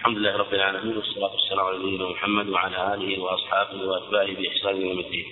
[0.00, 4.98] الحمد لله رب العالمين والصلاة والسلام على نبينا محمد وعلى آله وأصحابه وأتباعه بإحسان يوم
[4.98, 5.26] الدين.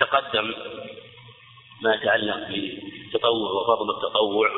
[0.00, 0.54] تقدم
[1.82, 4.50] ما يتعلق بالتطوع وفضل التطوع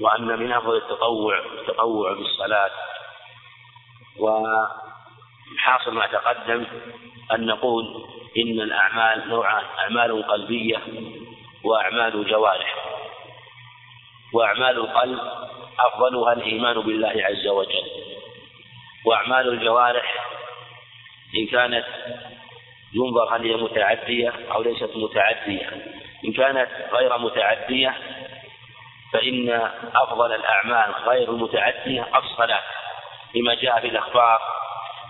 [0.00, 2.70] وأن من أفضل التطوع التطوع بالصلاة
[4.18, 6.66] وحاصل ما تقدم
[7.32, 8.04] أن نقول
[8.38, 10.82] إن الأعمال نوعان أعمال قلبية
[11.64, 12.74] وأعمال جوارح
[14.32, 15.20] وأعمال القلب
[15.80, 17.82] أفضلها الإيمان بالله عز وجل.
[19.06, 20.14] وأعمال الجوارح
[21.38, 21.84] إن كانت
[22.94, 25.70] ينظر هل هي متعدية أو ليست متعدية.
[26.24, 27.94] إن كانت غير متعدية
[29.12, 32.62] فإن أفضل الأعمال غير المتعدية الصلاة
[33.34, 34.40] لما جاء في الأخبار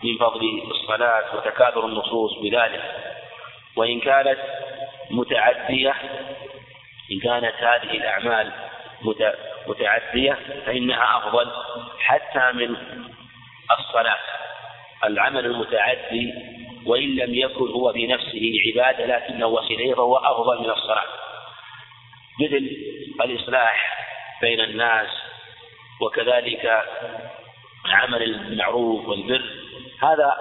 [0.04, 2.82] من فضل الصلاة وتكاثر النصوص بذلك.
[3.76, 4.38] وإن كانت
[5.10, 5.94] متعدية
[7.12, 8.52] إن كانت هذه الأعمال
[9.66, 11.50] متعدية فإنها أفضل
[11.98, 12.76] حتى من
[13.78, 14.18] الصلاة
[15.04, 16.32] العمل المتعدي
[16.86, 21.06] وإن لم يكن هو بنفسه عبادة لكنه وسيلة فهو أفضل من الصلاة.
[22.40, 22.70] مثل
[23.24, 24.06] الإصلاح
[24.40, 25.08] بين الناس
[26.00, 26.84] وكذلك
[27.86, 29.42] عمل المعروف والبر
[30.02, 30.36] هذا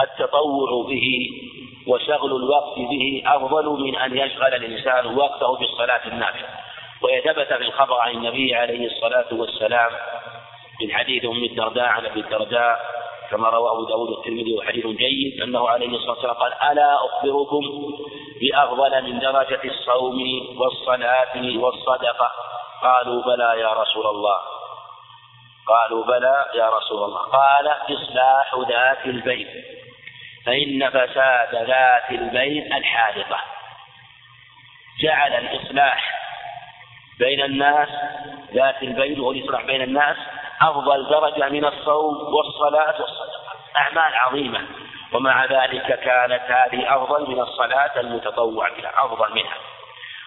[0.00, 1.30] التطوع به
[1.86, 6.48] وشغل الوقت به أفضل من أن يشغل الإنسان وقته بالصلاة النافلة.
[7.02, 9.90] ويثبت في الخبر عن النبي عليه الصلاة والسلام
[10.80, 12.80] من حديث أم الدرداء عن أبي الدرداء
[13.30, 17.62] كما رواه داود الترمذي وحديث جيد أنه عليه الصلاة والسلام قال ألا أخبركم
[18.40, 20.18] بأفضل من درجة الصوم
[20.58, 22.32] والصلاة والصدقة؟
[22.82, 24.40] قالوا بلى يا رسول الله.
[25.66, 27.18] قالوا بلى يا رسول الله.
[27.18, 29.48] قال إصلاح ذات البيت
[30.46, 33.38] فإن فساد ذات البيت الحادقة.
[35.02, 36.20] جعل الإصلاح
[37.20, 37.88] بين الناس
[38.54, 40.16] ذات البين والإصلاح بين الناس
[40.62, 43.40] أفضل درجة من الصوم والصلاة والصدقة.
[43.76, 44.60] أعمال عظيمة.
[45.12, 49.56] ومع ذلك كانت هذه أفضل من الصلاة المتطوع بها أفضل منها.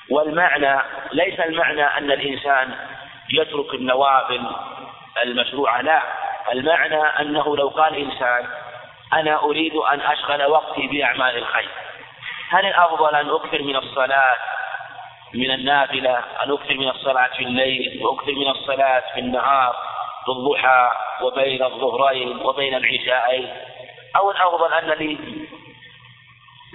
[0.10, 0.82] والمعنى
[1.12, 2.76] ليس المعنى أن الإنسان
[3.30, 4.42] يترك النوافل
[5.24, 6.02] المشروعة لا.
[6.52, 8.48] المعنى أنه لو قال إنسان
[9.14, 11.70] أنا أريد أن أشغل وقتي بأعمال الخير.
[12.50, 14.36] هل الأفضل أن أكثر من الصلاة
[15.34, 19.76] من النافلة أن أكثر من الصلاة في الليل وأكثر من الصلاة في النهار
[20.26, 23.50] في الضحى وبين الظهرين وبين العشاءين.
[24.16, 25.18] أو الأفضل أن لي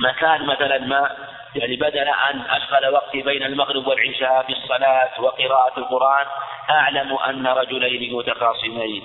[0.04, 1.16] مكان مثلا ما
[1.54, 6.26] يعني بدل أن أشغل وقتي بين المغرب والعشاء في الصلاة وقراءة القرآن
[6.70, 9.02] أعلم أن رجلين متخاصمين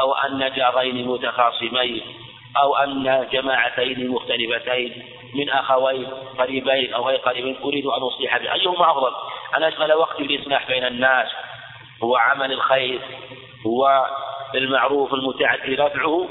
[0.00, 2.02] أو أن جارين متخاصمين
[2.62, 5.02] أو أن جماعتين مختلفتين.
[5.36, 6.06] من أخوين
[6.38, 8.52] قريبين أو غير قريبين أريد أن أصلح به.
[8.52, 9.12] أيهما أفضل؟
[9.56, 11.28] أن أشغل وقتي بالإصلاح بين الناس
[12.02, 13.00] هو عمل الخير
[13.66, 14.06] هو
[14.54, 16.28] المعروف المتعدي رفعه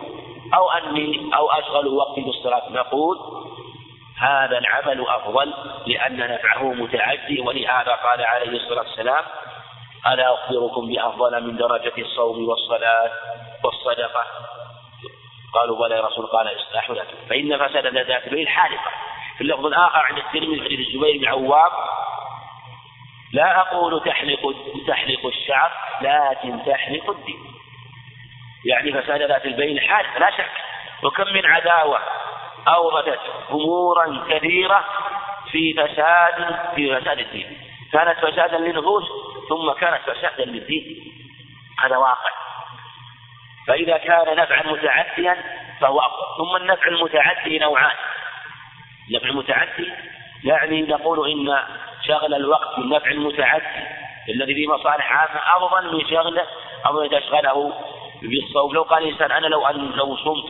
[0.53, 2.71] أو أني أو أشغل وقتي بالصلاة.
[2.71, 3.17] نقول
[4.17, 5.53] هذا العمل أفضل
[5.85, 9.23] لأن نفعه متعدي ولهذا قال عليه الصلاة والسلام
[10.07, 13.11] ألا أخبركم بأفضل من درجة الصوم والصلاة
[13.63, 14.25] والصدقة؟
[15.55, 18.91] قالوا بلى يا رسول قال اصلاح لك فإن فساد ذات البين حادقة
[19.37, 21.71] في اللفظ الآخر عند الترمذي حديث الزبير بن عوام
[23.33, 24.55] لا أقول تحلق
[24.87, 25.71] تحلق الشعر
[26.01, 27.39] لكن تحلق الدين.
[28.65, 30.51] يعني فساد ذات البين حادق لا شك.
[31.03, 31.99] وكم من عداوة
[32.67, 33.19] أوردت
[33.51, 34.85] أمورا كثيرة
[35.51, 37.57] في فساد في فساد الدين.
[37.93, 39.03] كانت فسادا للنفوس
[39.49, 41.13] ثم كانت فسادا للدين.
[41.79, 42.44] هذا واقع.
[43.67, 45.37] فإذا كان نفعا متعديا
[45.81, 47.95] فهو أفضل ثم النفع المتعدي نوعان.
[49.09, 49.91] النفع المتعدي
[50.43, 51.57] يعني نقول إن
[52.07, 53.85] شغل الوقت بالنفع المتعدي
[54.29, 56.45] الذي فيه مصالح عامة أفضل من شغله
[56.85, 57.73] أو أن تشغله
[58.21, 58.73] بالصوم.
[58.73, 60.49] لو قال الإنسان أنا لو أن لو صمت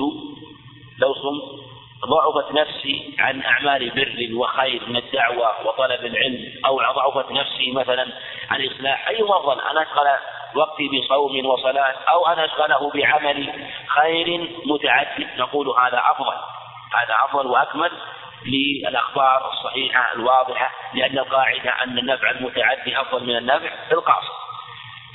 [1.00, 1.66] لو صمت
[2.06, 8.08] ضعفت نفسي عن أعمال بر وخير من الدعوة وطلب العلم أو ضعفت نفسي مثلا
[8.52, 10.08] عن إصلاح أي أفضل أن أشغل
[10.56, 15.28] وقتي بصوم وصلاة أو أن أشغله بعمل خير متعدد.
[15.38, 16.36] نقول هذا أفضل.
[16.94, 17.92] هذا أفضل وأكمل
[18.46, 24.34] للأخبار الصحيحة الواضحة لأن القاعدة أن النفع المتعدي أفضل من النفع القاصر.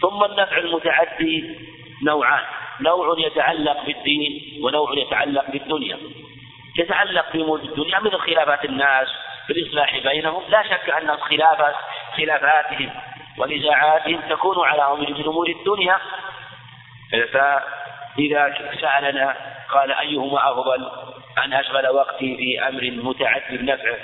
[0.03, 1.59] ثم النفع المتعدي
[2.03, 2.45] نوعان.
[2.81, 5.99] نوع يتعلق بالدين ونوع يتعلق بالدنيا.
[6.79, 9.09] يتعلق بأمور الدنيا مثل خلافات الناس
[9.47, 10.43] في الإصلاح بينهم.
[10.49, 11.75] لا شك أن خلافات
[12.17, 12.91] خلافاتهم
[13.39, 15.99] ونزاعاتهم تكون على أمر من أمور الدنيا
[17.33, 19.37] فإذا سألنا
[19.71, 20.91] قال أيهما أفضل؟
[21.45, 23.95] أن أشغل وقتي في أمر متعدي النفع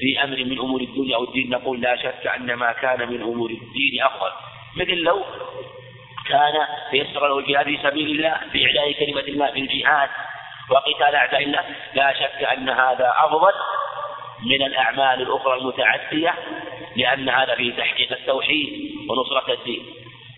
[0.00, 4.02] في أمر من أمور الدنيا والدين نقول لا شك أن ما كان من أمور الدين
[4.02, 4.30] أفضل.
[4.76, 5.24] مثل لو
[6.28, 10.08] كان تيسر له الجهاد في سبيل الله في إعلاء كلمة الله في الجهاد
[10.70, 11.64] وقتال أعداء الله
[11.94, 13.52] لا شك أن هذا أفضل.
[14.46, 16.34] من الأعمال الأخرى المتعدية
[16.96, 19.82] لأن هذا فيه تحقيق التوحيد ونصرة الدين.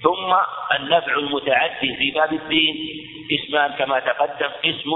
[0.03, 0.35] ثم
[0.77, 2.77] النفع المتعدي في باب الدين
[3.33, 4.91] إسمان كما تقدم اسم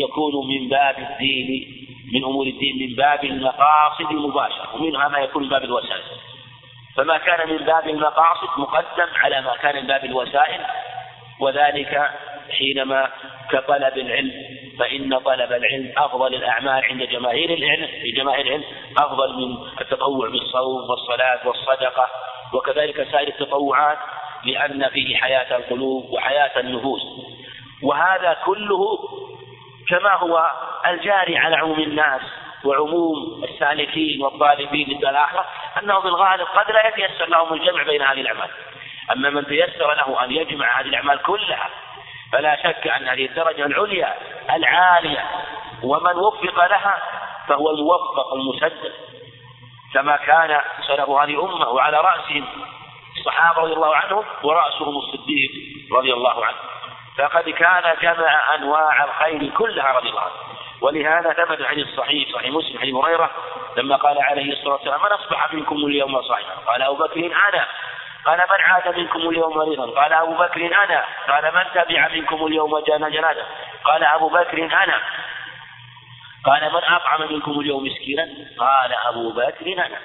[0.00, 1.74] يكون من باب الدين
[2.12, 6.02] من أمور الدين من باب المقاصد المباشرة ومنها ما يكون من باب الوسائل.
[6.96, 10.60] فما كان من باب المقاصد مقدم على ما كان من باب الوسائل
[11.40, 12.10] وذلك
[12.50, 13.10] حينما
[13.50, 14.32] كطلب العلم
[14.78, 18.64] فإن طلب العلم أفضل الأعمال عند جماهير العلم في جماهير العلم
[18.98, 22.06] أفضل من التطوع بالصوم والصلاة والصدقة
[22.54, 23.98] وكذلك سائر التطوعات
[24.44, 27.02] لأن فيه حياة القلوب وحياة النفوس.
[27.82, 28.98] وهذا كله
[29.88, 30.50] كما هو
[30.86, 32.20] الجاري على عموم الناس
[32.64, 35.44] وعموم السالكين والطالبين للدار الآخرة
[35.82, 38.50] أنه في الغالب قد لا يتيسر لهم الجمع بين هذه الأعمال.
[39.12, 41.70] أما من تيسر له أن يجمع هذه الأعمال كلها
[42.32, 44.14] فلا شك أن هذه الدرجة العليا
[44.50, 45.24] العالية
[45.82, 47.02] ومن وفق لها
[47.48, 48.92] فهو الموفق المسدد
[49.94, 52.44] كما كان سلف هذه الأمة وعلى رأسهم
[53.16, 55.50] الصحابة رضي الله عنهم ورأسهم الصديق
[55.92, 56.56] رضي الله عنه.
[57.18, 60.32] فقد كان جمع أنواع الخير كلها رضي الله عنه.
[60.80, 63.30] ولهذا ثبت عن الصحيح صحيح مسلم حديث هريرة
[63.76, 67.66] لما قال عليه الصلاة والسلام من أصبح منكم اليوم صائما؟ قال أبو بكر أنا
[68.28, 71.04] قال من عاد منكم اليوم مريضا؟ قال أبو بكر أنا.
[71.28, 73.44] قال من تبع منكم اليوم جانا جنازة؟
[73.84, 75.00] قال أبو بكر أنا.
[76.44, 78.28] قال من أطعم منكم اليوم مسكينا؟
[78.58, 79.98] قال أبو بكر أنا.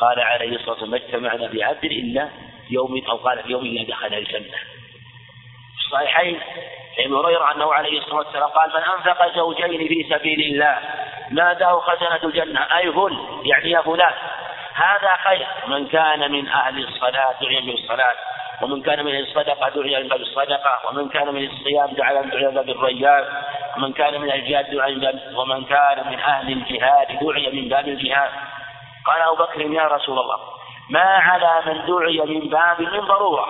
[0.00, 2.28] قال عليه الصلاة والسلام ما اجتمعنا بعبد إلا
[2.70, 4.58] يوم أو قال في يوم إلا دخل الجنة.
[5.76, 6.40] في الصحيحين
[6.98, 10.78] ابن هريرة أنه عليه الصلاة والسلام قال من أنفق زوجين في سبيل الله
[11.30, 14.14] ناداه خزنة الجنة؟ أي فل يعني يا فلان.
[14.74, 15.46] هذا خير.
[15.66, 18.14] من كان من أهل الصلاة دعي بالصلاة
[18.62, 22.68] ومن كان من الصدقة دعي من باب الصدقة ومن كان من الصيام دعي من باب
[22.68, 23.24] الريان
[23.76, 27.88] ومن كان من الجهاد دعي من باب ومن كان من أهل الجهاد دعي من باب
[27.88, 28.30] الجهاد.
[29.06, 30.38] قال أبو بكر يا رسول الله
[30.90, 33.46] ما على من دعي من باب من ضرورة؟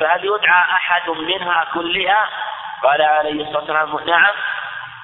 [0.00, 2.28] فهل يدعى أحد منها كلها؟
[2.82, 4.34] قال عليه الصلاة والسلام نعم.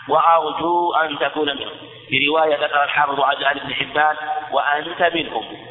[0.09, 1.79] وأرجو أن تكون منهم.
[2.09, 4.17] في رواية ذكر الحافظ عن بن حبان
[4.51, 5.67] وأنت منهم.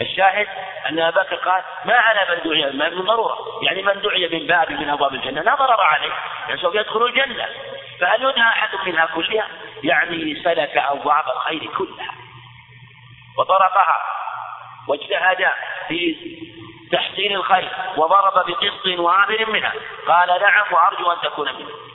[0.00, 0.46] الشاهد
[0.88, 3.38] أن أبا بكر قال ما على من دعي من ضرورة.
[3.62, 6.12] يعني من دعي من باب من أبواب الجنة لا ضرر عليه.
[6.48, 7.48] يعني سوف يدخل الجنة.
[8.00, 9.48] فهل يدعى أحد منها كلها؟
[9.82, 12.10] يعني سلك أبواب الخير كلها.
[13.38, 13.98] وطرقها
[14.88, 15.48] واجتهد
[15.88, 16.16] في
[16.92, 19.72] تحسين الخير وضرب بقسط وابر منها.
[20.08, 21.91] قال نعم وأرجو أن تكون منه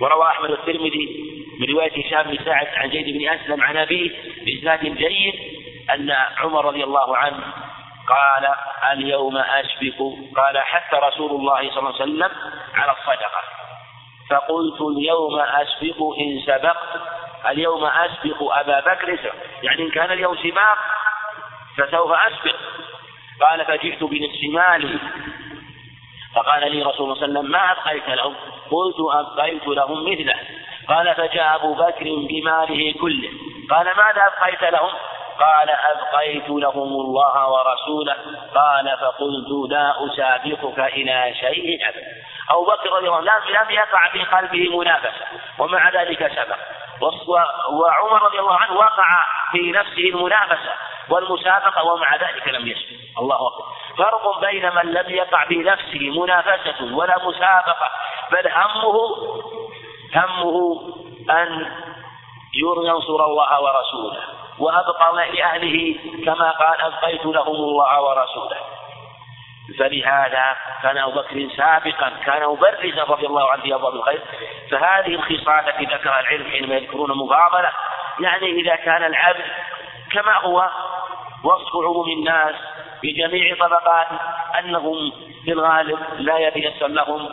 [0.00, 4.10] وروى أحمد الترمذي من رواية هشام بن سعد عن زيد بن أسلم عن أبيه
[4.44, 5.34] بإسناد جيد
[5.90, 7.44] أن عمر رضي الله عنه
[8.08, 8.54] قال
[8.92, 12.30] اليوم أشفق قال حتى رسول الله صلى الله عليه وسلم
[12.74, 13.42] على الصدقة.
[14.30, 17.00] فقلت اليوم أسبق إن سبقت.
[17.48, 19.18] اليوم أسبق أبا بكر
[19.62, 20.78] يعني إن كان اليوم سباق
[21.78, 22.56] فسوف أسبق
[23.40, 24.98] قال فجئت بنصف مالي.
[26.36, 28.34] فقال لي رسول الله صلى الله عليه وسلم ما أبقيت لهم؟
[28.70, 30.34] قلت أبقيت لهم مثله.
[30.88, 33.30] قال فجاء أبو بكر بماله كله.
[33.70, 34.90] قال ماذا أبقيت لهم؟
[35.40, 38.16] قال أبقيت لهم الله ورسوله.
[38.54, 42.06] قال فقلت لا أسابقك إلى شيء أبدا.
[42.50, 45.24] أبو بكر رضي الله عنه لم يقع في قلبه منافسة
[45.58, 46.58] ومع ذلك سبق.
[47.72, 50.72] وعمر رضي الله عنه وقع في نفسه المنافسة
[51.10, 53.18] والمسابقة ومع ذلك لم يسبق.
[53.18, 53.64] الله أكبر.
[53.98, 57.90] فرق بين من لم يقع في نفسه منافسة ولا مسابقة
[58.32, 59.16] بل همه
[60.14, 60.80] همه
[61.30, 61.72] أن
[62.86, 64.22] ينصر الله ورسوله
[64.58, 68.56] وأبقى لأهله كما قال أبقيت لهم الله ورسوله.
[69.78, 74.20] فلهذا كان أبو بكر سابقا كان مبرزا رضي الله عنه في أبواب الخير.
[74.70, 77.72] فهذه الخصال التي ذكرها العلم حينما يذكرون مفاضلة
[78.20, 79.44] يعني إذا كان العبد
[80.12, 80.70] كما هو
[81.44, 82.54] وصف عموم الناس
[83.00, 84.06] في جميع طبقات
[84.58, 85.12] أنهم
[85.44, 87.28] في الغالب لا يتيسر لهم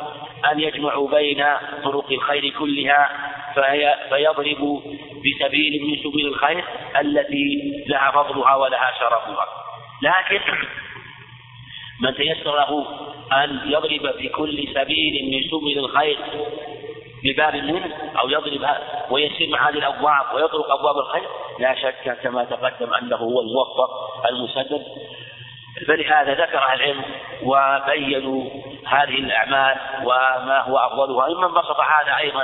[0.51, 1.45] أن يجمعوا بين
[1.83, 3.09] طرق الخير كلها
[3.55, 4.83] فهي فيضرب
[5.25, 6.63] بسبيل من سبيل الخير
[6.99, 9.47] التي لها فضلها ولها شرفها.
[10.01, 10.41] لكن
[12.01, 12.85] من تيسر له
[13.43, 16.17] أن يضرب في كل سبيل من سبل الخير
[17.23, 18.69] بباب منه أو يضرب
[19.11, 21.29] ويسير مع هذه الأبواب ويطرق أبواب الخير
[21.59, 23.89] لا شك كما تقدم أنه هو الموفق
[24.29, 24.83] المسدد
[25.87, 27.05] فلهذا ذكر العلم
[27.43, 28.49] وبينوا
[28.87, 31.27] هذه الأعمال وما هو أفضلها.
[31.27, 32.41] إما بسط هذا أيضا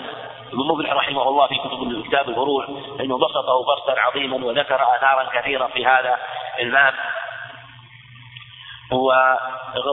[0.48, 2.66] ابن مفلح رحمه الله في كتب كتاب الفروع
[3.00, 6.18] إنه بسطه بسطا عظيما وذكر اثارا كثيرا في هذا
[6.60, 6.94] الباب.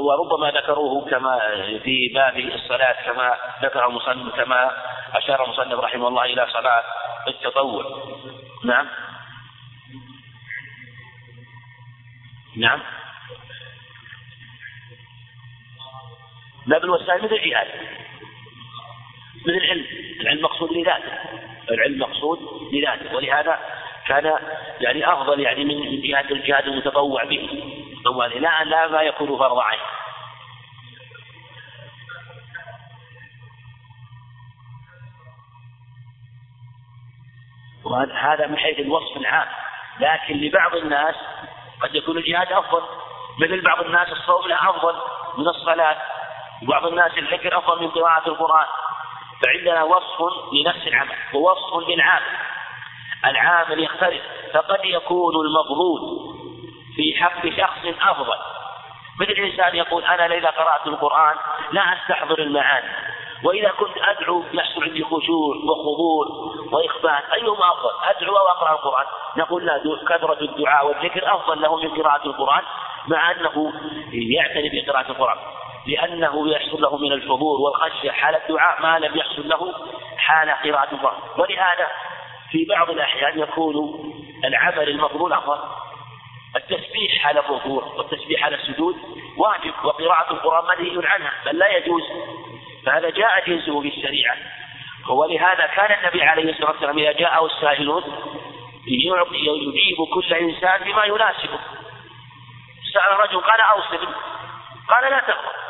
[0.03, 1.39] وربما ذكروه كما
[1.85, 4.71] في باب الصلاة كما ذكر المصنف كما
[5.15, 6.83] أشار المصنف رحمه الله إلى صلاة
[7.29, 7.85] التطوع.
[8.65, 8.87] نعم.
[12.57, 12.81] نعم.
[16.67, 17.69] باب الوسائل مثل الجهاد
[19.47, 19.87] مثل العلم.
[20.21, 21.13] العلم مقصود لذاته.
[21.71, 22.39] العلم مقصود
[22.73, 23.17] لذاته.
[23.17, 23.59] ولهذا
[24.07, 24.39] كان
[24.81, 27.63] يعني أفضل يعني من جهاد الجهاد المتطوع به.
[28.35, 29.81] لا لا ما يكون فرض عين.
[37.85, 39.49] وهذا من حيث الوصف العام.
[40.01, 41.15] لكن لبعض الناس
[41.81, 42.83] قد يكون الجهاد أفضل.
[43.41, 44.95] مثل بعض الناس الصوم له أفضل
[45.39, 46.16] من الصلاة.
[46.63, 48.67] وبعض الناس الذكر أفضل من قراءة القرآن
[49.43, 52.37] فعندنا وصف لنفس العمل ووصف للعامل.
[53.25, 54.23] العامل يختلف
[54.55, 56.01] فقد يكون المفضول
[56.97, 58.39] في حق شخص أفضل.
[59.21, 61.37] مثل إنسان يقول أنا إذا قرأت القرآن
[61.73, 62.89] لا أستحضر المعاني.
[63.45, 66.27] وإذا كنت أدعو يحصل عندي خشوع وخضوع
[66.73, 72.03] وإخبات أيهما أفضل أدعو أو أقرأ القرآن؟ نقول لا كثرة الدعاء والذكر أفضل له من
[72.03, 72.63] قراءة القرآن
[73.09, 73.73] مع أنه
[74.13, 75.39] يعتني بقراءة القرآن.
[75.87, 78.11] لأنه يحصل له من الحضور والخشية.
[78.11, 79.75] حال الدعاء ما لم يحصل له
[80.19, 81.89] حال قراءة القرآن ولهذا
[82.51, 83.75] في بعض الأحيان يكون
[84.45, 85.59] العمل المفضول أفضل.
[86.57, 88.97] التسبيح حال الركوع والتسبيح حال السجود
[89.39, 92.03] واجب وقراءة القرآن منهي عنها بل لا يجوز.
[92.87, 94.37] فهذا جاء جنسه في الشريعة
[95.09, 98.03] ولهذا كان النبي عليه الصلاة والسلام إذا جاءه السائلون
[98.87, 101.59] يجيب كل إنسان بما يناسبه.
[102.93, 104.07] سأل رجل قال أوصل
[104.89, 105.66] قال لا تغضب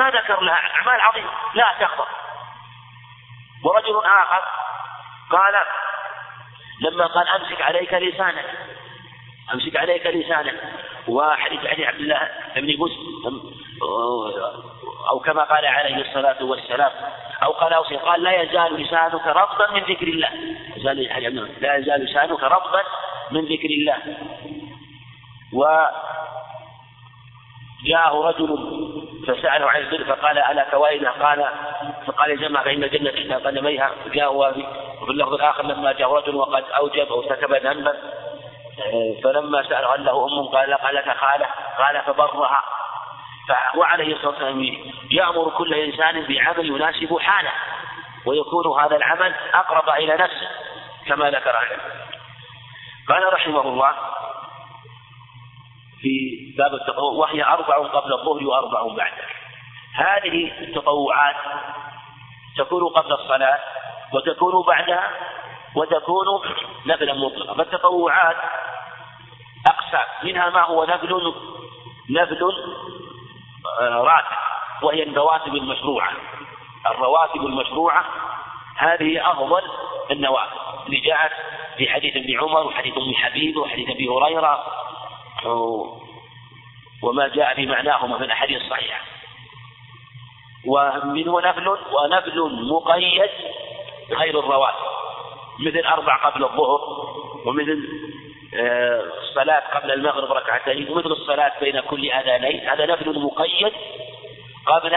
[0.00, 0.54] ما ذكر لها.
[0.54, 1.30] أعمال عظيمة.
[1.54, 2.08] لا تغضب
[3.64, 4.42] ورجل آخر
[5.30, 5.54] قال
[6.80, 8.44] لما قال أمسك عليك لسانك.
[9.54, 10.54] أمسك عليك لسانك.
[11.08, 13.52] وحديث عن عبد الله بن مسلم
[15.10, 16.92] أو كما قال عليه الصلاة والسلام
[17.42, 20.28] أو قال أوصي قال لا يزال لسانك رطبا من ذكر الله.
[21.60, 22.82] لا يزال لسانك رطبا
[23.30, 23.98] من ذكر الله.
[25.52, 25.64] و
[27.86, 28.48] جاءه رجل
[29.26, 31.48] فسأله عن البر فقال ألا كوائنة؟ قال
[32.06, 37.06] فقال جماعة فإن الجنة تحت قدميها جاء وفي اللفظ الآخر لما جاء رجل وقد أوجب
[37.06, 37.96] أو ذنبا
[39.24, 41.46] فلما سأله هل له أم؟ قال قال لك خالة.
[41.78, 42.64] قال فبرها.
[43.74, 44.76] وعليه الصلاة والسلام
[45.10, 47.52] يأمر كل إنسان بعمل يناسب حاله
[48.26, 50.48] ويكون هذا العمل أقرب إلى نفسه
[51.06, 51.54] كما ذكر
[53.08, 53.92] قال رحمه الله
[56.00, 57.12] في باب التطوع.
[57.12, 59.24] وهي أربع قبل الظهر وأربع بعده.
[59.94, 61.36] هذه التطوعات
[62.58, 63.58] تكون قبل الصلاة
[64.14, 65.10] وتكون بعدها
[65.76, 66.26] وتكون
[66.86, 67.54] نفلا مطلقا.
[67.54, 68.36] فالتطوعات
[69.66, 71.34] أقسام منها ما هو نفل
[72.10, 72.52] نفل
[73.80, 74.36] آه، راتب.
[74.82, 76.12] وهي الرواتب المشروعة.
[76.86, 78.04] الرواتب المشروعة
[78.76, 79.62] هذه أفضل
[80.10, 81.32] النوافل اللي جاءت
[81.76, 84.64] في حديث ابن عمر وحديث ام حبيب وحديث أبي هريرة
[87.02, 89.00] وما جاء في معناهما من الأحاديث الصحيحة.
[90.66, 92.40] ومنه نفل؟ ونفل
[92.70, 93.30] مقيد
[94.10, 94.88] غير الرواتب
[95.60, 96.80] مثل أربع قبل الظهر
[97.46, 97.88] ومثل
[98.54, 102.68] آه، الصلاة قبل المغرب ركعتين ومثل الصلاة بين كل أذانين.
[102.68, 103.72] هذا نفل مقيد
[104.66, 104.94] قبل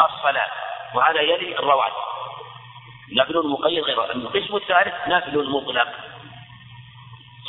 [0.00, 0.50] الصلاة
[0.94, 2.06] وهذا يلي الرواتب
[3.12, 5.88] نفل مقيد غير القسم الثالث نفل مطلق.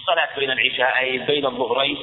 [0.08, 1.98] الصلاة بين العشاءين بين الظهرين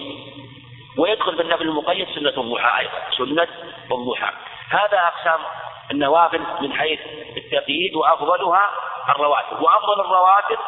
[0.99, 3.49] ويدخل بالنفل المقيد سنة الضحى أيضا سنة
[3.93, 4.33] الضحى.
[4.71, 5.41] هذا أقسام
[5.91, 7.01] النوافل من حيث
[7.37, 8.71] التقييد وأفضلها
[9.09, 9.63] الرواتب.
[9.63, 10.59] وأفضل الرواتب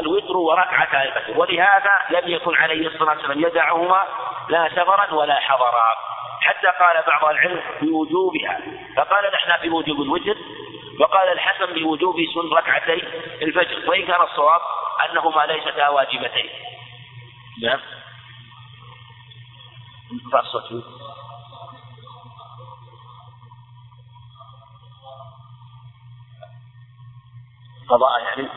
[0.00, 4.02] الوتر وركعة الفجر ولهذا لم يكن عليه الصلاة والسلام يدعهما
[4.48, 5.96] لا سفرا ولا حضرا.
[6.40, 8.60] حتى قال بعض العلم بوجوبها.
[8.96, 10.36] فقال نحن في وجوب الوتر
[11.00, 13.02] وقال الحسن بوجوب سن ركعتي
[13.42, 13.90] الفجر.
[13.90, 14.60] وإن كان الصواب
[15.10, 16.50] أنهما ليستا واجبتين.
[17.62, 17.80] نعم.
[27.88, 28.48] قضاء يعني.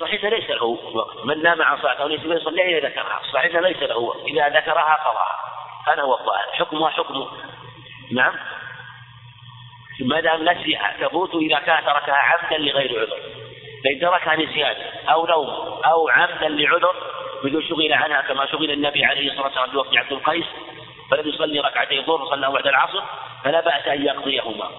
[0.00, 1.24] صحيح ليس له وقت.
[1.24, 3.20] من نام عن صلاة أو ليس يصلي إذا ذكرها.
[3.32, 4.20] صحيح ليس له وقت.
[4.20, 5.38] إذا ذكرها قضاها
[5.86, 6.52] هذا هو الظاهر.
[6.52, 7.26] حكمها حكم.
[8.12, 8.34] نعم.
[10.00, 13.39] ما دام نسيها تفوت إذا كان تركها عمدا لغير عذر.
[13.84, 14.76] فإن تركها نسيان
[15.08, 15.48] أو نوم
[15.84, 16.94] أو عمدا لعذر
[17.44, 20.46] بدون شغل عنها كما شغل النبي عليه الصلاة والسلام بوقت عبد القيس
[21.10, 23.02] فلم يصلي ركعتي الظهر وصلى بعد العصر
[23.44, 24.70] فلا بأس أن يقضيهما.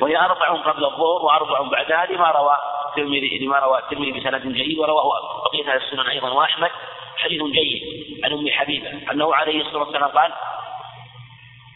[0.00, 2.56] وهي أربع قبل الظهر وأربع بعدها لما روى
[2.88, 6.70] الترمذي لما روى الترمذي بسند جيد ورواه بقية السنن أيضا وأحمد
[7.16, 7.82] حديث جيد
[8.24, 10.32] عن أم حبيبة أنه عليه الصلاة والسلام قال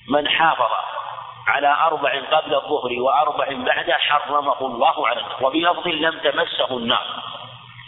[0.09, 0.71] من حافظ
[1.47, 7.05] على أربع قبل الظهر وأربع بعد حرمه الله على النار وفي لفظ لم تمسه النار.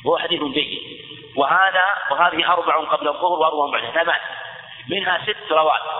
[0.06, 1.06] هو حديث جيد.
[1.36, 4.04] وهذا وهذه أربع قبل الظهر وأربع بعد.
[4.04, 4.20] ثمان
[4.90, 5.90] منها ست رواتب.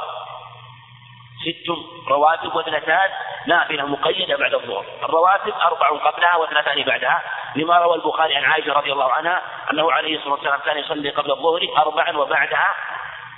[1.44, 1.70] ست
[2.08, 3.10] رواتب واثنتان
[3.46, 4.84] نافلة مقيدة بعد الظهر.
[5.02, 7.22] الرواتب أربع قبلها واثنتان بعدها.
[7.56, 11.30] لما روى البخاري عن عائشة رضي الله عنها أنه عليه الصلاة والسلام كان يصلي قبل
[11.30, 12.75] الظهر أربعا وبعدها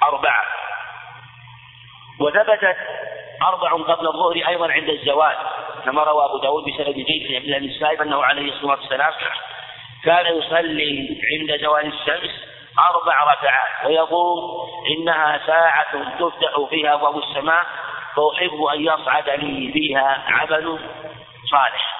[0.02, 0.44] أربعة
[2.20, 2.76] وثبتت
[3.42, 5.36] أربع قبل الظهر أيضا عند الزوال
[5.84, 9.12] كما روى أبو داود بسند جيد عن ابن السائب أنه عليه الصلاة والسلام
[10.04, 12.30] كان يصلي عند زوال الشمس
[12.78, 17.66] أربع ركعات ويقول إنها ساعة تفتح فيها أبواب السماء
[18.16, 20.78] فأحب أن يصعد لي فيها عمل
[21.50, 21.98] صالح.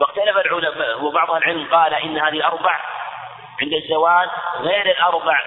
[0.00, 2.80] واختلف العلماء وبعض العلم قال إن هذه الأربع
[3.62, 5.42] عند الزوال غير الأربع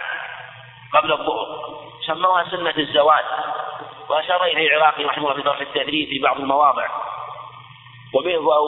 [0.94, 1.46] قبل الظهر
[2.08, 3.24] سموها سنة الزوال.
[4.14, 6.88] وأشار إليه العراقي رحمه الله في طرف التدريب في بعض المواضع.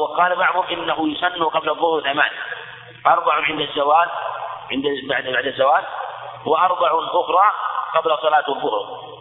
[0.01, 2.31] وقال بعضهم إنه يسن قبل الظهر ثمان
[3.07, 4.09] أربع عند الزوال
[4.71, 5.83] عند بعد بعد الزوال
[6.45, 7.51] وأربع أخرى
[7.95, 9.15] قبل صلاة الظهر.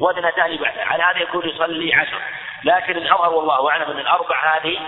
[0.00, 0.78] واثنتان بعد.
[0.78, 2.20] على هذا يكون يصلي عشر.
[2.64, 4.78] لكن الأظهر والله أعلم أن الأربع هذه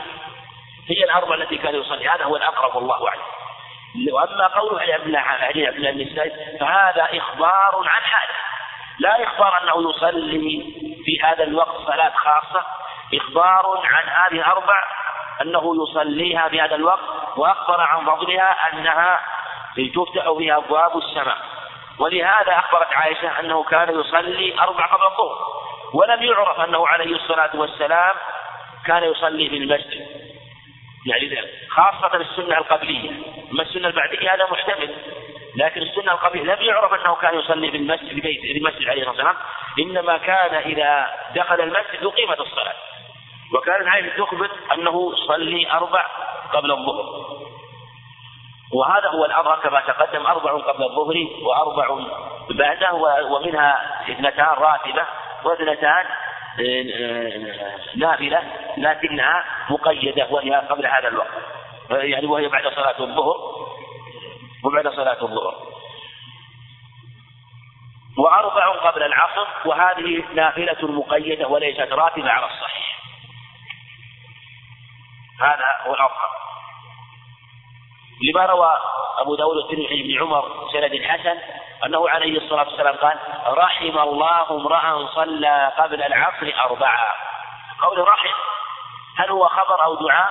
[0.89, 2.09] هي الأربع التي كان يصلي.
[2.09, 3.23] هذا هو الأقرب والله أعلم.
[4.13, 8.52] وأما قوله علي عبد الله بن فهذا إخبار عن حاله.
[8.99, 12.67] لا إخبار أنه يصلي في هذا الوقت صلاة خاصة.
[13.15, 14.83] إخبار عن هذه الأربع
[15.43, 19.19] أنه يصليها في هذا الوقت وأخبر عن فضلها أنها
[19.77, 21.39] تفتح فيها أبواب السماء.
[21.99, 25.39] ولهذا أخبرت عائشة أنه كان يصلي أربع قبل الظهر
[25.95, 28.11] ولم يعرف أنه عليه الصلاة والسلام
[28.87, 30.07] كان يصلي في المسجد.
[31.07, 33.11] يعني خاصة السنة القبلية
[33.53, 34.95] أما السنة البعدية هذا محتمل.
[35.57, 39.27] لكن السنة القبيح لم يعرف أنه كان يصلي في المسجد في بيت المسجد عليه الصلاة
[39.27, 39.37] والسلام.
[39.79, 42.75] إنما كان إذا دخل المسجد أقيمت الصلاة.
[43.55, 46.07] وكان عائشة تخبر أنه صلي أربع
[46.53, 47.05] قبل الظهر.
[48.75, 52.07] وهذا هو الأظهر كما تقدم أربع قبل الظهر وأربع
[52.51, 55.07] بعده ومنها اثنتان راتبة
[55.45, 56.07] واثنتان
[56.61, 58.43] آه، آه، نافلة
[58.77, 61.29] لكنها مقيدة وهي قبل هذا الوقت.
[61.91, 63.62] يعني وهي بعد صلاة الظهر.
[64.65, 65.55] وبعد صلاة الظهر.
[68.19, 72.99] وأربع قبل العصر وهذه نافلة مقيدة وليست راتبة على الصحيح.
[75.41, 76.33] هذا هو الأظهر
[78.23, 78.73] لما روى
[79.19, 81.39] أبو داود الترمذي بن عمر سند حسن
[81.87, 87.15] أنه عليه الصلاة والسلام قال رحم الله امرأ صلى قبل العصر أربعة.
[87.83, 88.35] قول رحم
[89.17, 90.31] هل هو خبر أو دعاء؟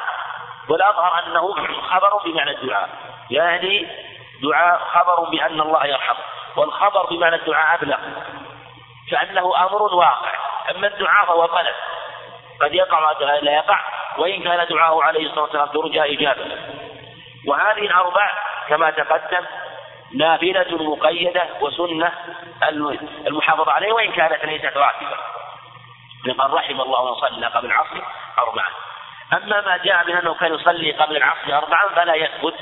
[0.69, 2.89] والأظهر أنه خبر بمعنى الدعاء
[3.29, 3.87] يعني
[4.41, 6.23] دعاء خبر بأن الله يرحمه
[6.55, 7.97] والخبر بمعنى الدعاء أبلغ
[9.11, 10.31] كأنه أمر واقع.
[10.71, 11.75] أما الدعاء فهو طلب
[12.61, 13.81] قد يقع لا يقع
[14.17, 16.57] وإن كان دعاءه عليه الصلاة والسلام ترجى إجابة
[17.47, 18.31] وهذه الأربع
[18.67, 19.45] كما تقدم
[20.13, 22.11] نافلة مقيدة وسنة
[23.27, 25.17] المحافظة عليه وإن كانت ليست راتبة
[26.25, 28.01] لقد رحم الله من صلى قبل العصر
[28.39, 28.67] أربعة.
[29.33, 32.55] أما ما جاء من أنه كان يصلي قبل العصر أربعا فلا يثبت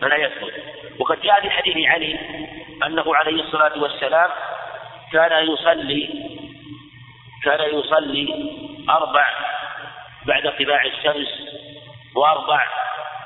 [0.00, 0.54] فلا يثبت.
[0.98, 2.18] وقد جاء في حديث علي
[2.86, 4.30] أنه عليه الصلاة والسلام
[5.12, 6.08] كان يصلي
[7.44, 8.54] كان يصلي
[8.90, 9.26] أربع
[10.26, 11.28] بعد طباع الشمس
[12.16, 12.66] وأربع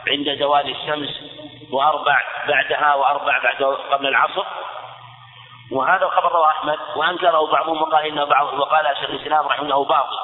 [0.08, 1.20] عند زوال الشمس
[1.70, 4.44] وأربع بعدها وأربع بعد قبل العصر.
[5.70, 10.16] وهذا الخبر رواه أحمد وأنكره بعضهم وقال إنه بعض وقال شيخ الإسلام رحمه الله باطل.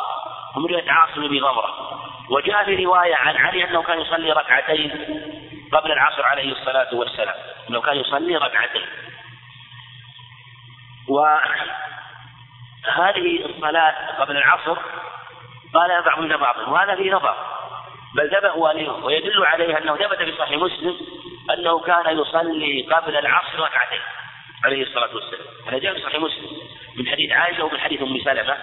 [0.56, 1.97] هم رواية عاصم بن غمرة
[2.30, 4.90] وجاء في رواية عن علي أنه كان يصلي ركعتين
[5.72, 7.34] قبل العصر عليه الصلاة والسلام
[7.70, 8.86] أنه كان يصلي ركعتين.
[11.08, 11.66] وهذه
[13.44, 14.78] الصلاة قبل العصر
[15.74, 17.34] قال بعضهم بعض وهذا فيه نظر
[18.14, 18.52] بل ثبت
[19.04, 20.96] ويدل عليه أنه ثبت في صحيح مسلم
[21.50, 24.00] أنه كان يصلي قبل العصر ركعتين
[24.64, 25.46] عليه الصلاة والسلام.
[25.68, 26.50] هذا جاء في صحيح مسلم
[26.96, 28.56] من حديث عائشة ومن حديث أم سلمة.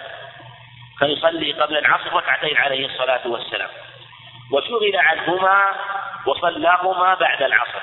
[1.00, 3.68] كان يصلي قبل العصر ركعتين عليه الصلاة والسلام.
[4.52, 5.64] وشغل عنهما
[6.26, 7.80] وصلاهما بعد العصر.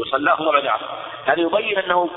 [0.00, 0.86] وصلاهما بعد العصر.
[1.26, 2.10] هذا يبين انه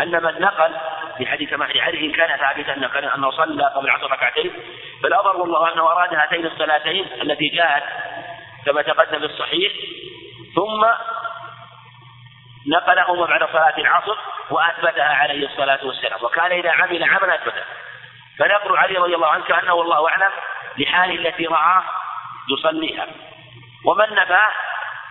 [0.00, 0.74] أن من نقل
[1.18, 4.52] في حديث علي إن كان ثابتا كان أنه صلى قبل العصر ركعتين
[5.02, 7.82] فالاظهر والله أنه أراد هاتين الصلاتين التي جاءت
[8.66, 9.72] كما تقدم في الصحيح
[10.54, 10.86] ثم
[12.66, 14.16] نقلهما بعد صلاة العصر
[14.50, 16.24] وأثبتها عليه الصلاة والسلام.
[16.24, 17.64] وكان إذا عمل عملا أثبته.
[18.40, 20.32] فنقول علي رضي الله عنه كأنه والله أعلم
[20.78, 21.84] لحاله التي رآه
[22.48, 23.06] يصليها.
[23.84, 24.52] ومن نفاه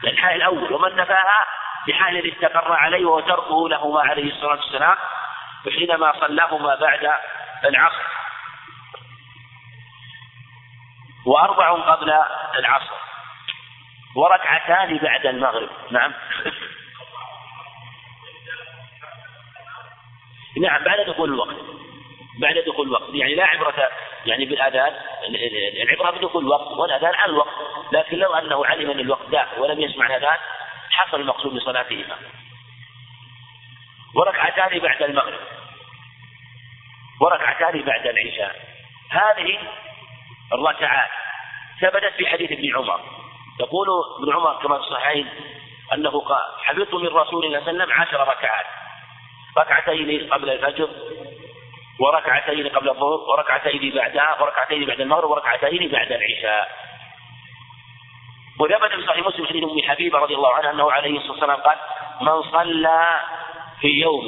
[0.03, 1.45] الحال الأول ومن نفاها
[1.87, 4.97] بحال استقر عليه وهو تركه لهما عليه الصلاة والسلام
[5.77, 7.13] حينما صلاهما بعد
[7.65, 8.03] العصر.
[11.25, 12.13] وأربع قبل
[12.55, 12.93] العصر.
[14.15, 15.69] وركعتان بعد المغرب.
[15.91, 16.13] نعم.
[20.61, 21.78] نعم بعد دخول الوقت.
[22.39, 23.09] بعد دخول الوقت.
[23.13, 23.89] يعني لا عبرة
[24.25, 24.93] يعني بالأذان
[25.83, 27.53] العبرة بدخول الوقت والأذان على الوقت.
[27.91, 30.37] لكن لو أنه علم أن الوقت داخل ولم يسمع الأذان
[30.89, 32.15] حصل المقصود بصلاتهما
[34.15, 35.39] وركعتان بعد المغرب.
[37.21, 38.55] وركعتان بعد العشاء.
[39.09, 39.59] هذه
[40.53, 41.09] الركعات
[41.81, 43.01] ثبتت في حديث ابن عمر.
[43.59, 43.87] يقول
[44.19, 45.29] ابن عمر كما في الصحيحين
[45.93, 48.65] أنه قال حفظت من رسول الله صلى الله عليه وسلم عشر ركعات.
[49.57, 50.89] ركعتين قبل الفجر
[51.99, 56.89] وركعتين قبل الظهر وركعتين بعدها وركعتين بعد المغرب وركعتين بعد العشاء.
[58.59, 61.77] وثبت في صحيح مسلم حديث أم حبيبة رضي الله عنها أنه عليه الصلاة والسلام قال
[62.21, 63.19] من صلى
[63.81, 64.25] في يوم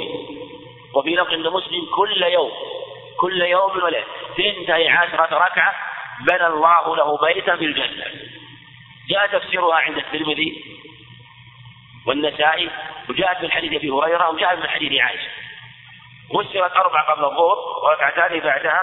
[0.95, 2.51] وفي لفظ عند مسلم كل يوم
[3.19, 4.05] كل يوم وليله
[4.37, 5.75] ثنتي عشرة ركعة
[6.27, 8.05] بنى الله له بيتا في الجنة.
[9.09, 10.63] جاء تفسيرها عند الترمذي
[12.07, 12.69] والنسائي
[13.09, 15.40] وجاءت من حديث أبي هريرة وجاءت من حديث عائشة.
[16.33, 18.81] فسرت أربع قبل الظهر وركعتان بعدها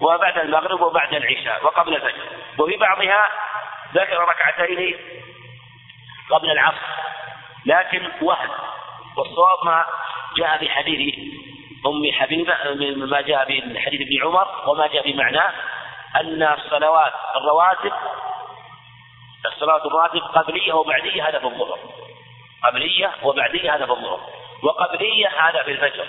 [0.00, 2.22] وبعد المغرب وبعد العشاء وقبل الفجر.
[2.58, 3.28] وفي بعضها
[3.94, 4.96] ذكر ركعتين
[6.30, 6.86] قبل العصر
[7.66, 8.50] لكن وهم.
[9.16, 9.86] والصواب ما
[10.36, 11.14] جاء في حديث
[11.86, 12.54] أم حبيبة
[13.06, 15.52] ما جاء في حديث ابن عمر وما جاء بمعناه
[16.20, 17.92] أن الصلوات الرواتب
[19.46, 21.78] الصلاة الراتب قبلية وبعدية هذا في الظهر.
[22.64, 24.20] قبلية وبعدية هذا في الظهر.
[24.62, 26.06] وقبلية هذا في الفجر.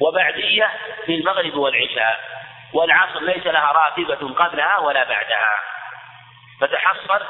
[0.00, 0.70] وبعدية
[1.06, 2.20] في المغرب والعشاء.
[2.74, 5.54] والعصر ليس لها راتبة قبلها ولا بعدها.
[6.60, 7.26] فتحصل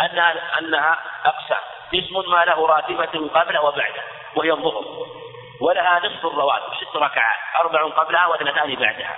[0.00, 1.58] أنها أنها أقسام
[1.92, 4.02] قسم ما له راتبة قبله وبعده.
[4.36, 4.84] وهي الظهر.
[5.60, 7.38] ولها نصف الرواتب ست ركعات.
[7.60, 9.16] أربع قبلها واثنتان بعدها.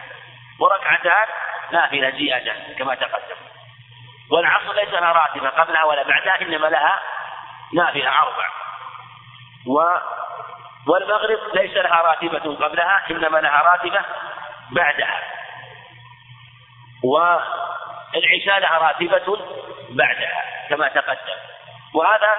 [0.61, 1.27] وركعتان
[1.73, 3.37] نافلة زيادة كما تقدم.
[4.31, 7.01] والعصر ليس لها راتبة قبلها ولا بعدها إنما لها
[7.75, 8.49] نافلة أربع.
[9.67, 9.81] و
[10.87, 14.01] والمغرب ليس لها راتبة قبلها إنما لها راتبة
[14.71, 15.21] بعدها.
[17.05, 19.39] والعشاء لها راتبة
[19.91, 21.39] بعدها كما تقدم.
[21.95, 22.31] وهذا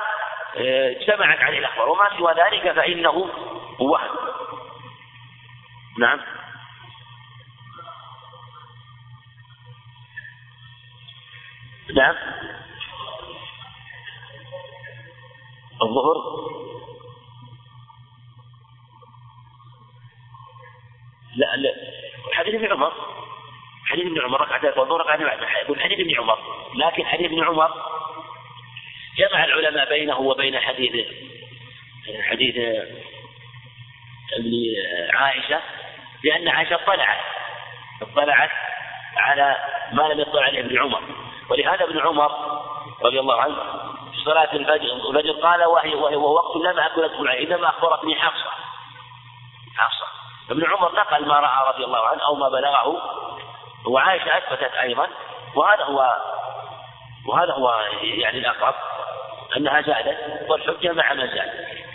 [0.57, 1.89] آه، اجتمعت عليه الأخبار.
[1.89, 3.29] وما سوى ذلك فإنه
[3.79, 4.17] وهم.
[5.99, 6.19] نعم.
[11.95, 12.15] نعم.
[15.81, 16.58] الظهر.
[21.35, 21.73] لا لا.
[22.33, 22.93] حديث ابن عمر.
[23.85, 26.39] حديث ابن عمر ركعتين والظهر ركعتين بعد يقول حديث ابن عمر.
[26.75, 27.71] لكن حديث ابن عمر
[29.17, 31.07] جمع العلماء بينه وبين حديث
[32.21, 32.55] حديث
[34.33, 34.51] ابن
[35.13, 35.61] عائشة
[36.23, 37.19] لأن عائشة اطلعت
[38.01, 38.51] اطلعت
[39.17, 39.57] على
[39.91, 41.01] ما لم يطلع عليه ابن عمر.
[41.49, 42.31] ولهذا ابن عمر
[43.03, 43.55] رضي الله عنه
[44.11, 48.51] في صلاة الفجر قال وهي وهي وهو وقت لم أكن أدخل عليه إنما أخبرتني حفصة.
[50.51, 53.01] ابن عمر نقل ما رأى رضي الله عنه أو ما بلغه
[53.85, 55.07] وعائشة أثبتت أيضا
[55.55, 56.17] وهذا هو
[57.27, 58.75] وهذا هو يعني الأقرب
[59.57, 60.17] أنها زادت
[60.49, 61.51] والحجة مع ما زاد.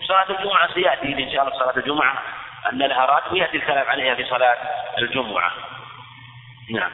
[0.09, 2.23] صلاة الجمعة سيأتي إن شاء الله صلاة الجمعة
[2.73, 4.57] أن لها راتب يأتي الكلام عليها في صلاة
[4.99, 5.53] الجمعة.
[6.71, 6.91] نعم.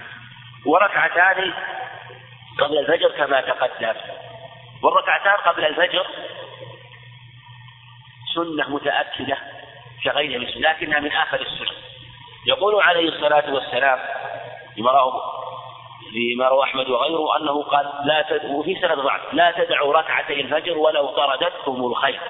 [0.67, 1.53] وركعتان
[2.59, 3.95] قبل الفجر كما تقدم.
[4.83, 6.07] والركعتان قبل الفجر
[8.35, 9.39] سنة متأكدة
[10.05, 11.77] كغيرها من لكنها من آخر السنن
[12.47, 13.99] يقول عليه الصلاة والسلام
[14.75, 15.41] فيما رواه
[16.13, 18.45] فيما روى أحمد وغيره أنه قال لا تد...
[18.45, 22.21] وفي سند ضعف لا تدعوا ركعتي الفجر ولو طردتكم الخير.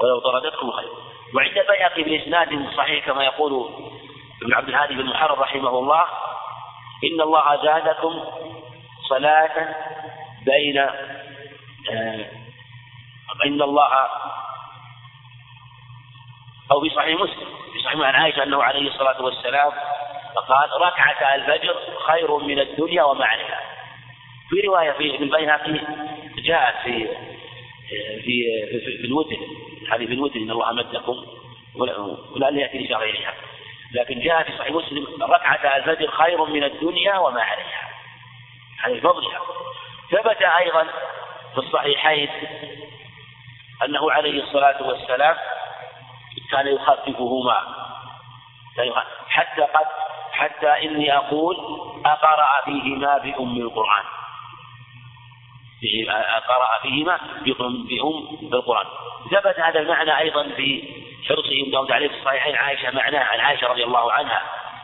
[0.00, 0.88] ولو طردتكم الخير.
[1.34, 3.70] وعند البيهقي بإسناد صحيح كما يقول
[4.42, 6.04] ابن عبد الهادي بن محرر رحمه الله
[7.04, 8.24] إن الله زادكم
[9.08, 9.74] صلاة
[10.44, 12.30] بين آه
[13.46, 14.08] إن الله
[16.72, 17.48] أو في صحيح مسلم.
[17.72, 19.72] في صحيح عن عائشة أنه عليه الصلاة والسلام
[20.48, 23.60] قال ركعة الفجر خير من الدنيا وما عليها
[24.50, 25.80] في رواية في البيهقي
[26.38, 27.08] جاءت في
[28.24, 29.36] في في, في الوتر.
[29.92, 31.26] هذه في الوتر إن الله مدكم
[32.34, 33.34] ولعل يأتي إشارة إليها.
[33.94, 37.90] لكن جاء في صحيح مسلم ركعة الفجر خير من الدنيا وما عليها
[38.84, 39.40] هذه فضلها.
[40.10, 40.82] ثبت أيضا
[41.54, 42.28] في الصحيحين
[43.84, 45.36] أنه عليه الصلاة والسلام
[46.50, 47.60] كان يخففهما.
[49.28, 49.86] حتى قد
[50.32, 51.56] حتى إني أقول
[52.06, 54.04] أقرأ فيهما بأم القرآن.
[56.48, 58.86] قرأ فيهما بأم بالقرآن
[59.30, 60.82] ثبت هذا المعنى أيضا في
[61.28, 62.56] حرصه داود عليه في الصحيحين.
[62.56, 64.42] عائشة معناه عن عائشة رضي الله عنها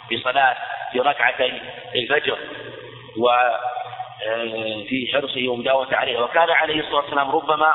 [0.08, 0.56] في صلاة
[0.92, 1.60] في ركعتي
[1.94, 2.38] الفجر
[3.18, 3.28] و
[4.26, 6.22] آه، في حرصه ومداومة عليه.
[6.22, 7.74] وكان عليه الصلاة والسلام ربما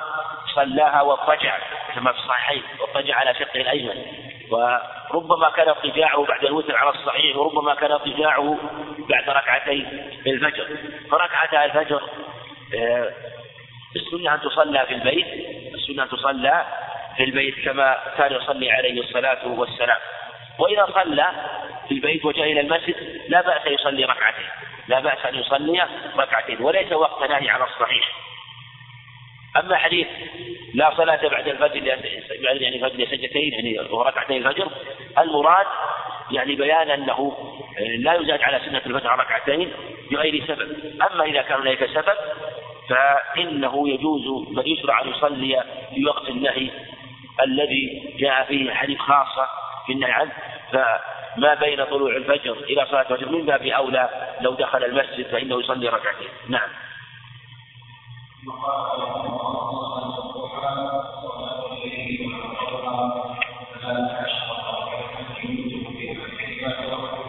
[0.55, 1.57] صلاها واضطجع
[1.95, 4.05] كما في الصحيحين واضطجع على شقه الأيمن
[4.51, 8.57] وربما كان اضطجاعه بعد الوتر على الصحيح وربما كان اضطجاعه
[9.09, 9.87] بعد ركعتي
[10.27, 10.67] الفجر.
[11.11, 12.01] فركعتا الفجر
[12.75, 13.11] آه،
[13.95, 15.27] السنة أن تصلى في البيت
[15.73, 16.65] السنة أن تصلى
[17.17, 19.99] في البيت كما كان يصلي عليه الصلاة والسلام.
[20.59, 21.31] وإذا صلى
[21.87, 24.47] في البيت وجاء إلى المسجد لا بأس يصلي ركعتين
[24.87, 28.30] لا بأس أن يصلي ركعتين وليس وقت نهي على الصحيح.
[29.57, 30.07] أما حديث
[30.73, 31.83] لا صلاة بعد الفجر
[32.51, 34.71] يعني فجر سجدتين يعني وركعتين الفجر
[35.17, 35.65] المراد
[36.31, 37.37] يعني بيان أنه
[37.97, 39.71] لا يزاد على سنة الفجر ركعتين
[40.11, 40.75] بغير سبب.
[41.11, 42.15] أما إذا كان هناك سبب
[42.89, 45.63] فإنه يجوز بل يشرع أن يصلي
[45.95, 46.69] في وقت النهي
[47.43, 49.47] الذي جاء فيه حديث خاصة
[49.85, 50.31] في النهي عنه.
[50.71, 54.09] فما بين طلوع الفجر إلى صلاة الفجر من باب أولى
[54.41, 56.27] لو دخل المسجد فإنه يصلي ركعتين.
[56.49, 56.69] نعم.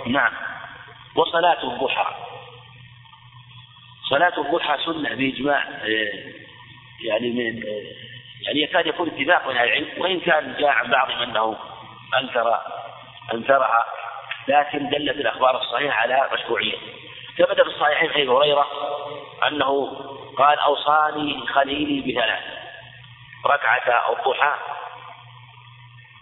[0.06, 0.32] نعم.
[1.16, 2.06] وصلاة الضحى.
[4.10, 6.32] صلاة الضحى سنة بإجماع آه،
[7.04, 7.92] يعني من آه،
[8.46, 11.56] يعني يكاد يكون اتفاق من العلم وإن كان جاء عن بعضهم أنه
[12.20, 12.60] أنكر
[13.34, 13.84] أنكرها
[14.48, 16.78] لكن دلت الأخبار الصحيحة على مشروعيته
[17.38, 18.66] ثبت في الصحيحين حديث هريرة
[19.48, 19.96] أنه
[20.36, 22.42] قال أوصاني خليلي بثلاث
[23.46, 24.52] ركعة الضحى.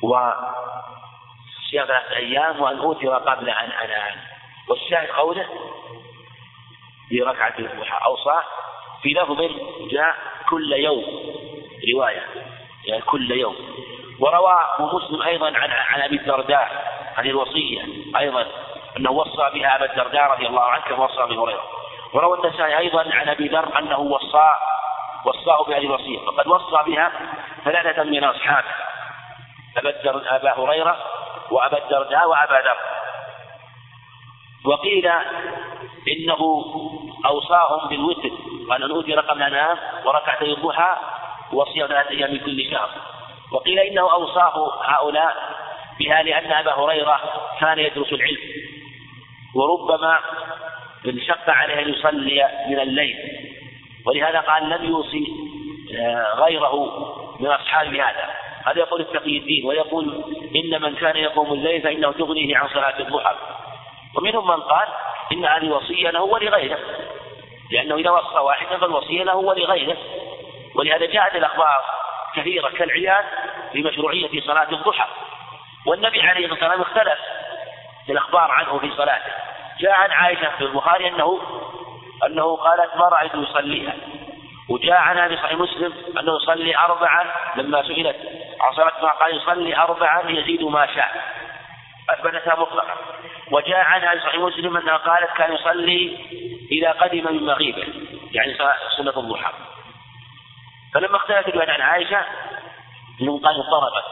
[0.03, 4.17] وصيام ثلاثة أيام وأن أوتر قبل أن أنام.
[4.69, 5.47] والشاهد قوله
[7.09, 8.05] في ركعة الضحى.
[8.05, 8.43] أوصاه
[9.03, 9.41] في لفظ
[9.91, 10.17] جاء
[10.49, 11.05] كل يوم.
[11.95, 12.27] رواية.
[12.85, 13.57] يعني كل يوم.
[14.21, 17.83] وروى مسلم أيضا عن عن أبي الدرداء عن الوصية
[18.17, 18.47] أيضا.
[18.97, 21.80] أنه وصى بها أبا الدرداء رضي الله عنه كما وصى أبي هريرة.
[22.13, 24.51] وروى النسائي أيضا عن أبي ذر أنه وصى
[25.25, 26.19] وصاه بهذه الوصية.
[26.19, 27.13] وقد وصى بها
[27.65, 28.69] ثلاثة من أصحابه.
[29.77, 30.97] أبا أبا هريرة
[31.51, 32.77] وأبا الدرداء وأبا ذر.
[34.65, 35.07] وقيل
[36.09, 36.65] إنه
[37.27, 38.31] أوصاهم بالوتر
[38.71, 40.97] قال أن أن أنام وركعتي الضحى
[41.53, 42.89] وصيام ثلاثة أيام من كل شهر.
[43.53, 45.37] وقيل إنه أوصاه هؤلاء
[45.99, 47.21] بها لأن أبا هريرة
[47.61, 48.39] كان يدرس العلم.
[49.55, 50.19] وربما
[51.07, 53.17] انشق عليه أن يصلي من الليل.
[54.07, 55.27] ولهذا قال لم يوصي
[55.99, 56.75] آه، غيره
[57.41, 58.31] من أصحاب هذا.
[58.67, 60.25] هذا يقول التقي الدين ويقول
[60.57, 63.37] إن من كان يقوم الليل فإنه تغنيه عن صلاة الضحى.
[64.17, 64.89] ومنهم من قال
[65.33, 66.79] إن هذه وصية له ولغيره.
[67.73, 69.97] لأنه إذا وصى واحدا فالوصية له ولغيره.
[70.75, 71.81] ولهذا جاءت الأخبار
[72.37, 73.25] كثيرة كالعيان
[73.75, 75.09] بمشروعية صلاة الضحى.
[75.87, 77.19] والنبي عليه الصلاة والسلام اختلف
[78.07, 79.50] في الأخبار عنه في صلاته.
[79.81, 81.41] جاء عن عائشة في البخاري أنه
[82.27, 83.95] أنه قالت ما رأيت يصليها.
[84.69, 88.17] وجاء عنها في صحيح مسلم أنه يصلي أربعا لما سئلت.
[88.77, 91.35] صلاة ما قال يصلي أربعا يزيد ما شاء.
[92.11, 92.97] أثبتها مطلقا.
[93.53, 96.19] وجاء عنها في صحيح مسلم أنها قالت كان يصلي
[96.73, 97.87] إذا قدم من مغيبه.
[98.33, 98.55] يعني
[98.97, 99.53] سنة الضحى.
[100.95, 102.25] فلما اختلفت الرواية عن عائشة
[103.21, 104.05] منهم قال اضطربت.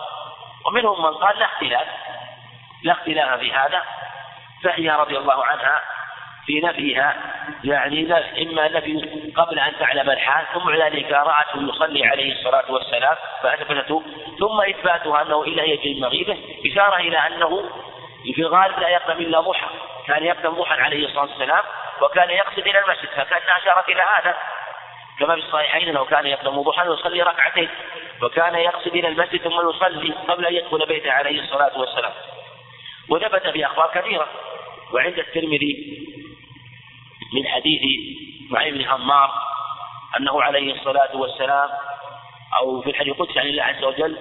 [0.66, 1.86] ومنهم من قال لا اختلاف.
[2.82, 3.82] لا اختلاف في هذا.
[4.64, 5.82] فهي رضي الله عنها
[6.46, 7.16] في نفيها
[7.64, 14.02] يعني إما نفي قبل أن تعلم الحال ثم ذلك رأته يصلي عليه الصلاة والسلام فأثبتته
[14.38, 17.70] ثم إثباتها أنه إلى يجري المغيبة إشارة إلى أنه
[18.34, 19.66] في الغالب لا يقدم إلا ضحى
[20.06, 21.64] كان يقدم ضحى عليه الصلاة والسلام
[22.00, 24.36] وكان يقصد إلى المسجد فكأنها أشارت إلى هذا
[25.18, 27.68] كما في الصحيحين أنه كان يقدم ضحى ويصلي ركعتين
[28.22, 32.12] وكان يقصد إلى المسجد ثم يصلي قبل أن يدخل بيته عليه الصلاة والسلام
[33.10, 34.28] وثبت في أخبار كثيرة.
[34.92, 35.98] وعند الترمذي
[37.34, 37.82] من حديث
[38.50, 39.32] معين بن عمار
[40.16, 41.70] أنه عليه الصلاة والسلام
[42.56, 44.18] أو في الحديث القدسي عن الله عز وجل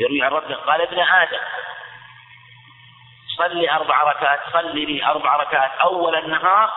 [0.00, 1.40] يروي عن ربه قال ابن آدم
[3.36, 6.70] صلي أربع ركعات صلي لي أربع ركعات أول النهار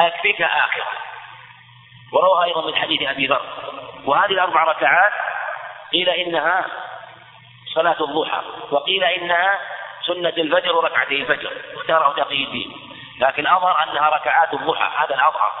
[0.00, 0.88] اكفيك اخره
[2.12, 3.42] وروى أيضا من حديث أبي ذر
[4.04, 5.12] وهذه الأربع ركعات
[5.92, 6.66] قيل إنها
[7.74, 9.60] صلاة الضحى وقيل إنها
[10.06, 11.52] سنة الفجر وركعتي الفجر.
[11.74, 12.72] اختاره تقي الدين
[13.20, 15.04] لكن أظهر أنها ركعات الضحى.
[15.04, 15.52] هذا الأظهر.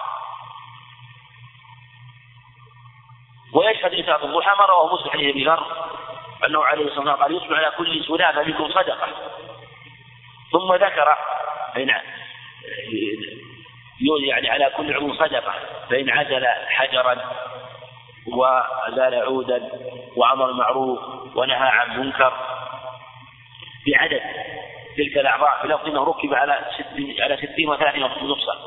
[3.54, 5.66] ويشهد لصلاة الضحى ما رواه مسلم حديث أبي ذر
[6.46, 9.08] أنه عليه الصلاة والسلام قال يصبح على كل سلامة منكم صدقة.
[10.52, 11.16] ثم ذكر
[11.76, 12.02] نعم
[14.26, 15.54] يعني على كل عضو صدقة.
[15.90, 17.16] فإن عزل حجرا
[18.26, 19.70] وأزال عودا
[20.16, 20.98] وأمر المعروف
[21.36, 22.51] ونهى عن منكر
[23.86, 24.22] بعدد
[24.96, 28.58] تلك الأعضاء في لفظ أنه ركب على ست على ستين وثلاثين مفصل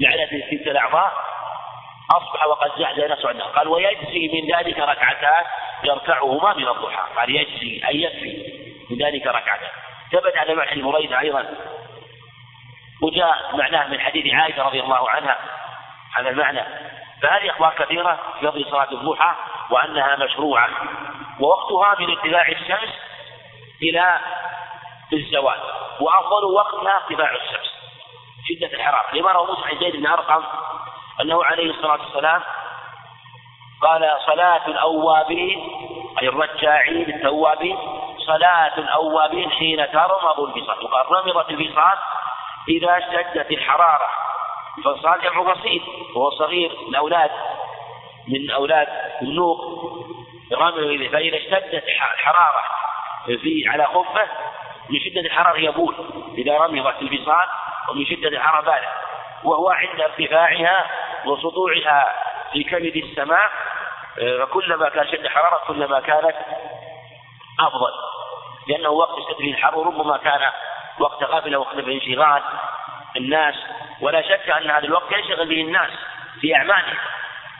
[0.00, 1.12] بعدد تلك الأعضاء
[2.10, 5.44] أصبح وقد زحزح نفسه عنها قال ويجزي من ذلك ركعتان
[5.84, 7.14] يركعهما من الضحى.
[7.16, 8.52] قال يجزي أي يكفي
[8.90, 9.68] من ذلك ركعتان.
[10.12, 11.46] ثبت هذا معنى المريدة أيضا.
[13.02, 15.38] وجاء معناه من حديث عائشة رضي الله عنها
[16.16, 16.62] هذا المعنى.
[17.22, 19.34] فهذه أخبار كثيرة في صلاة الضحى
[19.70, 20.68] وأنها مشروعة.
[21.40, 22.90] ووقتها من ارتفاع الشمس
[23.82, 24.20] إلى
[25.12, 25.60] الزوال
[26.00, 27.72] وأفضل وقتها ارتفاع الشمس.
[28.48, 29.14] شدة الحرارة.
[29.14, 30.42] لما روى موسى عن زيد بن أرقم
[31.20, 32.42] أنه عليه الصلاة والسلام
[33.82, 35.68] قال صلاة الأوابين
[36.22, 37.78] أي الرجاعين التوابين
[38.26, 41.98] صلاة الأوابين حين ترمض البصار وقال رمضت البصار
[42.68, 44.08] إذا اشتدت الحرارة.
[44.84, 45.82] فصار جمع بسيط.
[46.14, 46.70] وهو صغير.
[46.88, 47.30] الأولاد
[48.28, 48.88] من أولاد
[49.22, 49.60] النوق.
[51.12, 52.62] فإذا اشتدت الحرارة.
[53.26, 54.28] في على خفه
[54.90, 55.94] من شدة الحرارة يبول
[56.38, 57.48] إذا رمضت البصار
[57.88, 58.88] ومن شدة الحرارة بالغ
[59.44, 60.90] وهو عند ارتفاعها
[61.24, 63.50] وسطوعها في كبد السماء
[64.16, 66.36] فكلما كان شد حرارة كلما كانت
[67.60, 67.92] أفضل.
[68.68, 70.50] لأنه وقت فيه الحر وربما كان
[70.98, 72.42] وقت غفلة وقت انشغال
[73.16, 73.54] الناس.
[74.00, 75.90] ولا شك أن هذا الوقت ينشغل به الناس
[76.40, 76.98] في أعمالهم.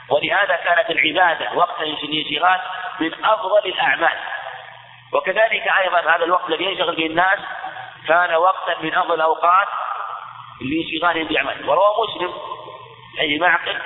[0.09, 2.59] ولهذا كانت العبادة وقت الانشغال
[2.99, 4.17] من أفضل الأعمال.
[5.13, 7.39] وكذلك أيضا هذا الوقت الذي ينشغل به الناس
[8.07, 9.67] كان وقتا من أفضل الأوقات
[10.61, 12.33] لانشغالهم بأعمال وروى مسلم
[13.19, 13.81] أي معقل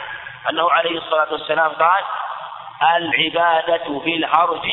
[0.49, 2.03] أنه عليه الصلاة والسلام قال
[2.97, 4.67] العبادة في الحرج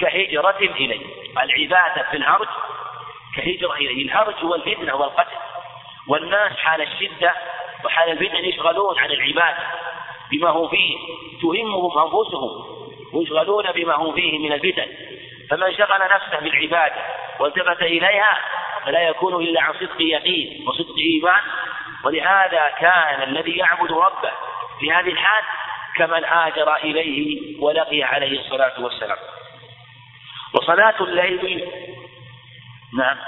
[0.00, 1.06] كهجرة إليه
[1.42, 2.48] العبادة في الحرج
[3.36, 5.36] كهجرة إليه الحرج هو الفتنة والقتل.
[6.08, 7.34] والناس حال الشدة
[7.84, 9.66] وحال الفتن يشغلون عن العبادة
[10.30, 10.98] بما هم فيه.
[11.42, 12.50] تهمهم أنفسهم
[13.12, 14.86] ويشغلون بما هم فيه من الفتن.
[15.50, 17.02] فمن شغل نفسه بالعبادة
[17.40, 18.38] والتفت إليها
[18.84, 21.42] فلا يكون إلا عن صدق يقين وصدق إيمان.
[22.04, 24.32] ولهذا كان الذي يعبد ربه
[24.80, 25.44] في هذه الحال
[25.96, 29.18] كمن هاجر إليه ولقي عليه الصلاة والسلام.
[30.54, 31.70] وصلاة الليل
[32.98, 33.18] نعم.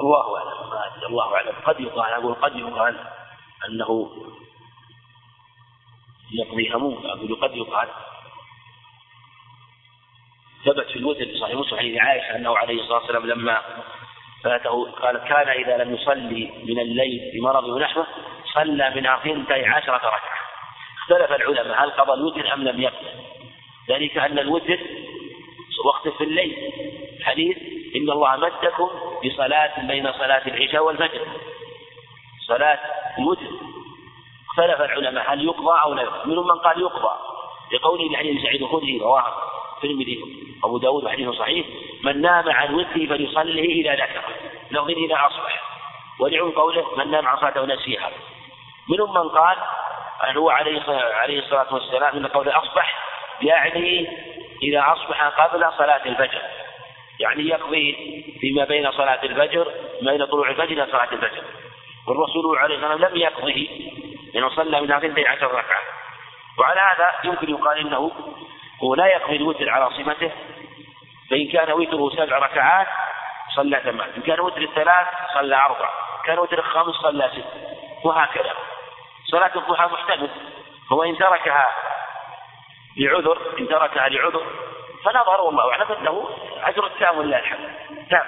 [0.00, 0.63] الله أعلم.
[1.06, 2.96] الله أعلم قد يقال أقول قد يقال
[3.68, 4.10] أنه
[6.32, 7.88] يقضي هموم أقول قد يقال.
[10.64, 13.62] ثبت في الوتر في صحيح مسلم حديث عائشة أنه عليه الصلاة والسلام لما
[14.44, 18.06] فاته قال كان إذا لم يصلي من الليل بمرض ونحوه
[18.54, 20.20] صلى منها ثنتي عشرة ركعة.
[21.02, 23.08] اختلف العلماء هل قضى الوتر أم لم يقضي
[23.88, 24.78] ذلك أن الوتر
[25.84, 26.72] وقت في الليل.
[27.22, 27.58] حديث
[27.96, 28.90] إن الله مدكم
[29.24, 31.26] بصلاة بين صلاة العشاء والفجر.
[32.48, 32.78] صلاة
[33.18, 33.50] الوتر
[34.50, 36.30] اختلف العلماء هل يقضى أو لا يقضى.
[36.30, 37.14] منهم من قال يقضى.
[37.72, 39.34] لقوله لحديث سعيد الخدري رواه
[39.76, 40.20] الترمذي
[40.64, 41.66] أبو داود وحديث صحيح
[42.04, 44.22] من نام عن وتره فليصلي إذا ذكر.
[44.70, 45.62] لفظ إذا أصبح
[46.20, 48.10] ولعم قوله من نام عن صلاته ونسيها.
[48.88, 49.56] منهم من قال
[50.30, 50.82] أن هو عليه
[51.14, 53.04] عليه الصلاة والسلام إن قوله أصبح
[53.42, 54.08] يعني
[54.62, 56.42] إذا أصبح قبل صلاة الفجر.
[57.20, 57.96] يعني يقضي
[58.40, 59.72] فيما بين صلاة الفجر
[60.02, 61.42] بين طلوع الفجر إلى صلاة الفجر.
[62.08, 63.68] والرسول عليه الصلاة والسلام لم يقضه
[64.34, 65.80] لأنه صلى من هذه عشر ركعة
[66.58, 68.12] وعلى هذا يمكن يقال إنه
[68.82, 70.30] هو لا يقضي الوتر على صفته
[71.30, 72.86] فإن كان وتره سبع ركعات
[73.56, 74.08] صلى ثمان.
[74.16, 75.90] إن كان وتر الثلاث صلى أربع.
[76.24, 77.44] كان وتر الخمس صلى ست.
[78.04, 78.54] وهكذا.
[79.30, 80.30] صلاة الضحى محتمل.
[80.92, 81.66] هو إن تركها
[82.96, 84.42] لعذر إن تركها لعذر
[85.04, 86.30] فنظر والله أعلم أنه
[86.62, 87.70] أجر التام ولله الحمد
[88.10, 88.26] تام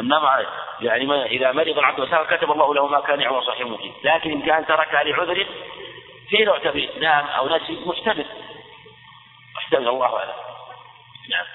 [0.00, 0.46] إنما
[0.80, 4.30] يعني ما إذا مرض العبد وسافر كتب الله له ما كان يعمل صحيح مقيم لكن
[4.30, 5.46] إن كان تركها لعذر
[6.28, 6.58] في نوع
[7.00, 8.26] نام أو نسي محتمل
[9.56, 10.32] محتمل الله أعلم
[11.30, 11.46] نعم.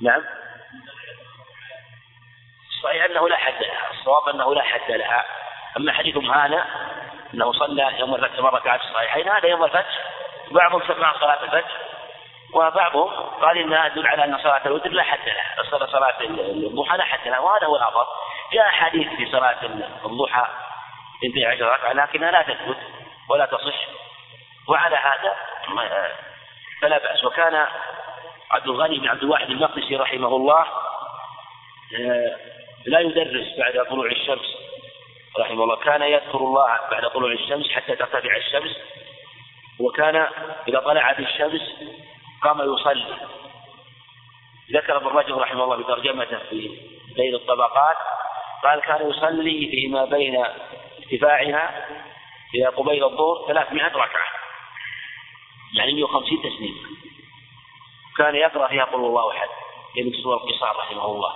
[0.00, 0.22] نعم.
[2.82, 3.90] صحيح أنه لا حد لها.
[3.90, 5.24] الصواب أنه لا حد لها.
[5.76, 6.66] أما حديث هذا
[7.34, 9.98] أنه صلى يوم الفتح مرة ركعات الصحيحين هذا يوم الفتح
[10.50, 11.79] بعضهم سمع صلاة الفتح.
[12.54, 13.10] وبعضهم
[13.42, 17.38] قال إنها تدل على أن صلاة الوتر لا حد لها، صلاه الضحى لا حد لها
[17.38, 18.06] وهذا هو الاظهر.
[18.52, 19.56] جاء حديث في صلاة
[20.04, 20.46] الضحى
[21.24, 22.76] 12 ركعه لكنها لا تثبت
[23.28, 23.86] ولا تصح
[24.68, 25.36] وعلى هذا
[26.82, 27.66] فلا بأس وكان
[28.50, 30.66] عبد الغني بن عبد الواحد المقدسي رحمه الله
[31.98, 32.36] آه،
[32.86, 34.56] لا يدرس بعد طلوع الشمس
[35.38, 38.76] رحمه الله كان يذكر الله بعد طلوع الشمس حتى ترتفع الشمس
[39.80, 40.26] وكان
[40.68, 41.62] إذا طلعت الشمس
[42.42, 43.16] قام يصلي.
[44.72, 46.78] ذكر ابن رجب رحمه الله بترجمته في
[47.16, 47.96] بين الطبقات
[48.64, 50.44] قال كان يصلي فيما بين
[50.98, 51.86] ارتفاعها
[52.54, 54.26] إلى قبيل الظهر 300 ركعة.
[55.76, 56.74] يعني 150 تسليم.
[58.18, 59.48] كان يقرأ فيها قل الله أحد
[59.96, 61.34] يعني سورة القصار رحمه الله.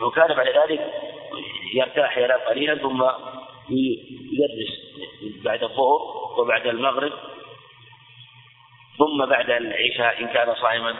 [0.00, 0.92] وكان بعد ذلك
[1.72, 3.02] يرتاح ينام قليلا ثم
[4.32, 4.72] يدرس
[5.44, 6.00] بعد الظهر
[6.38, 7.12] وبعد المغرب
[8.98, 10.94] ثم بعد العشاء إن كان صائما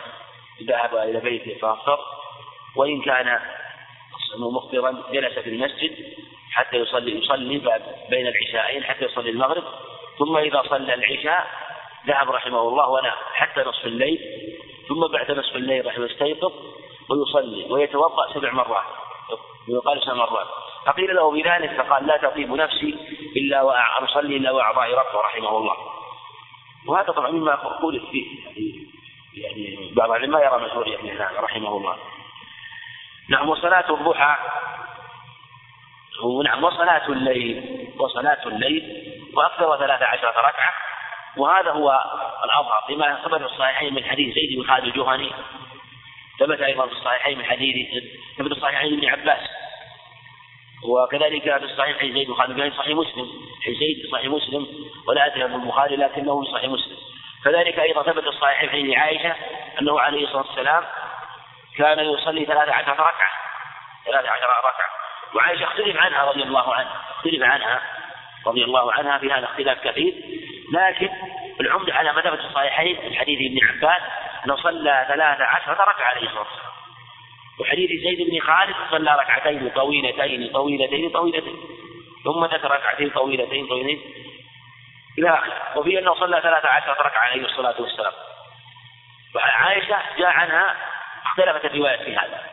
[0.63, 1.99] ذهب إلى بيته فأفطر
[2.75, 3.39] وإن كان
[4.39, 6.13] مفطرا جلس في المسجد
[6.51, 7.61] حتى يصلي يصلي
[8.09, 9.63] بين العشاءين حتى يصلي المغرب.
[10.19, 11.47] ثم إذا صلى العشاء
[12.07, 14.19] ذهب رحمه الله ونام حتى نصف الليل.
[14.89, 16.51] ثم بعد نصف الليل رحمه يستيقظ
[17.09, 18.85] ويصلي ويتوضأ سبع مرات.
[19.69, 20.47] ويقال سبع مرات.
[20.85, 22.97] فقيل له بذلك فقال لا تطيب نفسي
[23.35, 25.96] إلا وأصلي إلا وأعضاء ربه رحمه الله.
[26.87, 28.25] وهذا طبعا مما قول فيه.
[29.33, 31.97] يعني بعض العلماء يرى مشهورية هنا رحمه الله.
[33.29, 34.35] نعم وصلاة الضحى.
[36.43, 38.83] نعم وصلاة الليل وصلاة الليل
[39.33, 40.73] وأكثر ثلاثة عشرة ركعة.
[41.37, 41.99] وهذا هو
[42.45, 45.31] الأظهر لما ثبت في الصحيحين من حديث زيد بن خالد الجهني.
[46.39, 48.03] ثبت أيضا في الصحيحين من حديث
[48.37, 49.49] ثبت الصحيحين ابن عباس.
[50.83, 53.31] وكذلك في الصحيح زيد بن خالد بن صحيح مسلم.
[53.79, 54.67] زيد صحيح مسلم
[55.07, 56.97] ولا أدري من البخاري لكنه في صحيح مسلم.
[57.45, 59.35] كذلك أيضا ثبت في الصحيح حديث عائشة
[59.81, 60.83] أنه عليه الصلاة والسلام
[61.77, 63.31] كان يصلي ثلاث عشر ركعة.
[64.05, 64.89] ثلاث عشر ركعة.
[65.35, 67.81] وعائشة اختلف عنها رضي الله عنها اختلف عنها
[68.47, 70.13] رضي الله عنها في هذا اختلاف كثير.
[70.73, 71.09] لكن
[71.61, 74.01] العمدة على ما ثبت في الصحيحين من حديث ابن عباس
[74.45, 76.76] أنه صلى ثلاث عشرة ركعة عليه الصلاة والسلام.
[77.59, 81.57] وحديث زيد بن خالد صلى ركعتين طويلتين طويلتين طويلتين
[82.23, 84.01] ثم ذكر ركعتين طويلتين طويلتين.
[85.19, 85.77] إلى آخره.
[85.77, 88.13] وفي أنه صلى ثلاث عشرة ركعة عليه الصلاة والسلام.
[89.35, 90.75] وعائشة جاء عنها
[91.25, 92.43] اختلفت الروايات في هذا.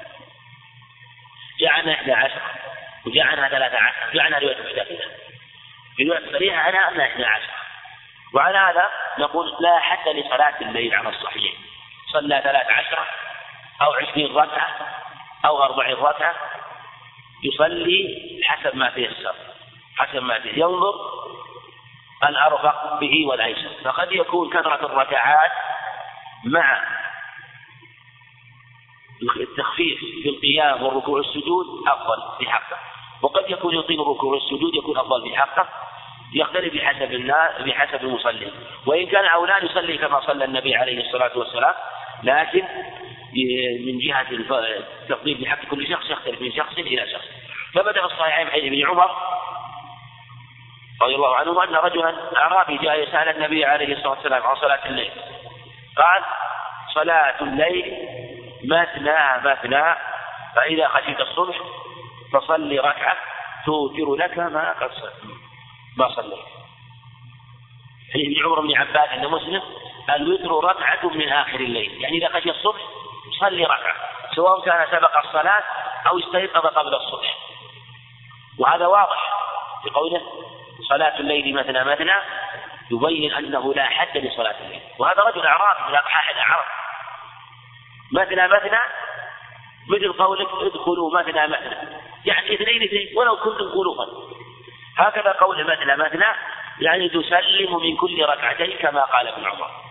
[1.61, 2.41] جاء عنها إحدى عشر
[3.07, 5.11] وجاء عنها ثلاثة عشر جاء عنها رواية مختلفة.
[6.01, 7.51] رواية صريحة عنها أنها إحدى عشر.
[8.35, 11.53] وعلى هذا نقول لا حد لصلاة الليل على الصحيح.
[12.13, 13.07] صلى ثلاث عشرة
[13.83, 14.94] أو عشرين ركعة
[15.45, 16.35] أو أربعين ركعة
[17.45, 18.09] يصلي
[18.45, 19.35] حسب ما تيسر
[19.97, 20.95] حسب ما تيسر ينظر
[22.29, 23.71] الأرفق به والأيسر.
[23.85, 25.51] فقد يكون كثرة الركعات
[26.45, 26.85] مع
[29.37, 32.77] التخفيف في القيام والركوع والسجود أفضل في حقه.
[33.23, 35.69] وقد يكون يطيل الركوع والسجود يكون أفضل في حقه.
[36.35, 38.53] يختلف بحسب الناس بحسب المصلي.
[38.87, 41.75] وإن كان أولاد يصلي كما صلى النبي عليه الصلاة والسلام.
[42.23, 42.67] لكن
[43.87, 47.29] من جهة التفضيل بحق كل شخص يختلف من شخص إلى شخص.
[47.75, 49.11] ثبت في الصحيحين حديث ابن عمر
[51.03, 55.11] رضي الله عنه أن رجلا أعرابي جاء يسأل النبي عليه الصلاة والسلام عن صلاة الليل.
[55.97, 56.23] قال
[56.95, 58.09] صلاة الليل
[58.65, 59.95] مثنى مثنى
[60.57, 61.57] فإذا خشيت الصبح
[62.33, 63.17] فصلي ركعة
[63.67, 64.91] توتر لك ما قد
[65.97, 66.45] ما صليت.
[68.15, 69.63] حديث ابن عمر بن عباس عند مسلم
[70.17, 72.03] الوتر ركعة من آخر الليل.
[72.03, 72.81] يعني إذا خشي الصبح
[73.41, 73.97] صلي ركعة
[74.35, 75.63] سواء كان سبق الصلاة
[76.07, 77.37] أو استيقظ قبل الصبح.
[78.59, 79.33] وهذا واضح
[79.83, 80.23] في قوله
[80.89, 82.15] صلاة الليل مثنى مثنى
[82.91, 84.81] يبين أنه لا حد لصلاة الليل.
[84.99, 86.65] وهذا رجل أعرابي من أضحاح الأعراب.
[88.13, 88.81] مثنى مثنى
[89.89, 91.77] مثل قولك ادخلوا مثنى مثنى.
[92.25, 94.07] يعني اثنين اثنين ولو كنتم ألوفا
[94.99, 96.27] هكذا قول مثنى مثنى
[96.81, 99.84] يعني تسلم من كل ركعتين كما قال ابن عمر.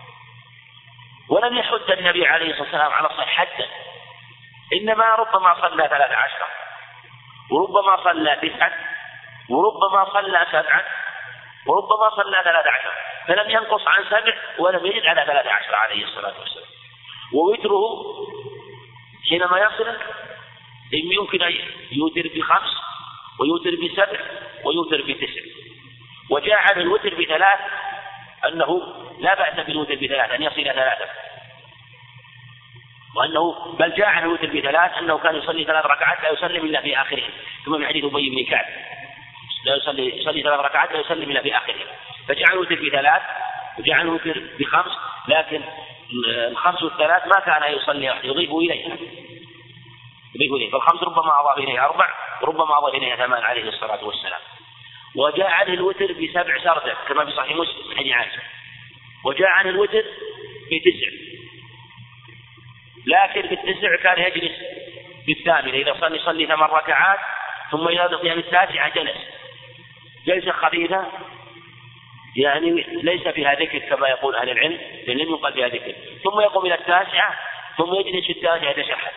[1.28, 3.68] ولم يحد النبي عليه الصلاة والسلام على الصحيح حدا.
[4.72, 6.48] إنما ربما صلى ثلاث عشرة
[7.50, 8.72] وربما صلى تسعة
[9.50, 10.84] وربما صلى سبعة
[11.66, 12.92] وربما صلى ثلاث عشر.
[13.28, 16.66] فلم ينقص عن سبع ولم يزد على ثلاث عشر عليه الصلاة والسلام.
[17.32, 18.04] ووتره
[19.28, 19.88] حينما يصل
[20.94, 21.52] إن يمكن أن
[21.92, 22.76] يوتر بخمس
[23.40, 24.20] ويوتر بسبع
[24.64, 25.40] ويوتر بتسع.
[26.30, 27.60] وجاء عن الوتر بثلاث
[28.48, 28.82] أنه
[29.20, 31.08] لا بأس بالوتر بثلاث أن يصل ثلاثة.
[33.16, 37.00] وأنه بل جاء عن الوتر بثلاث أنه كان يصلي ثلاث ركعات لا يسلم إلا في
[37.00, 37.22] آخره.
[37.64, 38.64] ثم في حديث أبي بن كعب.
[39.64, 41.74] لا يصلي يصلي ثلاث ركعات لا يسلم إلا في آخره.
[42.28, 43.22] فجعل الوتر بثلاث
[43.78, 44.92] وجعل الوتر بخمس
[45.28, 45.62] لكن
[46.50, 48.96] الخمس والثلاث ما كان يصلي يضيف إليها
[50.34, 50.70] يضيف إليه.
[50.70, 52.08] فالخمس ربما أضاف إليه أربع
[52.42, 54.40] وربما أضاف إليها ثمان عليه الصلاة والسلام.
[55.16, 58.42] وجاء عنه الوتر بسبع سردة كما في صحيح مسلم حديث عائشة.
[59.24, 60.04] وجاء عن الوتر
[60.72, 61.10] بتسع.
[63.06, 64.52] لكن في التسع كان يجلس
[65.26, 67.18] بالثامنة إذا صلى يصلي ثمان ركعات
[67.70, 69.16] ثم إذا القيام التاسعة جلس.
[70.26, 71.06] جلسة خفيفة
[72.36, 72.70] يعني
[73.02, 75.94] ليس فيها ذكر كما يقول أهل العلم لأن لم يقل فيها ذكر.
[76.24, 77.38] ثم يقوم إلى التاسعة
[77.76, 79.12] ثم يجلس الثاني يتشهد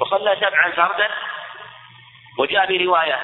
[0.00, 1.08] وصلى سبعا فردا
[2.38, 3.18] وجاء في رواية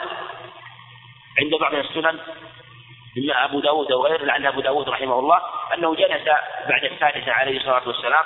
[1.40, 2.20] عند بعض السنن
[3.18, 5.42] إما أبو داود أو غيره لعل أبو داود رحمه الله
[5.74, 6.28] أنه جلس
[6.68, 8.24] بعد السادسة عليه الصلاة والسلام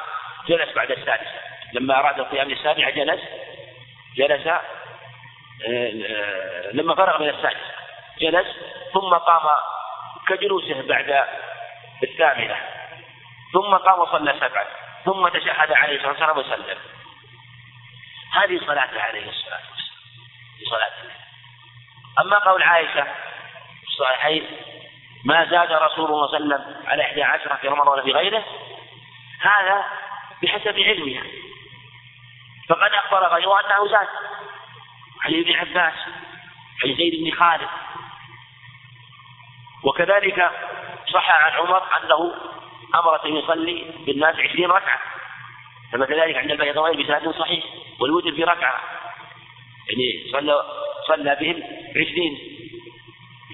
[0.48, 1.40] جلس بعد السادسة.
[1.72, 3.20] لما أراد القيام للسابعة جلس
[4.16, 4.60] جلس آه،
[5.66, 7.74] آه، لما فرغ من السادسة
[8.20, 8.46] جلس
[8.92, 9.56] ثم قام
[10.28, 11.24] كجلوسه بعد
[12.02, 12.56] الثامنة
[13.52, 14.66] ثم قام وصلى سبعة
[15.04, 16.78] ثم تشهد عليه الصلاة والسلام وسلم.
[18.32, 20.70] هذه صلاته عليه الصلاة والسلام.
[20.70, 21.23] صلاته.
[22.20, 23.04] أما قول عائشة
[23.80, 24.46] في الصحيحين
[25.24, 28.12] ما زاد رسول الله صلى الله عليه وسلم على إحدى عشرة في رمضان ولا في
[28.12, 28.44] غيره
[29.40, 29.84] هذا
[30.42, 31.22] بحسب علمها.
[32.68, 34.08] فقد أخبر غيره أنه زاد.
[35.24, 35.94] علي بن عباس
[36.84, 37.68] عن زيد بن خالد.
[39.84, 40.50] وكذلك
[41.12, 42.34] صح عن عمر أنه
[42.94, 45.00] أمر أن يصلي بالناس عشرين ركعة.
[45.92, 47.64] كما كذلك عند البيضاوي بسند صحيح
[48.00, 48.80] والوتر في ركعة.
[49.88, 50.64] يعني صلى
[51.08, 52.38] صلى بهم عشرين.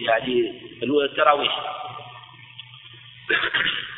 [0.07, 1.59] يعني التراويح.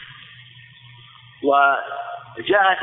[1.42, 2.78] وجاءت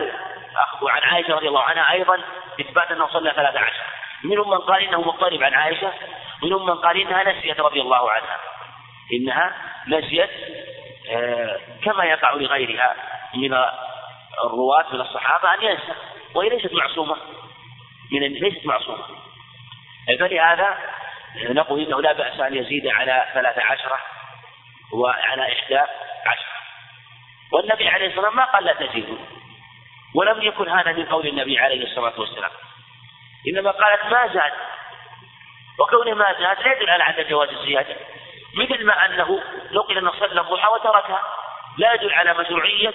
[0.88, 2.20] عن عائشة رضي الله عنها أيضا
[2.62, 3.84] إثبات أنه صلى ثلاث عشر.
[4.24, 5.94] منهم من قال إنه مضطرب عن عائشة
[6.44, 8.38] منهم من قال إنها نسيت رضي الله عنها.
[9.14, 9.56] إنها
[9.88, 10.30] نسيت
[11.10, 12.96] آه، كما يقع لغيرها
[13.36, 13.54] من
[14.46, 15.94] الرواة من الصحابة أن ينسى
[16.36, 17.16] وهي ليست معصومة.
[18.12, 19.04] من ليست معصومة.
[20.08, 20.78] فلهذا
[21.36, 24.00] نقول إنه لا بأس أن يزيد على ثلاث عشرة
[24.94, 25.80] وعلى إحدى
[26.26, 26.60] عشرة.
[27.54, 29.18] والنبي عليه الصلاة والسلام ما قال لا تزيدوا.
[30.16, 32.52] ولم يكن هذا من قول النبي عليه الصلاة والسلام.
[33.48, 34.52] إنما قالت ما زاد.
[35.80, 37.96] وكونه ما زاد لا يدل على عدم جواز الزيادة.
[38.58, 41.24] مثل ما أنه نقل أنه صلى الضحى وتركها.
[41.78, 42.94] لا يدل على مشروعية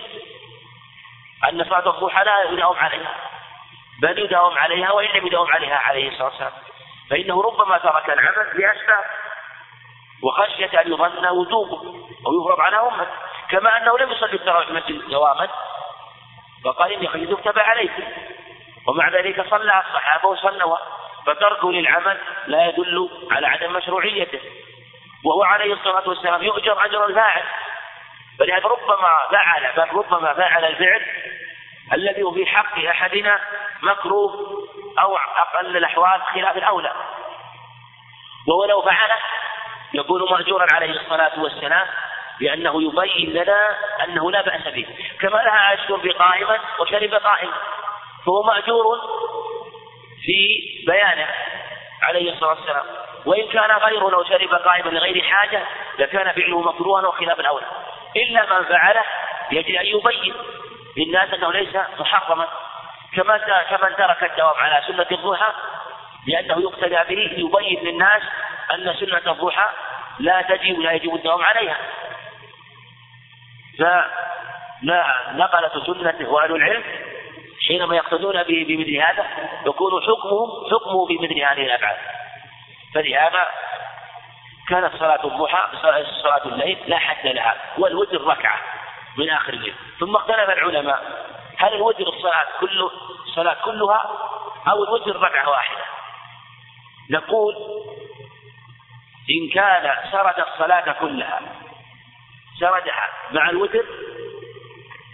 [1.49, 3.15] أن صلاة الضحى لا يداوم عليها.
[4.03, 6.53] بل يداوم عليها وإن لم يداوم عليها عليه الصلاة والسلام.
[7.11, 9.05] فإنه ربما ترك العمل لأسباب
[10.23, 11.83] وخشية أن يظن وجوبه
[12.27, 13.07] أو يفرض على أمة.
[13.51, 15.49] كما أنه لم يصلي التراويح المسجد دواما
[16.65, 18.03] فقال إني خشيت يكتب عليكم
[18.89, 20.77] ومع ذلك صلى الصحابة وصلوا
[21.27, 24.41] فتركه للعمل لا يدل على عدم مشروعيته.
[25.25, 27.45] وهو عليه الصلاة والسلام يؤجر أجر الفاعل.
[28.39, 31.03] فلهذا ربما فعل بل ربما فعل الفعل
[31.93, 33.41] الذي هو في حق أحدنا
[33.83, 34.65] مكروه
[34.99, 36.93] أو أقل الأحوال خلاف الأولى.
[38.49, 39.17] وهو لو فعله
[39.95, 41.87] يكون مأجورا عليه الصلاة والسلام
[42.41, 44.87] لأنه يبين لنا أنه لا بأس به.
[45.21, 47.55] كما لها أشرب قائما وشرب قائما.
[48.27, 49.01] فهو مأجور
[50.25, 51.29] في بيانه
[52.03, 52.85] عليه الصلاة والسلام.
[53.27, 55.63] وإن كان غيره لو شرب قائما لغير حاجة
[55.99, 57.67] لكان فعله مكروها وخلاف الأولى.
[58.17, 59.05] إلا من فعله
[59.51, 60.35] يجب أن يبين
[60.97, 62.49] للناس أنه ليس محرما.
[63.17, 63.39] كما
[63.71, 65.53] كمن ترك الدوام على سنة الضحى
[66.27, 68.23] لأنه يقتدى به يبين للناس
[68.75, 69.67] أن سنة الضحى
[70.19, 71.77] لا تجب ولا يجب الدوام عليها.
[73.79, 76.85] فنقلة سنته وأهل العلم
[77.69, 79.27] حينما يقتدون بمثل هذا
[79.67, 81.97] يكون حكمهم حكمه بمثل هذه الأفعال.
[82.95, 83.49] فلهذا
[84.69, 85.69] كانت صلاة الضحى
[86.23, 88.59] صلاة الليل لا حد لها والوتر ركعة
[89.19, 89.75] من آخر الليل.
[90.01, 92.91] ثم اختلف العلماء هل الوتر الصلاة كله
[93.27, 94.11] الصلاة كلها
[94.69, 95.85] أو الوتر ركعة واحدة؟
[97.11, 97.55] نقول
[99.31, 101.41] إن كان سرد الصلاة كلها
[102.61, 103.85] سردها مع الوتر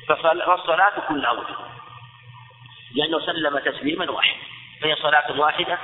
[0.08, 1.56] فالصلاة كلها وتر.
[2.94, 4.40] لأنه سلم تسليما واحدا
[4.82, 5.78] فهي صلاة واحدة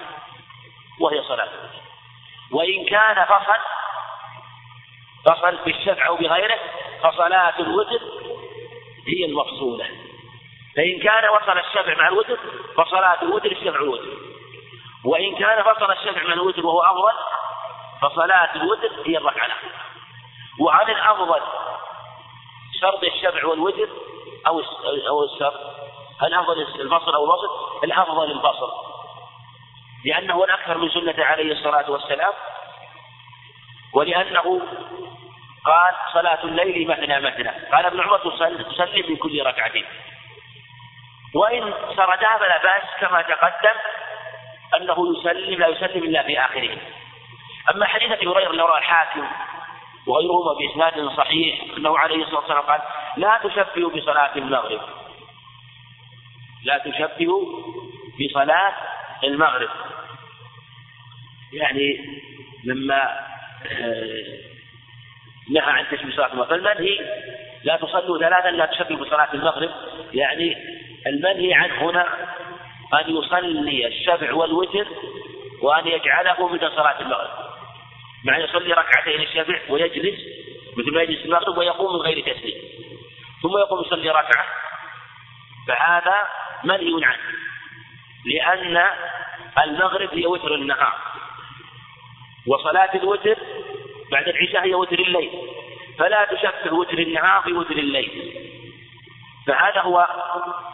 [1.01, 1.49] وهي صلاة
[2.53, 3.61] وإن كان فصل
[5.27, 6.59] فصل بالشفع أو بغيره
[7.03, 8.01] فصلاة الوتر
[9.07, 10.06] هي المفصولة.
[10.77, 12.39] فإن كان وصل الشفع مع الوتر
[12.77, 14.09] فصلاة الوتر الشفع الوتر.
[15.05, 17.13] وإن كان فصل الشفع مع الوتر وهو أفضل
[18.03, 19.57] فصلاة الوتر هي الركعة.
[20.61, 21.41] وعن الأفضل
[22.81, 23.89] شرط الشفع والوتر
[24.47, 24.63] أو
[25.09, 25.61] أو الشرط.
[26.21, 28.73] هل أفضل الفصل أو الوسط؟ الأفضل الفصل.
[30.05, 32.33] لأنه الأكثر من سنة عليه الصلاة والسلام.
[33.95, 34.61] ولأنه
[35.65, 39.85] قال صلاة الليل مثنى مثنى قال ابن عمر تصلي في كل ركعتين.
[41.35, 43.79] وإن سردها فلا بأس كما تقدم
[44.77, 46.79] أنه يسلم لا يسلم إلا في آخره.
[47.75, 49.27] أما حديث أبي هريرة اللي رواه الحاكم
[50.07, 52.81] وغيرهما بإسناد صحيح أنه عليه الصلاة والسلام قال
[53.17, 54.81] لا تشبهوا بصلاة المغرب.
[56.65, 57.47] لا تشبهوا
[58.21, 58.75] بصلاة
[59.25, 59.71] المغرب.
[61.53, 62.19] يعني
[62.65, 63.27] لما
[63.71, 64.39] آه،
[65.51, 66.49] نهى عن تشبيه صلاة المغرب.
[66.49, 66.99] فالمنهي
[67.65, 69.71] لا تصلوا ثلاثا لا تشبهوا بصلاة المغرب.
[70.13, 70.76] يعني
[71.07, 72.07] المنهي عنه هنا
[72.95, 74.87] أن يصلي الشفع والوتر
[75.63, 77.31] وأن يجعله مثل صلاة المغرب.
[78.25, 80.21] مع أن يصلي ركعتين الشفع ويجلس
[80.77, 82.63] مثل ما يجلس المغرب ويقوم من غير تسليم.
[83.43, 84.47] ثم يقوم يصلي ركعة.
[85.69, 86.15] فهذا
[86.65, 87.37] منهي عنه.
[88.27, 88.87] لأن
[89.65, 90.95] المغرب هي وتر النهار.
[92.47, 93.37] وصلاة الوتر
[94.13, 95.31] بعد العشاء هي وتر الليل.
[95.99, 98.33] فلا تشبه وتر النهار بوتر الليل.
[99.47, 100.07] فهذا هو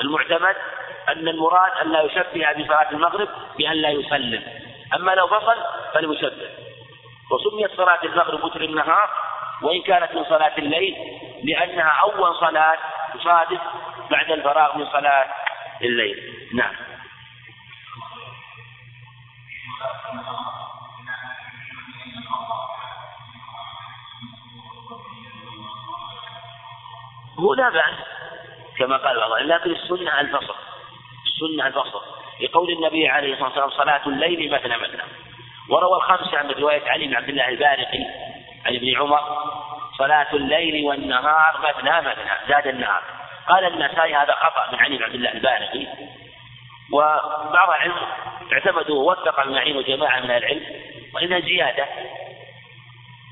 [0.00, 0.56] المعتمد
[1.08, 4.42] أن المراد أن لا يشبه بصلاة المغرب بأن لا يسلم.
[4.94, 5.56] أما لو فصل
[5.94, 6.48] فليشبه
[7.30, 9.10] وسميت صلاة المغرب وتر النهار
[9.62, 10.96] وإن كانت من صلاة الليل
[11.44, 12.78] لأنها أول صلاة
[13.14, 13.60] تصادف
[14.10, 15.26] بعد الفراغ من صلاة
[15.82, 16.48] الليل.
[16.54, 16.74] نعم.
[27.38, 28.11] هو لا بأس.
[28.78, 30.54] كما قال بعض لكن السنة الفصل.
[31.26, 32.02] السنة الفصل.
[32.40, 35.02] لقول النبي عليه الصلاة والسلام صلاة الليل مثنى مثنى.
[35.70, 38.04] وروى الخمسة من رواية علي بن عبد الله البارقي
[38.66, 39.20] عن ابن عمر
[39.98, 43.02] صلاة الليل والنهار مثنى مثنى زاد النهار.
[43.48, 45.86] قال النسائي هذا خطأ من علي بن عبد الله البارقي.
[46.92, 47.96] وبعض العلم
[48.52, 50.64] اعتمدوا ووثق المعين وجماعة من العلم
[51.14, 51.86] وإنها زيادة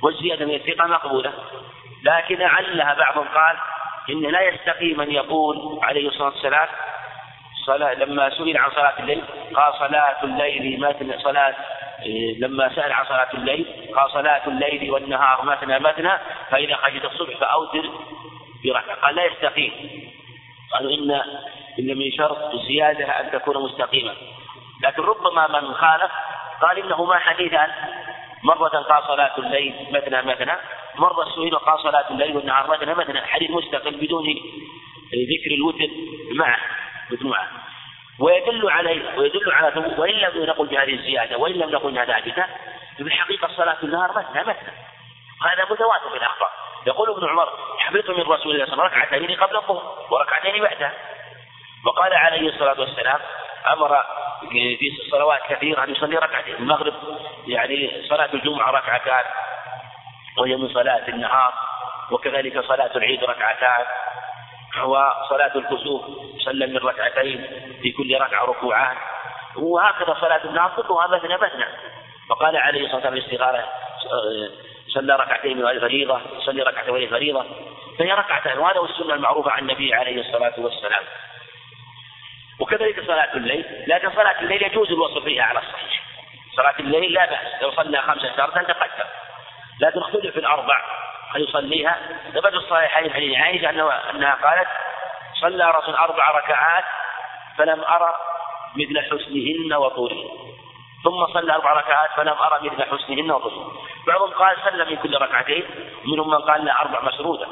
[0.02, 1.32] والزيادة من الثقة مقبولة.
[2.02, 3.56] لكن علها بعضهم قال
[4.10, 6.68] إن لا يستقيم أن يقول عليه الصلاة والسلام
[7.66, 9.24] صلاة لما سئل عن صلاة الليل
[9.54, 11.54] قال صلاة الليل مثنى صلاة
[12.38, 16.12] لما سأل عن صلاة الليل قال صلاة الليل والنهار مثنى مثنى
[16.50, 17.90] فإذا خشيت الصبح فأوتر
[18.64, 19.72] بركعة قال لا يستقيم
[20.72, 21.10] قالوا إن
[21.78, 24.14] إن من شرط الزيادة أن تكون مستقيما.
[24.82, 26.12] لكن ربما من خالف
[26.62, 27.70] قال إنه ما حديثان
[28.42, 30.56] مرة قال صلاة الليل مثنى مثنى
[30.94, 34.24] مرة سئل قال صلاة الليل والنهار مثنى مثنى حديث مستقل بدون
[35.14, 35.88] ذكر الوتر
[36.32, 36.58] معه
[37.10, 37.48] مجموعة.
[38.18, 42.46] ويدل عليه ويدل على وإن لم نقل بهذه الزيادة وإن لم نقل انها ثابتة
[42.96, 44.72] في الحقيقة صلاة النهار مثنى مثنى
[45.42, 46.50] هذا متواتر في الأخبار.
[46.86, 50.62] يقول ابن عمر حفظت من رسول الله صلى الله عليه وسلم ركعتين قبل الظهر وركعتين
[50.62, 50.92] بعدها
[51.86, 53.20] وقال عليه الصلاة والسلام
[53.68, 54.04] أمر
[54.50, 56.94] في صلوات كثيرة أن يصلي ركعتين المغرب
[57.46, 59.24] يعني صلاة الجمعة ركعتان
[60.38, 61.54] وهي من صلاة النهار
[62.10, 63.84] وكذلك صلاة العيد ركعتان
[64.84, 66.02] وصلاة الكسوف
[66.38, 67.46] صلى من ركعتين
[67.82, 68.96] في كل ركعة ركوعان.
[69.56, 71.66] وهكذا صلاة النهار كلها مثنى مثنى
[72.28, 73.68] فقال عليه الصلاة والسلام الاستغارة
[74.88, 77.44] صلى ركعتين من الفريضة صلي ركعتين من الفريضة
[77.98, 81.02] فهي ركعتان وهذا هو السنة المعروفة عن النبي عليه الصلاة والسلام.
[82.60, 83.84] وكذلك صلاة الليل.
[83.86, 86.02] لكن صلاة الليل يجوز الوصف فيها على الصحيح.
[86.56, 87.62] صلاة الليل لا بأس.
[87.62, 89.08] لو صلى خمسة تارة تقدم.
[89.80, 90.80] لكن اختلف في الأربع
[91.34, 91.98] هل يصليها.
[92.34, 93.70] ثبت الصحيحين حديث عائشة
[94.10, 94.68] أنها قالت
[95.40, 96.84] صلى رسول أربع ركعات
[97.58, 98.14] فلم أرى
[98.76, 100.28] مثل حسنهن وطولهن
[101.04, 103.72] ثم صلى أربع ركعات فلم أرى مثل حسنهن وطولهن
[104.06, 105.64] بعضهم قال صلى من كل ركعتين
[106.04, 107.46] منهم من قال لا أربع مسرودة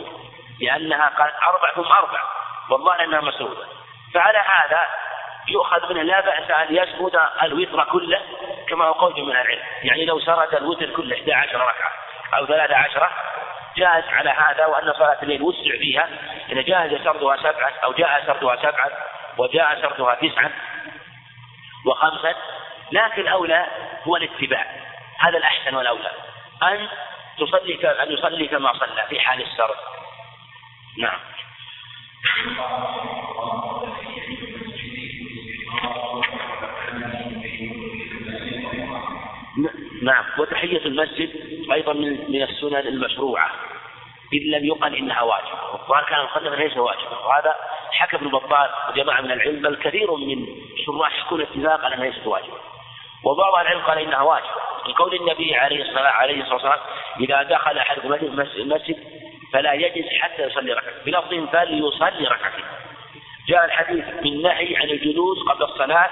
[0.60, 2.22] لأنها قالت أربع ثم أربع.
[2.70, 3.77] والله أنها مسرودة
[4.14, 4.86] فعلى هذا
[5.48, 8.20] يؤخذ منه لا بأس أن يسرد الوتر كله
[8.68, 9.62] كما هو قول من العلم.
[9.82, 11.92] يعني لو سرد الوتر كله 11 ركعة
[12.34, 13.10] أو 13
[13.76, 16.08] جاز على هذا وأن صلاة الليل وسع فيها.
[16.48, 18.90] إذا جاز سردها سبعا أو جاء سردها سبعا
[19.38, 20.50] وجاء سردها تسعا
[21.86, 22.34] وخمسا
[22.92, 23.66] لكن الأولى
[24.04, 24.66] هو الاتباع.
[25.18, 26.10] هذا الأحسن والأولى.
[26.62, 26.88] أن
[27.38, 29.76] تصلي أن يصلي كما صلى في حال السرد.
[30.98, 31.18] نعم.
[40.08, 40.24] نعم.
[40.38, 41.30] وتحية المسجد
[41.72, 41.92] أيضا
[42.28, 43.50] من السنن المشروعة.
[44.34, 45.62] إن لم يقل إنها واجبة.
[45.72, 47.18] وقال كان المخلف ليس واجبا.
[47.26, 47.54] وهذا
[47.92, 50.46] حكى ابن بطال وجماعة من العلم بل كثير من
[50.86, 52.58] شراح يكون اتفاق على أنها ليست واجبة.
[53.24, 54.68] وبعض العلم قال إنها واجبة.
[54.88, 56.78] لقول النبي عليه الصلاة عليه الصلاة والسلام
[57.20, 58.14] إذا دخل أحدكم
[58.56, 58.96] المسجد
[59.52, 62.64] فلا يجلس حتى يصلي ركعتين بلفظ فليصلي ركعتين
[63.48, 66.10] جاء الحديث بالنهي عن الجلوس قبل الصلاة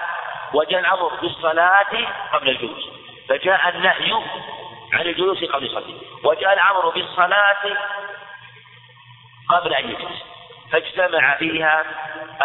[0.54, 2.95] وجاء الأمر بالصلاة قبل الجلوس.
[3.28, 4.12] فجاء النهي
[4.92, 7.76] عن الجلوس قبل الصلاة وجاء الأمر بالصلاة
[9.48, 10.22] قبل أن يجلس
[10.72, 11.84] فاجتمع فيها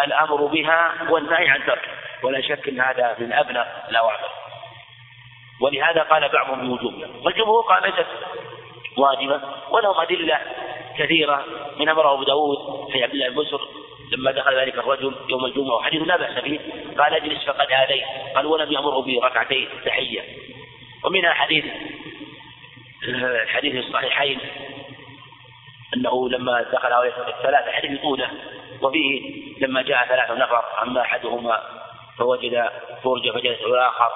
[0.04, 1.90] الأمر بها والنهي عن تركه
[2.22, 4.28] ولا شك أن هذا من أبلغ الأوامر.
[5.60, 8.06] ولهذا قال بعضهم بوجوبها والجمهور قال ليست
[8.96, 10.40] واجبة ولهم أدلة
[10.98, 11.44] كثيرة
[11.78, 13.60] من أمر أبو داود في عبد الله بسر
[14.12, 16.60] لما دخل ذلك الرجل يوم الجمعة وحديث لا بأس به
[16.98, 18.04] قال اجلس فقد آذيت
[18.34, 20.22] قال ولم يأمره بركعتين تحية.
[21.04, 21.64] ومنها حديث
[23.08, 24.38] الحديث الصحيحين
[25.96, 28.30] أنه لما دخل عليه الثلاثة حديث طولة
[28.82, 31.62] وفيه لما جاء ثلاث نفر أما أحدهما
[32.18, 32.70] فوجد
[33.04, 34.10] فرجة فجلس الآخر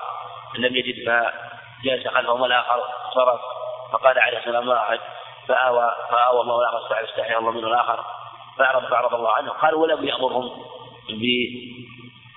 [0.58, 2.82] لم يجد فجلس خلفهم الآخر
[3.14, 3.40] صرف
[3.92, 5.00] فقال عليه السلام ما أحد
[5.48, 8.04] فآوى فآوى الله استحى استحيا الله منه الآخر
[8.58, 10.64] فأعرض فأعرض الله عنه قال ولم يأمرهم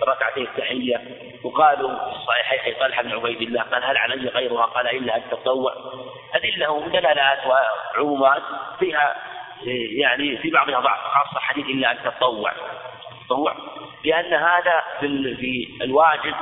[0.02, 1.02] بركعتي التحية.
[1.44, 5.74] وقالوا في الصحيحين طلحة بن عبيد الله قال هل علي غيرها؟ قال إلا أن تتطوع
[6.34, 8.42] أدلة دلالات وعمومات
[8.80, 9.16] فيها
[9.98, 12.54] يعني في بعضها ضعف خاصة حديث إلا أن تطوع.
[14.06, 16.36] لأن هذا في الواجب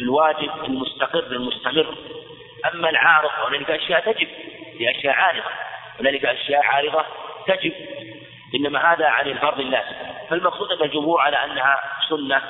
[0.00, 1.96] الواجب المستقر المستمر.
[2.74, 4.28] أما العارض هنالك أشياء تجب.
[4.78, 5.50] في أشياء عارضة.
[6.00, 7.04] هنالك أشياء عارضة
[7.46, 7.72] تجب.
[8.54, 9.94] إنما هذا عن الفرض اللازم
[10.30, 12.42] فالمقصود أن الجمهور على أنها سنة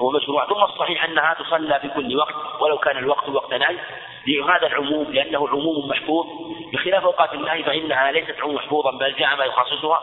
[0.00, 3.78] ومشروع ثم الصحيح أنها تصلى في كل وقت ولو كان الوقت وقت نهي.
[4.26, 6.26] لهذا العموم لأنه عموم محفوظ.
[6.72, 10.00] بخلاف أوقات النهي فإنها ليست عموم محفوظا بل جاء ما يخصصها.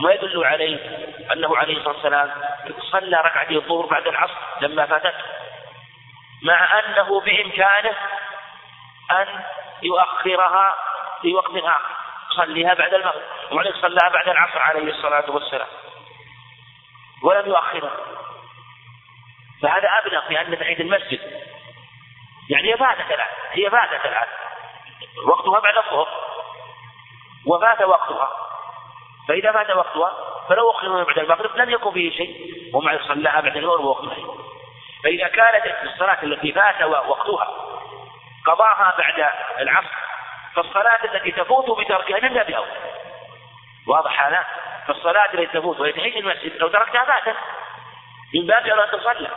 [0.00, 0.76] ما يدل عليه
[1.32, 2.30] أنه عليه الصلاة والسلام
[2.90, 5.14] صلى ركعتي الظهر بعد العصر لما فاتت
[6.42, 7.94] مع أنه بإمكانه
[9.10, 9.26] أن
[9.82, 10.74] يؤخرها
[11.22, 12.03] في وقت آخر.
[12.36, 15.68] صليها بعد المغرب وبعدين صلاها بعد العصر عليه الصلاة والسلام.
[17.22, 17.96] ولم يؤخرها.
[19.62, 21.20] فهذا أبلغ في أن تحية المسجد.
[22.50, 24.26] يعني هي فاتت الآن هي فاتت الآن.
[25.26, 26.08] وقتها بعد الظهر.
[27.46, 28.30] وفات وقتها.
[29.28, 30.12] فإذا فات وقتها
[30.48, 32.54] فلو أخر بعد المغرب لم يكن فيه شيء.
[32.74, 34.44] ومع صلاها بعد المغرب وقتها
[35.04, 37.48] فإذا كانت الصلاة التي فات وقتها
[38.46, 39.28] قضاها بعد
[39.60, 40.13] العصر
[40.54, 42.70] فالصلاة التي تفوت بتركها من باب أولى
[43.86, 44.44] واضح هذا؟
[44.86, 47.36] فالصلاة التي تفوت وهي المسجد لو تركتها فاتت.
[48.34, 49.30] من باب أولى أن تصلى.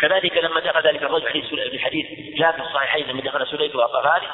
[0.00, 1.32] كذلك لما دخل ذلك الرجل
[1.70, 2.06] في حديث
[2.38, 4.28] جاء في الصحيحين لما دخل سليف والطفالي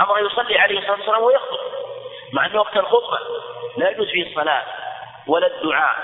[0.00, 1.58] أمر يصلي عليه الصلاة والسلام ويخطب
[2.32, 3.18] مع أن وقت الخطبة.
[3.76, 4.62] لا يجوز فيه الصلاة
[5.26, 5.96] ولا الدعاء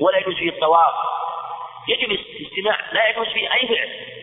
[0.00, 0.94] ولا يجوز فيه الطواف.
[1.88, 4.19] يجب الاستماع لا يجوز فيه أي فعل.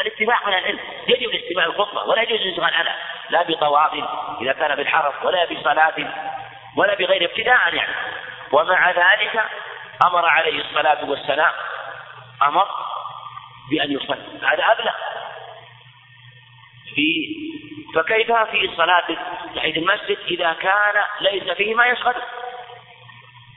[0.00, 0.78] الاستماع من العلم.
[1.08, 2.96] يجب الاستماع الخطبة ولا يجوز الانشغال عنها
[3.30, 3.92] لا بطواف
[4.40, 6.12] إذا كان بالحرم ولا بصلاة
[6.76, 7.94] ولا بغير ابتداء يعني.
[8.52, 9.44] ومع ذلك
[10.06, 11.52] أمر عليه الصلاة والسلام
[12.42, 12.66] أمر
[13.70, 14.38] بأن يصلي.
[14.42, 14.92] هذا أبلغ.
[16.94, 17.36] في
[17.94, 19.16] فكيف في صلاة
[19.54, 22.14] تحية المسجد إذا كان ليس فيه ما يشغل؟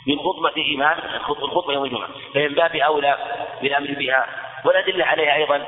[0.08, 2.10] من خطبة إمام الخطبة يوم الجمعة.
[2.34, 3.18] فمن باب أولى
[3.62, 4.28] بالأمر بها.
[4.66, 5.66] والأدلة عليها أيضا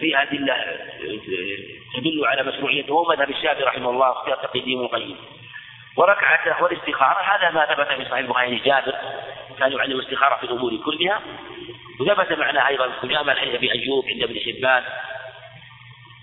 [0.00, 0.54] فيها أدلة
[1.96, 5.16] تدل على مشروعيته وهو مذهب الشافعي رحمه الله اختيار تقييم القيم
[5.96, 8.94] وركعة والاستخارة هذا ما ثبت في صحيح البخاري جابر
[9.58, 11.20] كان يعلم الاستخارة في الأمور كلها.
[12.00, 14.84] وثبت معناه أيضا وجاء من حديث أبي أيوب عند ابن حبان.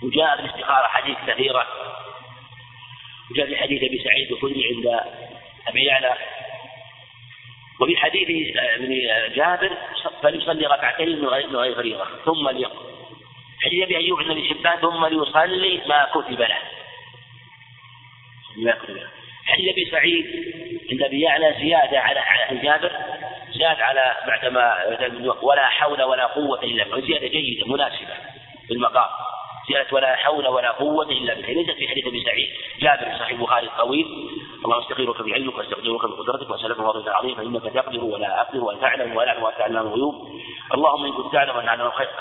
[0.03, 1.67] وجاء في الاستخارة حديث كثيرة.
[3.31, 5.01] وجاء في حديث أبي سعيد الخدري عند
[5.67, 6.15] أبي يعلى.
[7.81, 8.89] وفي حديث ابن
[9.35, 9.77] جابر
[10.23, 12.05] فليصلي ركعتين من غير فريضة.
[12.25, 12.90] ثم ليقضي
[13.61, 16.57] حديث ابي ايوب عند ابن حبان ثم ليصلي ما كتب له.
[18.57, 19.07] ما كتب له
[19.45, 20.25] حديث أبي سعيد
[20.91, 22.91] عند أبي يعلى زيادة على على جابر
[23.51, 24.77] زاد على بعدما
[25.41, 28.15] ولا حول ولا قوة إلا بالله زيادة جيدة مناسبة
[28.67, 29.09] في المقام.
[29.71, 31.53] زيادة ولا حول ولا قوة إلا بالله.
[31.53, 32.49] ليست في حديث أبي سعيد.
[32.79, 34.07] جابر في صحيح البخاري الطويل.
[34.65, 39.29] اللهم استغفرك بعلمك واستغفرك بقدرتك واسالك فضلك العظيم فإنك تقدر ولا أقدر ولا تعلم ولا
[39.29, 40.15] أعلم ولا تعلم الغيوب.
[40.73, 41.69] اللهم إن كنت تعلم أن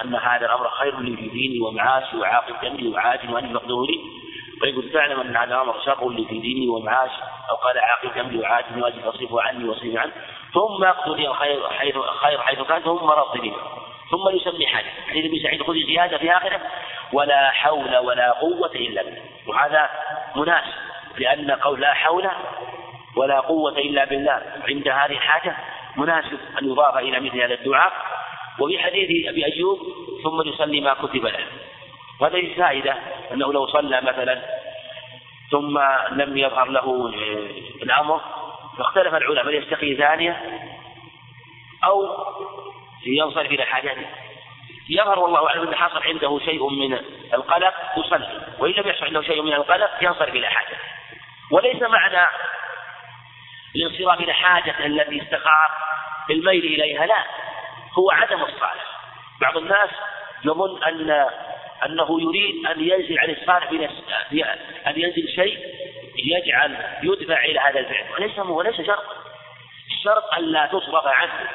[0.05, 4.01] أن هذا الأمر خير لي في ديني ومعاشي وعاقب امري وعاجل وان فقده لي.
[4.63, 8.39] وإن كنت تعلم أن هذا الأمر شر لي في ديني ومعاشي أو قال عاقب أمري
[8.39, 10.13] وعاجل واجب فاصرفه عني وأصرف عنه.
[10.55, 13.53] ثم اقض لي الخير حيث خير حيث كان ثم رد لي.
[14.11, 14.91] ثم يسمي حاجة.
[15.09, 16.61] حديث ابن سعيد خذ زيادة في آخره
[17.13, 19.23] ولا حول ولا قوة إلا بالله.
[19.47, 19.91] وهذا
[20.37, 20.73] مناسب
[21.19, 22.31] لأن قول لا حول
[23.17, 25.57] ولا قوة إلا بالله عند هذه الحاجة
[25.97, 27.93] مناسب أن يضاف إلى مثل هذا الدعاء.
[28.61, 29.79] وفي حديث أبي أيوب
[30.25, 31.47] ثم يصلي ما كتب له.
[32.21, 32.97] وهذه فائدة
[33.33, 34.43] أنه لو صلى مثلا
[35.51, 35.79] ثم
[36.11, 37.13] لم يظهر له
[37.83, 38.21] الأمر
[38.79, 40.61] فاختلف العلماء هل يستقي ثانية؟
[41.85, 42.17] أو
[43.07, 44.07] ينصرف إلى حاجته
[44.91, 46.99] يظهر والله أعلم أن حصل عنده شيء من
[47.35, 48.47] القلق يصلي.
[48.59, 50.79] وإن لم يحصل عنده شيء من القلق ينصرف إلى حاجته
[51.51, 52.29] وليس معنى
[53.77, 55.71] الانصراف إلى حاجة التي استقر
[56.31, 57.25] الميل إليها لا.
[57.99, 58.85] هو عدم الصالح.
[59.41, 59.91] بعض الناس
[60.45, 61.29] يظن أن
[61.85, 63.71] أنه يريد أن ينزل عن الصالح
[64.87, 65.59] أن ينزل شيء
[66.25, 68.13] يجعل يدفع إلى هذا الفعل.
[68.13, 69.05] وليس وليس شرط
[69.91, 71.51] الشرط ألا تصرف عنه.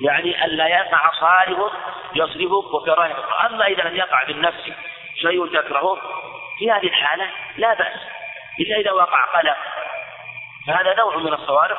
[0.00, 1.72] يعني ألا يقع صارف
[2.14, 4.70] يصرفك وكراهه أما إذا لم يقع بالنفس
[5.20, 5.98] شيء تكرهه
[6.58, 8.00] في هذه الحالة لا بأس.
[8.60, 9.56] إلا إذا وقع قلق
[10.66, 11.78] فهذا نوع من الصوارف.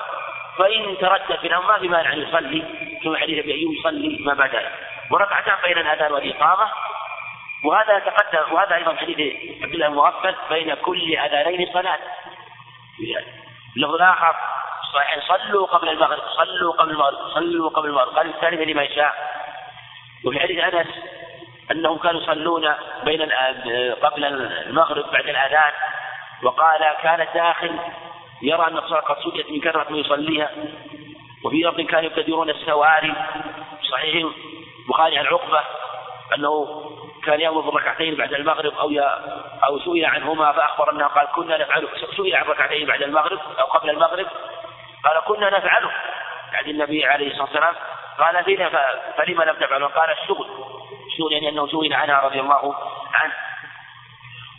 [0.58, 2.64] فإن تردد في الأمر ما في مانع أن يصلي
[3.04, 4.72] كما حديث أبي أيوب يصلي ما بعد
[5.12, 6.72] وركعتان بين الأذان والإقامة.
[7.64, 9.20] وهذا يتقدم وهذا أيضا حديث
[9.64, 10.14] عبد الله
[10.50, 12.00] بين كل أذانين صلاة.
[13.78, 14.36] اللفظ الآخر
[15.28, 18.08] صلوا قبل المغرب صلوا قبل المغرب صلوا قبل المغرب.
[18.08, 19.14] قال الثالثة لمن شاء.
[20.26, 20.88] وفي حديث أنس
[21.72, 22.74] أنهم كانوا يصلون
[23.04, 23.32] بين
[24.02, 25.74] قبل المغرب بعد الأذان
[26.44, 27.80] وقال كان الداخل
[28.42, 30.50] يرى أن الصلاة قد سجت من كثرة من يصليها
[31.46, 33.14] وفي لفظ كانوا يبتدرون السواري.
[33.92, 34.28] صحيح.
[34.90, 35.62] بخاري عن عقبة
[36.36, 36.84] أنه
[37.24, 38.90] كان يأمر بالركعتين بعد المغرب أو
[39.64, 41.88] أو سئل عنهما فأخبر أنه قال كنا نفعل
[42.18, 44.28] سئل عن ركعتين بعد المغرب أو قبل المغرب.
[45.04, 45.92] قال كنا نفعله.
[46.54, 47.76] يعني النبي عليه الصلاة والسلام
[48.20, 48.70] قال فينا
[49.18, 50.48] فلما لم تفعلوا قال الشغل
[51.08, 52.76] الشغل يعني أنه سئل عنها رضي الله
[53.14, 53.34] عنه.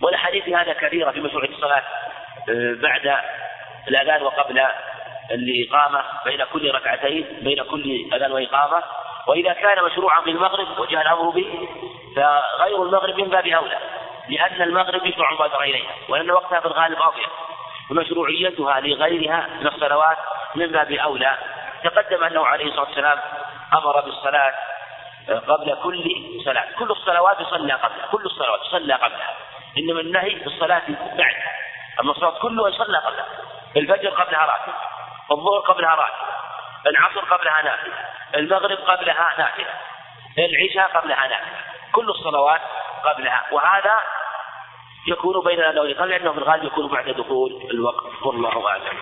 [0.03, 1.83] والأحاديث هذا كثيرة في مشروع الصلاة
[2.49, 3.17] آه، بعد
[3.89, 4.67] الأذان وقبل
[5.31, 8.83] الإقامة بين كل ركعتين بين كل أذان وإقامة.
[9.27, 11.69] وإذا كان مشروعا في المغرب وجاء الأمر به
[12.17, 13.79] فغير المغرب من باب أولى
[14.29, 17.31] لأن المغرب يشرع المبادرة إليها وأن وقتها في الغالب أضيق
[17.91, 20.19] ومشروعيتها لغيرها من الصلوات
[20.55, 21.39] من باب أولى.
[21.85, 23.21] تقدم أنه عليه الصلاة والسلام
[23.75, 24.55] أمر بالصلاة
[25.29, 26.05] قبل كل
[26.45, 26.67] صلاة.
[26.79, 28.07] كل الصلوات يصلى قبلها.
[28.13, 29.35] كل الصلوات يصلى قبلها.
[29.79, 31.53] إنما النهي في الصلاة بعدها
[32.01, 33.27] أما الصلاة كلها يصلى قبلها.
[33.77, 34.73] الفجر قبلها راتب.
[35.31, 36.31] الظهر قبلها راتب.
[36.87, 37.95] العصر قبلها نافلة.
[38.35, 39.75] المغرب قبلها نافلة.
[40.39, 41.59] العشاء قبلها نافلة.
[41.93, 42.61] كل الصلوات
[43.05, 43.47] قبلها.
[43.53, 43.95] وهذا
[45.09, 48.99] يكون بين الأذان والإقامة لأنه في الغالب يكون بعد دخول الوقت والله أعلم.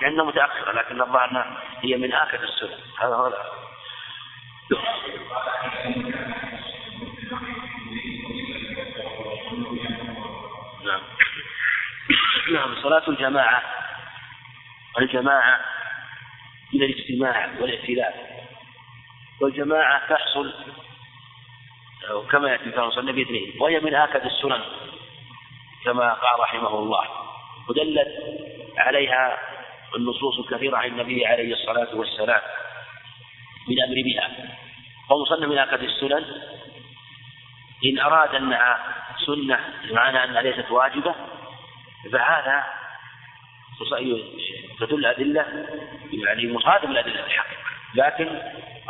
[0.00, 2.78] لأنه متأخرة لكن الظاهر أنها هي من آخر السنة.
[3.00, 3.32] هذا هو
[10.84, 11.00] نعم.
[12.52, 13.62] نعم صلاة الجماعة
[14.98, 15.60] الجماعة
[16.74, 18.14] من الاجتماع والائتلاف
[19.40, 20.54] والجماعة تحصل
[22.30, 24.62] كما يأتي في صلى باثنين وهي من آكد السنن
[25.84, 27.08] كما قال رحمه الله.
[27.68, 28.01] ودلت
[28.96, 29.38] عليها
[29.96, 32.40] النصوص الكثيرة عن النبي عليه الصلاة والسلام
[33.68, 34.30] بالأمر بها.
[35.10, 36.24] فمصنف من أكد السنن
[37.86, 38.78] إن أراد أنها
[39.26, 41.14] سنة بمعنى أنها ليست واجبة
[42.12, 42.64] فهذا
[44.80, 45.46] تدل أدلة
[46.12, 47.62] يعني مصادم الأدلة الحقيقة.
[47.94, 48.42] لكن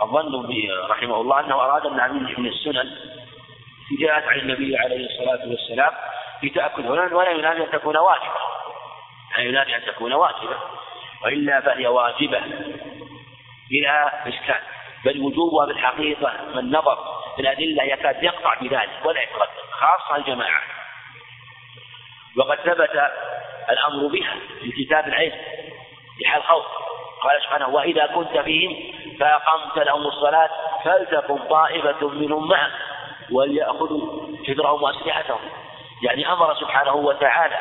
[0.02, 0.48] الظن
[0.90, 2.96] رحمه الله أنه أراد أنها من السنن
[4.00, 5.92] جاءت عن النبي عليه الصلاة والسلام
[6.44, 8.31] بتأكد ولا ينادي أن تكون واجبة.
[9.36, 10.56] لا ينادي أن تكون واجبة
[11.24, 12.40] وإلا فهي واجبة
[13.70, 14.60] بلا إشكال.
[15.04, 16.98] بل وجوبها بالحقيقة من نظر
[17.36, 20.62] في الأدلة يكاد يقطع بذلك ولا يتردد خاصة الجماعة.
[22.36, 23.10] وقد ثبت
[23.70, 25.38] الأمر بها في كتاب العلم
[26.18, 26.64] في حال خوف.
[27.22, 30.50] قال سبحانه وإذا كنت فيهم فأقمت لهم الصلاة
[30.84, 32.72] فلتكن طائفة منهم معك
[33.30, 35.40] وليأخذوا حذرهم وأسلحتهم.
[36.02, 37.58] يعني أمر سبحانه وتعالى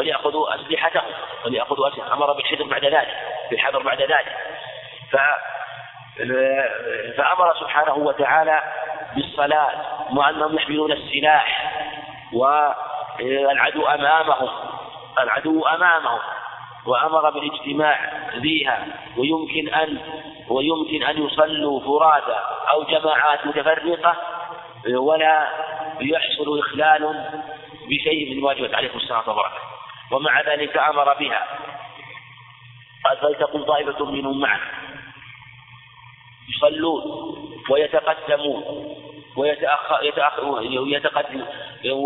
[0.00, 1.12] وليأخذوا أسلحتهم
[1.46, 3.16] وليأخذوا أسلحتهم أمر بالحذر بعد ذلك
[3.50, 4.36] بالحذر بعد ذلك.
[5.12, 5.16] ف
[7.16, 8.62] فأمر سبحانه وتعالى
[9.14, 9.70] بالصلاة
[10.10, 11.72] مع أنهم يحملون السلاح
[12.32, 14.48] والعدو أمامهم
[15.20, 16.20] العدو أمامهم
[16.86, 18.10] وأمر بالاجتماع
[18.42, 18.86] فيها.
[19.16, 19.98] ويمكن أن
[20.48, 22.38] ويمكن أن يصلوا فرادى
[22.72, 24.16] أو جماعات متفرقة
[24.94, 25.48] ولا
[26.00, 27.24] يحصل إخلال
[27.88, 28.74] بشيء من واجبات.
[28.74, 29.59] عليه الصلاة والسلام
[30.10, 31.46] ومع ذلك أمر بها.
[33.04, 34.60] قال فلتكن طائفة منهم معه
[36.48, 37.02] يصلون
[37.70, 38.96] ويتقدمون
[39.36, 41.44] ويتأخر يتأخر يتقدم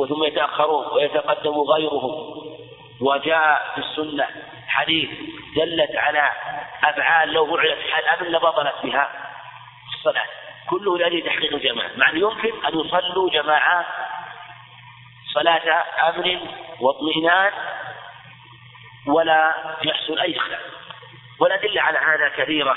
[0.08, 2.44] ثم يتأخرون ويتقدم غيرهم.
[3.00, 4.28] وجاء في السنة
[4.68, 5.10] حديث
[5.56, 6.32] دلت على
[6.84, 9.10] أفعال لو فعلت حال أمن لبطلت بها
[9.94, 10.26] الصلاة.
[10.70, 11.90] كله لأجل تحقيق الجماعة.
[11.96, 13.86] مع أن يمكن أن يصلوا جماعات
[15.34, 16.40] صلاة أمن
[16.80, 17.52] واطمئنان
[19.06, 20.60] ولا يحصل أي خلاف.
[21.40, 22.76] والأدلة على هذا كثيرة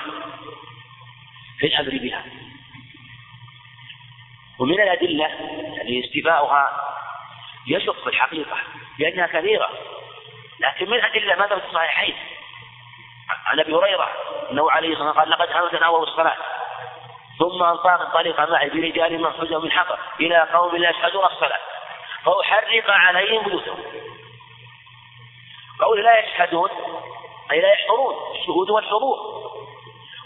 [1.59, 2.23] في الأمر بها.
[4.59, 5.28] ومن الأدلة
[5.78, 6.82] يعني استيفاؤها
[7.67, 8.57] يشق في الحقيقة
[8.99, 9.69] لأنها كثيرة
[10.59, 12.15] لكن من الأدلة ماذا في الصحيحين.
[13.45, 14.09] عن أبي هريرة
[14.51, 16.38] أنه عليه الصلاة قال لقد أمتنا الصلاة.
[17.39, 21.59] ثم انطلق انطلق معي برجال من من حقر إلى قوم لا يشهدون الصلاة.
[22.25, 23.84] فأحرق عليهم بيوتهم.
[25.80, 26.69] قول لا يشهدون
[27.51, 29.17] أي لا يحضرون الشهود والحضور.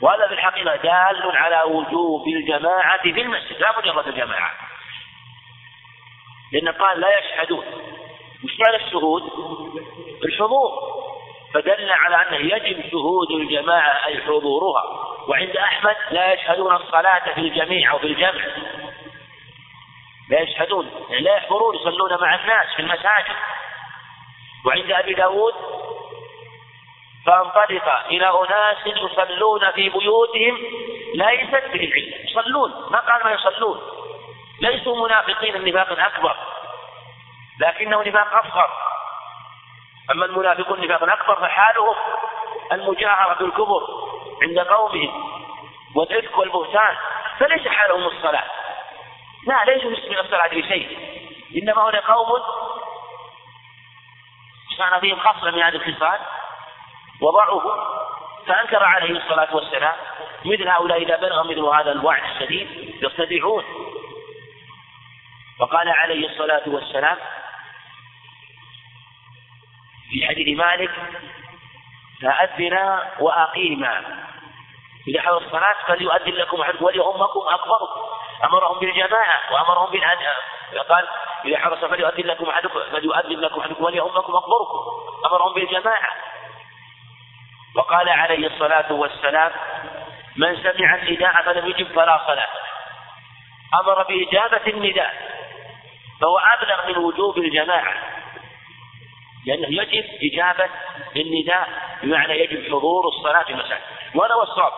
[0.02, 4.52] وهذا في الحقيقة دال على وجوب الجماعة في المسجد لا مجرد الجماعة.
[6.54, 7.66] لأن قال لا يشهدون
[8.44, 9.24] مش معنى الشهود؟
[10.26, 10.72] الحضور.
[11.54, 14.84] فدل على أنه يجب شهود الجماعة أي حضورها.
[15.28, 18.42] وعند أحمد لا يشهدون الصلاة في الجميع أو في الجمع.
[20.30, 23.36] لا يشهدون يعني لا يحضرون يصلون مع الناس في المساجد.
[24.66, 25.54] وعند أبي داود
[27.26, 30.58] فانطلق إلى أناس يصلون في بيوتهم
[31.14, 33.82] ليست به العلم يصلون ما قال ما يصلون.
[34.62, 36.36] ليسوا منافقين النفاق الأكبر
[37.60, 38.70] لكنه نفاق أصغر.
[40.12, 41.96] أما المنافقون نفاق أكبر فحالهم
[42.72, 43.82] المجاهرة بالكبر
[44.42, 45.42] عند قومهم
[45.96, 46.96] والإفك والبهتان.
[47.40, 48.46] فليس حالهم الصلاة.
[49.48, 50.98] لا ليسوا من الصلاة بشيء.
[51.58, 52.42] إنما هنا قوم
[54.78, 56.20] كان فيهم خصلة من هذه الخصال
[57.22, 58.02] وضعوه
[58.48, 59.96] فأنكر عليه الصلاة والسلام
[60.46, 63.64] مثل هؤلاء إذا بلغ مثل هذا الوعد الشديد يرتدعون
[65.60, 67.18] وقال عليه الصلاة والسلام
[70.10, 70.92] في حديث مالك
[72.22, 74.22] فأذنا وأقيما
[75.08, 78.02] إذا حضر الصلاة فليؤذن لكم أحدكم وليؤمكم أكبركم.
[78.44, 80.36] أمرهم بالجماعة وأمرهم بالأداء.
[80.90, 81.08] قال
[81.46, 84.80] إذا حرص فليؤذن لكم أحدكم فليؤذن لكم أحدكم وليؤمكم أكبركم.
[85.26, 86.10] أمرهم بالجماعة.
[87.76, 89.52] وقال عليه الصلاة والسلام
[90.38, 92.50] من سمع النداء فلم يجب فلا صلاة.
[93.82, 95.14] أمر بإجابة النداء
[96.22, 97.94] فهو أبلغ من وجوب الجماعة.
[99.46, 100.70] لأنه يجب إجابة
[101.16, 101.70] النداء
[102.04, 103.82] بمعنى يجب حضور الصلاة في المساجد.
[104.16, 104.74] وهذا هو الصواب.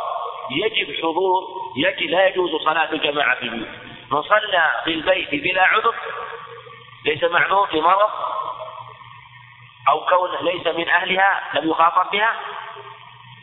[0.52, 1.44] يجب حضور
[1.78, 3.68] يجب لا يجوز صلاة الجماعة في البيوت
[4.12, 5.96] من صلى في البيت بلا عذر
[7.06, 8.10] ليس معذور في مرض
[9.90, 12.36] أو كونه ليس من أهلها لم يخاطب بها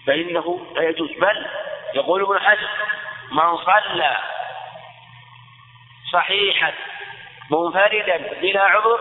[0.07, 1.11] فإنه لا يجوز.
[1.11, 1.47] بل
[1.95, 2.69] يقول ابن حجر
[3.33, 4.17] من صلى
[6.13, 6.73] صحيحا
[7.51, 9.01] منفردا بلا عذر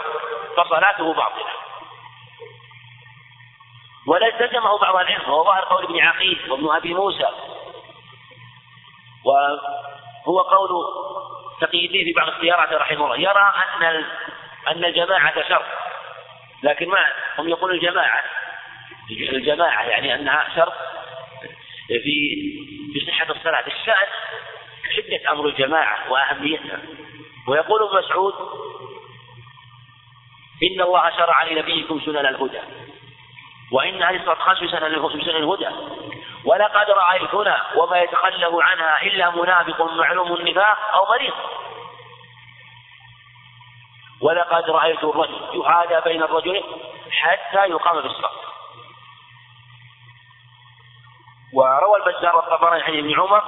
[0.57, 1.51] فصلاته باطلة.
[4.07, 7.29] ولا التزمه بعض العلم وهو ظاهر قول ابن عقيل وابن أبي موسى
[9.25, 10.69] وهو قول
[11.61, 13.17] تقي في بعض اختياراته رحمه الله.
[13.17, 14.05] يرى أن
[14.69, 15.65] أن الجماعة شر.
[16.63, 16.97] لكن ما
[17.37, 18.23] هم يقولون الجماعة.
[19.11, 20.73] الجماعة يعني أنها شرط
[21.87, 22.03] في
[22.93, 23.63] في صحة الصلاة.
[23.67, 24.07] الشأن
[24.95, 26.79] شدة أمر الجماعة وأهميتها.
[27.47, 28.33] ويقول ابن مسعود
[30.63, 32.59] إن الله شرع لنبيكم سنن الهدى.
[33.71, 35.69] وإن هذه الصلاة خمس سنن الهدى.
[36.45, 41.33] ولقد رأيتنا وما يتخلف عنها إلا منافق معلوم النفاق أو مريض.
[44.21, 46.63] ولقد رأيت الرجل يهادى بين الرجلين
[47.11, 48.31] حتى يقام بالصلاة.
[51.53, 53.43] وروى البزار والطبراني عن ابن عمر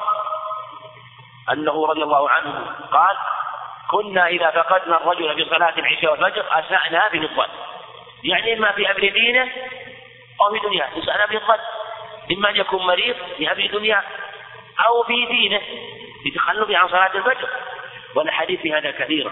[1.52, 3.18] أنه رضي الله عنه قال
[3.92, 7.50] كنا إذا فقدنا الرجل في صلاة العشاء والفجر أسأنا به الظن.
[8.24, 9.52] يعني إما في أمر دينه
[10.42, 10.90] أو في دنياه.
[11.00, 11.60] أسأنا به الظن.
[12.32, 14.04] إما أن يكون مريض في أمر دنياه
[14.86, 15.62] أو في دينه
[16.26, 17.50] بتخلفه عن صلاة الفجر.
[18.16, 19.32] والأحاديث في هذا كثيرة.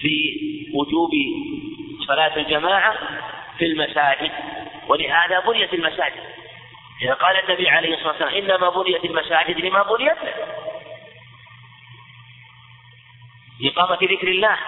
[0.00, 0.40] في
[0.74, 1.10] وجوب
[2.06, 2.94] صلاة الجماعة
[3.58, 4.32] في المساجد
[4.88, 6.22] ولهذا بنيت المساجد
[7.02, 10.18] إذا قال النبي عليه الصلاة والسلام إنما بنيت المساجد لما بنيت
[13.60, 14.58] لإقامة ذكر الله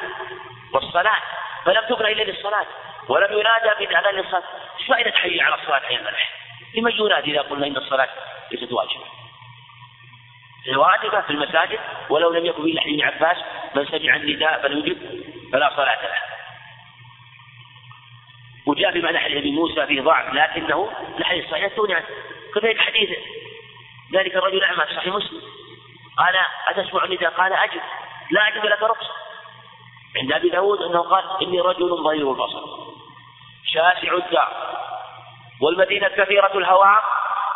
[0.72, 1.22] والصلاة
[1.64, 2.66] فلم تبنى إلا للصلاة
[3.08, 4.42] ولم ينادى من أذان للصلاة
[4.78, 6.30] إيش فائدة حي على الصلاة حي الملح؟
[6.76, 8.08] لمن ينادي إذا قلنا إن الصلاة
[8.52, 9.04] ليست واجبة؟
[10.76, 11.78] واجبة في المساجد
[12.10, 13.36] ولو لم يكن لحن ابن عباس
[13.74, 14.98] من سمع النداء فليجب
[15.52, 16.14] فلا صلاة له.
[18.66, 22.06] وجاء معنى حديث ابي موسى فيه ضعف لكنه الحديث صحيح يستغني عنه.
[22.54, 23.10] كذلك حديث
[24.14, 25.42] ذلك الرجل الاعمى في صحيح مسلم.
[26.18, 26.36] قال
[26.68, 27.80] اتسمع النداء؟ قال أجب.
[28.30, 29.14] لا أجب لك رخصة.
[30.16, 32.62] عند أبي داود أنه قال إني رجل ضرير البصر.
[33.66, 34.76] شاسع الدار.
[35.62, 37.04] والمدينة كثيرة الهواء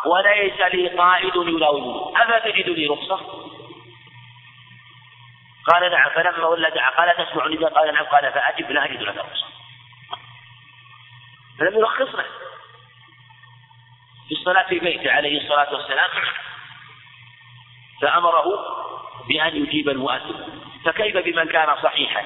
[0.06, 3.20] وليس لي قائد يلاومني أفا تجد لي رخصة؟
[5.66, 9.46] قال نعم فلما ولد قال تسمع النداء قال نعم قال فأجب لا اجد لك رخصه
[11.58, 12.24] فلم يرخص له
[14.28, 16.10] في الصلاة في بيته عليه الصلاة والسلام
[18.00, 18.44] فأمره
[19.28, 20.62] بأن يجيب المؤذن.
[20.84, 22.24] فكيف بمن كان صحيحا؟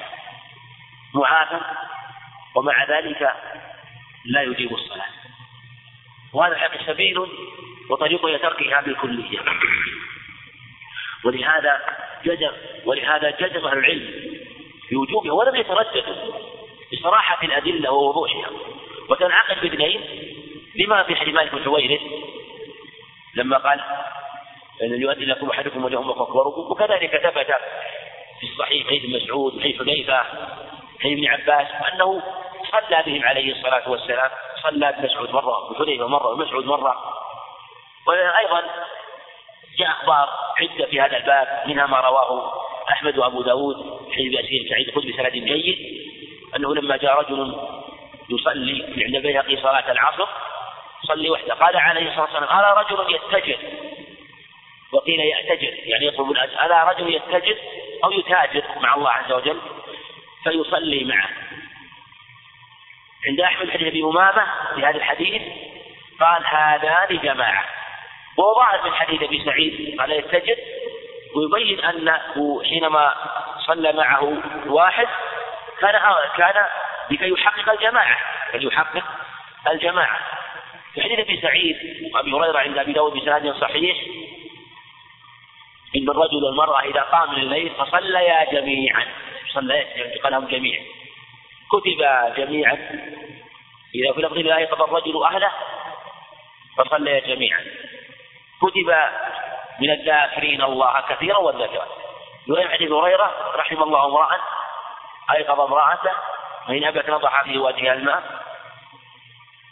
[1.13, 1.59] معافى
[2.55, 3.33] ومع ذلك
[4.25, 5.09] لا يجيب الصلاة.
[6.33, 7.19] وهذا الحق سبيل
[7.89, 9.39] وطريق إلى تركها بالكلية.
[11.25, 11.81] ولهذا
[12.25, 12.51] جزم
[12.85, 14.39] ولهذا جزم أهل العلم
[14.89, 16.15] في وجوبها ولم يترددوا
[16.93, 18.49] بصراحة الأدلة ووضوحها.
[19.09, 20.01] وتنعقد باثنين
[20.75, 22.01] لما في حديث مالك بن حويرث
[23.35, 23.81] لما قال
[24.83, 27.55] إن يؤدي لكم أحدكم وجههم اكبركم وكذلك ثبت
[28.39, 30.23] في الصحيح حديث مسعود وحديث حذيفة
[30.99, 32.21] حديث ابن عباس أنه
[32.71, 34.31] صلى بهم عليه الصلاة والسلام.
[34.63, 36.95] صلى بمسعود مرة وحذيفه مرة ومسعود مرة.
[38.07, 38.63] وأيضا
[39.79, 42.53] جاء أخبار عدة في هذا الباب منها ما رواه
[42.91, 43.75] أحمد وأبو داود
[44.11, 45.77] حديث ياسين سعيد خذ بسند جيد
[46.55, 47.55] أنه لما جاء رجل
[48.29, 50.27] يصلي عند البيهقي صلاة العصر
[51.03, 53.57] صلي وحده قال عليه الصلاة والسلام هذا رجل يتجر؟
[54.91, 55.73] وقيل يأتجر.
[55.83, 57.57] يعني يطلب الأجر هذا رجل يتجر
[58.03, 59.59] أو يتاجر مع الله عز وجل؟
[60.43, 61.29] فيصلي معه.
[63.27, 65.41] عند أحمد حديث أبي أمامة في هذا الحديث
[66.19, 67.78] قال هذان جماعة.
[68.39, 70.55] وظاهر من حديث أبي سعيد قال يتجر
[71.35, 73.15] ويبين أنه حينما
[73.65, 74.37] صلى معه
[74.67, 75.07] واحد
[75.79, 76.01] كان
[76.37, 76.65] كان
[77.11, 78.17] لكي يحقق الجماعة
[78.53, 79.03] لكي يحقق
[79.71, 80.19] الجماعة.
[80.93, 81.75] في حديث أبي سعيد
[82.13, 83.97] وأبي هريرة عند أبي داود بسند صحيح
[85.95, 89.05] إن الرجل والمرأة إذا قام من الليل فصليا جميعا
[89.53, 89.85] صليا
[90.23, 90.83] قالهم جميعا.
[91.71, 92.73] كتب جميعا.
[93.95, 95.51] إذا في لفظ لا يقضى الرجل أهله
[96.77, 97.65] فصليا جميعا.
[98.61, 98.95] كتب
[99.79, 101.87] من الذاكرين الله كثيرا والذاكرات
[102.47, 104.29] يقول حديث هريرة رحم الله امرأ
[105.35, 106.11] أيقظ امرأته
[106.67, 108.23] فإن أبت نضح في وجهها الماء.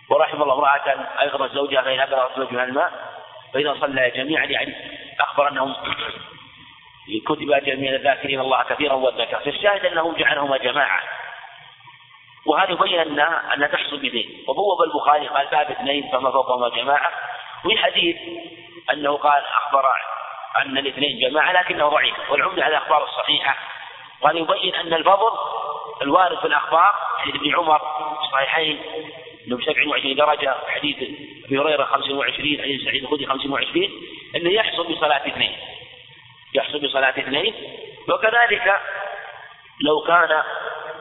[0.10, 2.92] ورحم الله امرأة أيقظت زوجها فإن أبت زوجها الماء.
[3.54, 4.76] فإذا صلى جميعا يعني
[5.20, 5.76] أخبر أنهم
[7.26, 11.04] كتب جميع الذاكرين الله كثيرا والذكر فالشاهد أنه جعلهما جماعة.
[12.46, 13.20] وهذا يبين أن
[13.64, 17.12] أن تحصل باثنين وبوب البخاري قال باب اثنين فما فوقهما جماعة.
[17.66, 18.16] وفي حديث
[18.94, 19.86] أنه قال أخبر
[20.58, 23.58] أن الاثنين جماعة لكنه ضعيف والعمدة على الأخبار الصحيحة.
[24.22, 25.32] قال يبين أن الفضل
[26.02, 27.82] الوارد في الأخبار حديث ابن عمر
[28.24, 28.80] الصحيحين
[29.48, 30.98] ب 27 درجة حديث
[31.46, 33.90] أبي هريرة 25 حديث سعيد الخدري 25
[34.36, 35.58] أنه يحصل بصلاة اثنين.
[36.54, 37.54] يحصل بصلاة اثنين.
[38.10, 38.82] وكذلك
[39.82, 40.44] لو كان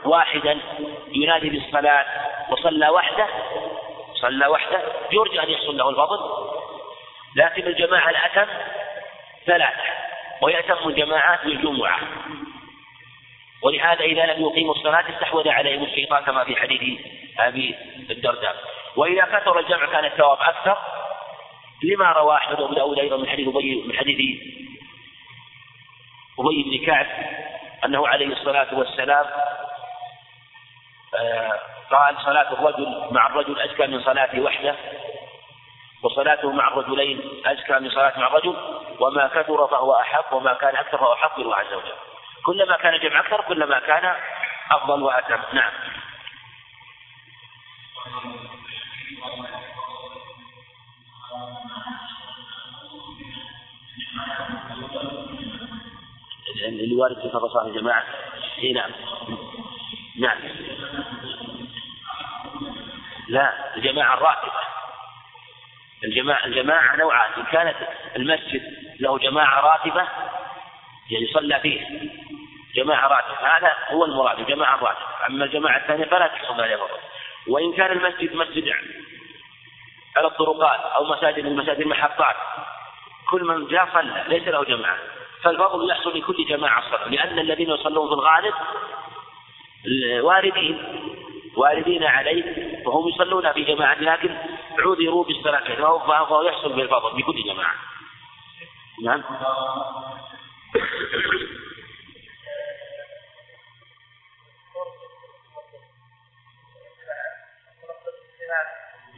[0.05, 0.59] واحدا
[1.13, 2.07] ينادي بالصلاة
[2.51, 3.27] وصلى وحده
[4.21, 4.83] صلى وحده
[5.13, 6.19] يرجى أن يحصل له الفضل
[7.37, 8.47] لكن الجماعة الأتم
[9.47, 9.83] ثلاثة
[10.43, 12.01] ويأتم الجماعات بالجمعة.
[13.63, 17.01] ولهذا إذا لم يقيموا الصلاة استحوذ عليهم الشيطان كما في حديث
[17.39, 17.75] أبي
[18.11, 18.57] الدرداء.
[18.97, 20.79] وإذا كثر الجمع كان الثواب أكثر.
[21.83, 24.17] لما روى أحمد وأبو داود أيضا من حديث أبي من حديث
[26.39, 27.07] أبي بن كعب
[27.85, 29.27] أنه عليه الصلاة والسلام
[31.91, 34.77] قال صلاة الرجل مع الرجل أزكى من صلاته وحده
[36.03, 38.57] وصلاته مع الرجلين أزكى من صلاته مع الرجل
[39.01, 41.93] وما كثر فهو أحق وما كان أكثر فهو أحق بالله عز وجل.
[42.47, 44.17] كلما كان الجمع أكثر كلما كان
[44.71, 45.39] أفضل وأتم.
[45.53, 45.73] نعم.
[56.67, 58.05] اللي وارد في فرص الجماعة
[58.63, 58.91] اي نعم.
[60.19, 60.39] نعم.
[63.29, 64.53] لا الجماعة الراتبة.
[66.05, 67.33] الجماعة الجماعة نوعان.
[67.37, 67.77] إن كانت
[68.17, 68.63] المسجد
[69.01, 70.09] له جماعة راتبة
[71.11, 72.11] يعني صلى فيه.
[72.75, 73.57] جماعة راتبة.
[73.57, 75.27] هذا هو المراد الجماعة الراتبة.
[75.29, 77.01] أما الجماعة الثانية فلا تحصل عليها فرض
[77.49, 78.73] وإن كان المسجد مسجد
[80.17, 82.37] على الطرقات أو مساجد من مساجد المحطات
[83.31, 84.99] كل من جاء صلى ليس له جماعة.
[85.43, 88.55] فالفضل يحصل لكل جماعة صلاة لأن الذين يصلون في الغالب
[90.23, 90.79] واردين
[91.57, 92.45] واردين عليه
[92.87, 94.37] وهم يصلون في جماعة لكن
[94.79, 95.75] عذروا بالصلاة
[96.07, 97.75] فهو يحصل بالفضل بكل جماعة.
[99.03, 99.23] نعم.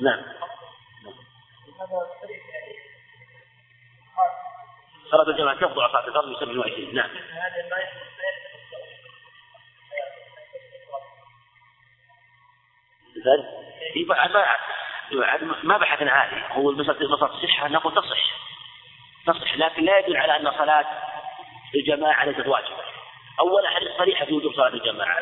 [0.00, 0.22] نعم.
[5.10, 6.94] صلاة الجماعة تفضل على صلاة الفرض يسبح وعشرين
[13.28, 13.58] نعم
[15.62, 18.18] ما بحثنا هذه هو المسألة تصح نقول تصح.
[19.26, 20.86] تصح لكن لا يدل على أن صلاة
[21.74, 22.82] الجماعة ليست واجبة.
[23.40, 25.18] أول حديث صريحة في وجوب صلاة الجماعة.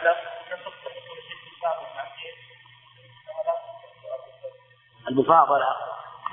[5.08, 5.76] المفاضلة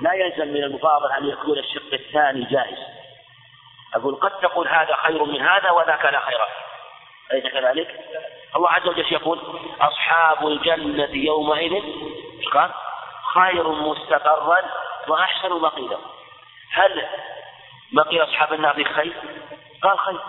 [0.00, 2.78] لا يلزم من المفاضلة أن يكون الشق الثاني جائز.
[3.94, 6.64] أقول قد تقول هذا خير من هذا وذاك لا خير فيه.
[7.32, 8.03] أليس كذلك؟
[8.56, 9.40] الله عز وجل يقول
[9.80, 11.82] أصحاب الجنة يومئذ
[12.52, 12.70] قال
[13.34, 14.58] خير مستقرا
[15.08, 15.96] وأحسن مقيلا.
[16.72, 17.06] هل
[17.92, 19.12] بقي أصحاب النار بخير؟
[19.82, 20.20] قال خير.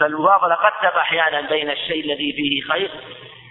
[0.00, 2.90] فالمفاضلة قد تقع أحيانا بين الشيء الذي فيه خير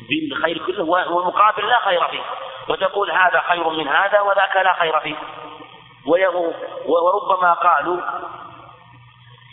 [0.10, 2.22] بالخير كله والمقابل لا خير فيه.
[2.70, 5.16] وتقول هذا خير من هذا وذاك لا خير فيه.
[6.86, 8.02] وربما قالوا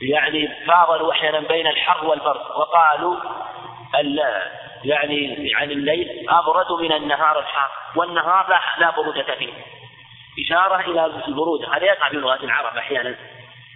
[0.03, 3.17] يعني فاضلوا أحيانا بين الحر والبرد وقالوا
[4.85, 9.53] يعني يعني الليل أبرد من النهار الحار والنهار لا لا برودة فيه.
[10.47, 13.15] إشارة إلى البرودة هذا يقع في لغات العرب أحيانا.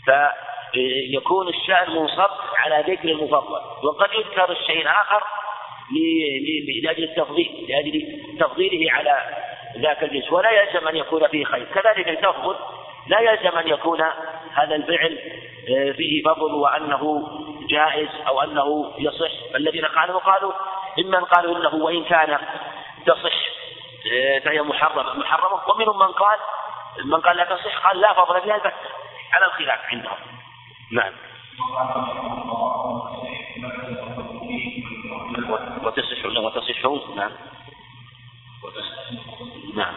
[0.05, 5.23] فيكون الشأن منصب على ذكر المفضل وقد يذكر الشيء الآخر
[6.85, 9.37] لأجل التفضيل لأجل تفضيله على
[9.79, 10.33] ذاك الجنس.
[10.33, 11.65] ولا يلزم أن يكون فيه خير.
[11.75, 12.57] كذلك التفضل
[13.07, 14.01] لا يلزم أن يكون
[14.55, 15.19] هذا الفعل
[15.69, 17.23] آه، فيه فضل وأنه
[17.71, 20.53] جائز أو أنه يصح؟ الذين قالوا قالوا
[20.99, 22.39] ممن قالوا إنه وإن كان
[23.07, 23.33] تصح
[24.13, 25.15] آه، فهي محرمة.
[25.15, 25.61] محرمة.
[25.69, 26.39] ومنهم من قال
[27.05, 28.73] من قال لا تصح قال لا فضل فيها البتة.
[29.33, 30.19] على الخلاف عندهم.
[30.93, 31.13] نعم.
[35.83, 36.85] وتصح وتصح
[37.17, 37.33] نعم.
[39.75, 39.95] نعم.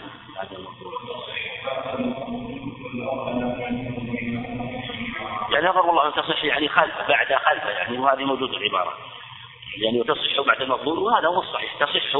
[5.54, 8.98] يعني نظر الله أن تصح يعني خلفه بعد خلفه يعني وهذه موجودة العبارة.
[9.78, 11.74] يعني وتصح بعد المفضول وهذا هو الصحيح.
[11.80, 12.18] تصح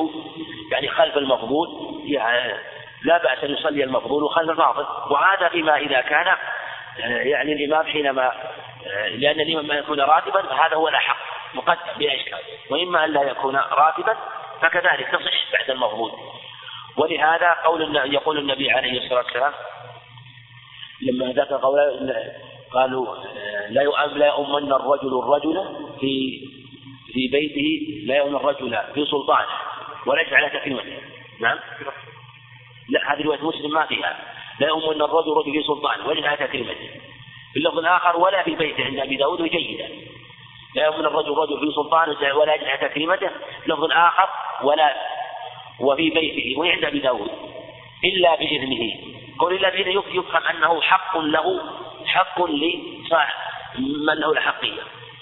[0.72, 1.68] يعني خلف المفضول
[2.06, 2.60] يعني
[3.04, 6.36] لا بأس أن يصلي المفضول خلف الفاضل وهذا فيما إذا كان
[6.98, 8.32] يعني الإمام حينما
[9.12, 11.18] لأن الإمام ما يكون راتبا فهذا هو الأحق
[11.54, 12.40] مقدم بلا إشكال
[12.70, 14.18] وإما أن لا يكون راتبا
[14.62, 16.12] فكذلك تصح بعد المفضول
[16.98, 19.54] ولهذا قول يقول النبي عليه الصلاة والسلام
[21.02, 21.80] لما ذكر قول
[22.74, 23.16] قالوا
[23.70, 26.40] لا لا يؤمن الرجل الرجل في
[27.14, 29.48] في بيته لا يؤمن الرجل في سلطانه
[30.06, 30.98] وليس على تكريمته
[31.40, 31.60] نعم.
[32.90, 34.18] لا هذه رواية مسلم ما فيها.
[34.60, 36.90] لا يؤمن الرجل الرجل في سلطانه وليس على تكريمته
[37.54, 39.90] في اللفظ الآخر ولا في بيته عند أبي داود جيدا.
[40.76, 43.32] لا يؤمن الرجل الرجل في سلطانه ولا يجد على
[43.68, 44.30] لفظ آخر
[44.64, 44.96] ولا
[45.80, 47.32] وفي بيته وعند أبي داود.
[48.04, 48.94] إلا بإذنه.
[49.40, 51.62] قول إلا بإذنه يفهم أنه حق له
[52.06, 53.34] حق لصاحب
[53.78, 54.82] من له الحقية.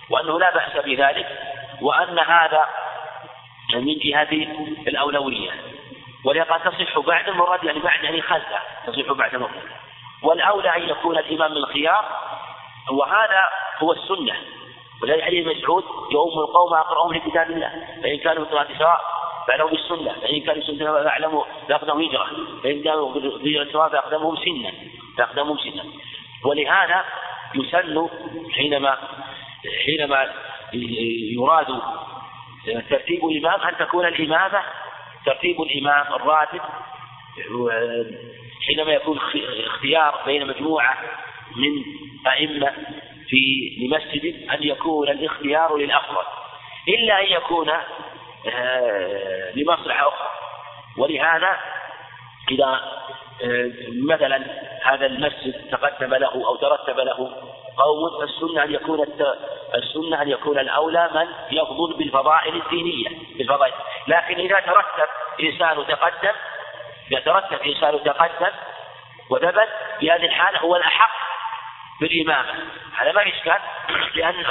[0.10, 1.40] وأنه لا بأس بذلك
[1.82, 2.66] وأن هذا
[3.76, 4.32] من جهة
[4.88, 5.52] الأولوية.
[6.26, 9.52] ولقد تصح بعد المراد يعني بعد يعني خلفه تصح بعد المراد.
[10.24, 12.06] والأولى أن يكون الإمام الخيار
[12.92, 13.50] وهذا
[13.80, 14.36] هو السنة.
[15.04, 17.72] ولذلك حديث مسعود يؤم القوم أقرأهم لكتاب الله.
[18.04, 19.02] فإن كانوا في سواء
[19.48, 20.14] فاعلموا بالسنة.
[20.22, 22.28] فإن كانوا بالسنه فأعلموا فأقدموا هجرة.
[22.64, 24.72] فإن كانوا بالهجره سواء فأقدمهم سنا
[25.18, 25.84] فأقدمهم سنا
[26.46, 27.06] ولهذا
[27.56, 28.10] يسن
[28.56, 28.98] حينما
[29.86, 30.34] حينما
[31.34, 31.82] يراد
[32.90, 34.64] ترتيب الإمام أن تكون الإمامة
[35.26, 36.62] ترتيب الإمام الراتب
[38.68, 39.20] حينما يكون
[39.66, 40.98] اختيار بين مجموعة
[41.56, 41.84] من
[42.28, 42.74] أئمة
[43.30, 46.24] في لمسجد أن يكون الاختيار للأفضل
[46.88, 47.70] إلا أن يكون
[48.48, 50.30] آه، لمصلحة أخرى.
[50.98, 51.60] ولهذا
[52.52, 52.82] إذا
[54.08, 54.44] مثلا
[54.84, 57.18] هذا المسجد تقدم له أو ترتب له
[57.78, 59.06] قوم فالسنة أن يكون
[59.76, 61.28] السنة أن يكون الأولى من
[61.58, 63.74] يفضل بالفضائل الدينية بالفضائل.
[64.08, 65.10] لكن إذا ترتب
[65.40, 66.36] إنسان تقدم
[67.12, 68.52] إذا ترتب إنسان تقدم
[69.30, 69.70] وثبت
[70.00, 71.12] في هذه الحالة هو الأحق
[72.02, 72.54] بالإمامة.
[72.98, 73.60] هذا ما في إشكال
[74.16, 74.46] لأن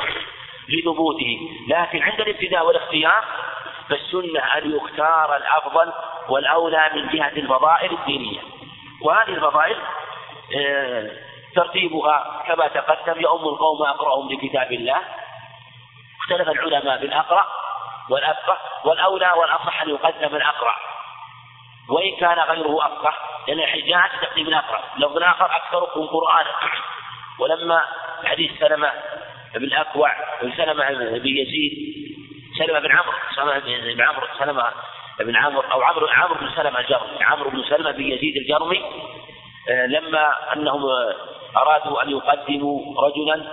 [0.69, 1.39] لثبوته
[1.69, 3.25] لكن عند الابتداء والاختيار
[3.89, 5.93] فالسنة أن يختار الأفضل
[6.29, 8.41] والأولى من جهة الفضائل الدينية.
[9.03, 9.77] وهذه الفضائل
[10.57, 11.11] آه،
[11.55, 15.01] ترتيبها كما تقدم يؤم القوم أقرأهم لكتاب الله.
[16.21, 17.47] اختلف العلماء بالأقرأ
[18.11, 20.75] والأفقه والأولى والأصح أن يقدم الأقرأ.
[21.89, 23.15] وإن كان غيره أفقه
[23.49, 24.83] لأن الحجاج تقديم الأقرأ.
[24.99, 26.55] لفظ آخر أكثركم قرآنا
[27.39, 27.85] ولما
[28.25, 28.93] حديث سلمة
[29.55, 31.73] بن أكوع بن سلمة بن يزيد
[32.59, 33.59] سلمة بن عمرو سلمة
[33.95, 34.73] بن عمرو سلمة
[35.25, 37.25] بن عمرو أو عمرو عمرو بن سلمة الجرمي.
[37.25, 38.85] عمرو بن سلمة بن يزيد الجرمي
[39.69, 40.83] آه، لما أنهم
[41.57, 43.45] أرادوا أن يقدموا رجلا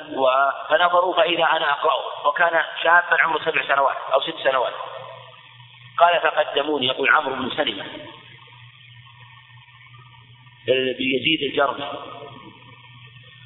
[0.69, 2.27] فنظروا فإذا أنا أقرأه.
[2.27, 4.73] وكان شابا عمره سبع سنوات أو ست سنوات.
[5.97, 6.87] قال فقدموني.
[6.87, 7.85] يقول عمرو بن سلمة
[10.97, 11.87] بيزيد الجرمي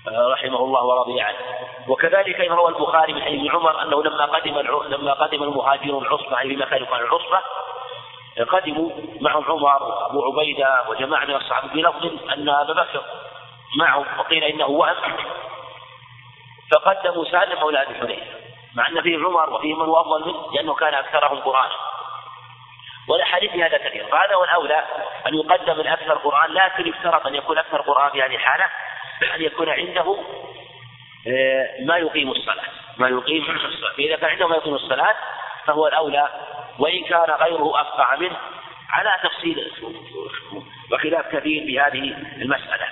[0.07, 1.37] رحمه الله ورضي عنه.
[1.87, 6.55] وكذلك روى البخاري من حديث عمر أنه لما قدم لما قدم المهاجرون العصبة اي في
[6.55, 7.39] مكان يقال العصبة
[8.43, 8.89] قدموا
[9.21, 13.01] معهم عمر وابو عبيده وجماعه من الصحابه بلفظ ان ابا بكر
[13.77, 15.17] معه وقيل انه وهم
[16.71, 18.41] فقدموا سالم مولى ابي حنيفه
[18.75, 21.73] مع أن فيه عمر وفيه من هو أفضل منه لأنه كان أكثرهم قرانا.
[23.07, 24.07] والأحاديث هذا كثير.
[24.07, 24.83] فهذا هو الأولى
[25.27, 28.65] أن يقدم الأكثر قرآن لكن يفترض أن يكون أكثر قرآن في هذه الحاله
[29.35, 30.17] أن يكون عنده
[31.27, 32.65] آه، ما يقيم الصلاة.
[32.97, 33.91] ما يقيم الصلاة.
[33.97, 35.15] فإذا كان عنده ما يقيم الصلاة
[35.65, 36.29] فهو الأولى
[36.79, 38.37] وإن كان غيره افقع منه
[38.89, 39.71] على تفصيل
[40.91, 42.87] وخلاف كثير في هذه المسألة.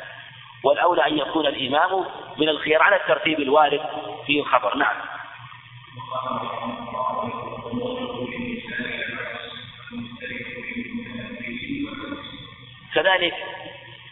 [0.63, 2.05] والأولى أن يكون الإمام
[2.37, 3.81] من الخير على الترتيب الوارد
[4.25, 4.77] في الخبر.
[4.77, 4.95] نعم.
[12.93, 13.35] كذلك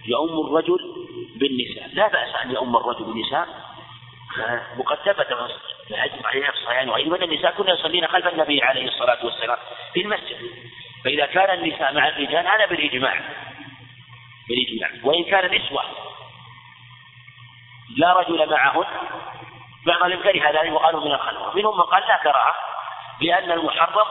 [0.06, 1.90] يؤم الرجل بالنساء.
[1.94, 3.48] لا بأس أن يؤم الرجل بالنساء
[4.78, 5.32] وقد ثبت
[5.92, 9.58] الحديث صحيح الصحيحين وغيره أن النساء كنا يصلين خلف النبي عليه الصلاة والسلام
[9.94, 10.38] في المسجد.
[11.04, 13.20] فإذا كان النساء مع الرجال هذا بالإجماع
[14.50, 14.90] بالإجماع.
[15.04, 15.84] وإن كان نسوة
[17.98, 18.86] لا رجل معهن
[19.86, 21.56] بعضهم كره ذلك وقالوا من الخلوة.
[21.56, 22.56] منهم من قال لا كراهة
[23.22, 24.06] لأن المحرم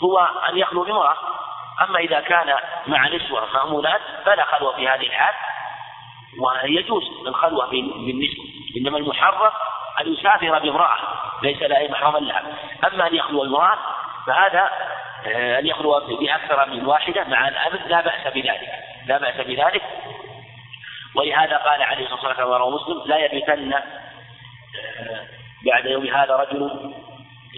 [0.00, 1.16] هو أن يخلو بامرأة.
[1.82, 2.54] أما إذا كان
[2.86, 5.34] مع نسوة مأمونات فلا خلوة في هذه الحال
[6.40, 8.44] ويجوز الخلوة بالنسوة.
[8.76, 9.52] إنما المحرم
[10.00, 10.96] أن يسافر بامرأة
[11.42, 12.42] ليس لها محرما لها.
[12.86, 13.78] أما أن يخلو المرأة
[14.26, 14.70] فهذا
[15.26, 18.72] آه، أن يخلو بأكثر من واحدة مع الأبد لا بأس بذلك
[19.06, 19.82] لا بأس بذلك.
[21.14, 23.82] ولهذا قال عليه الصلاة والسلام رواه مسلم لا يبيتن آه،
[25.66, 26.92] بعد يوم هذا رجل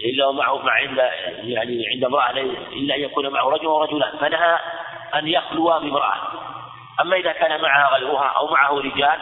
[0.05, 1.13] إلا ومعه مع إلا
[1.43, 4.59] يعني عند امرأة إلا أن يكون معه رجل ورجلان فنهى
[5.15, 6.15] أن يخلو بامرأة.
[7.01, 9.19] أما إذا كان معها غيرها أو معه رجال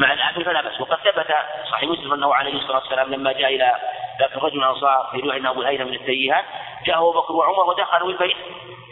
[0.00, 0.80] مع الأهل فلا بأس.
[0.80, 1.34] وقد ثبت
[1.70, 3.72] صحيح مسلم أنه عليه الصلاة والسلام لما جاء إلى
[4.20, 6.44] ذاك الرجل الأنصار في نوع أبو الهيثم من التيهات
[6.86, 8.36] جاء أبو بكر وعمر ودخلوا البيت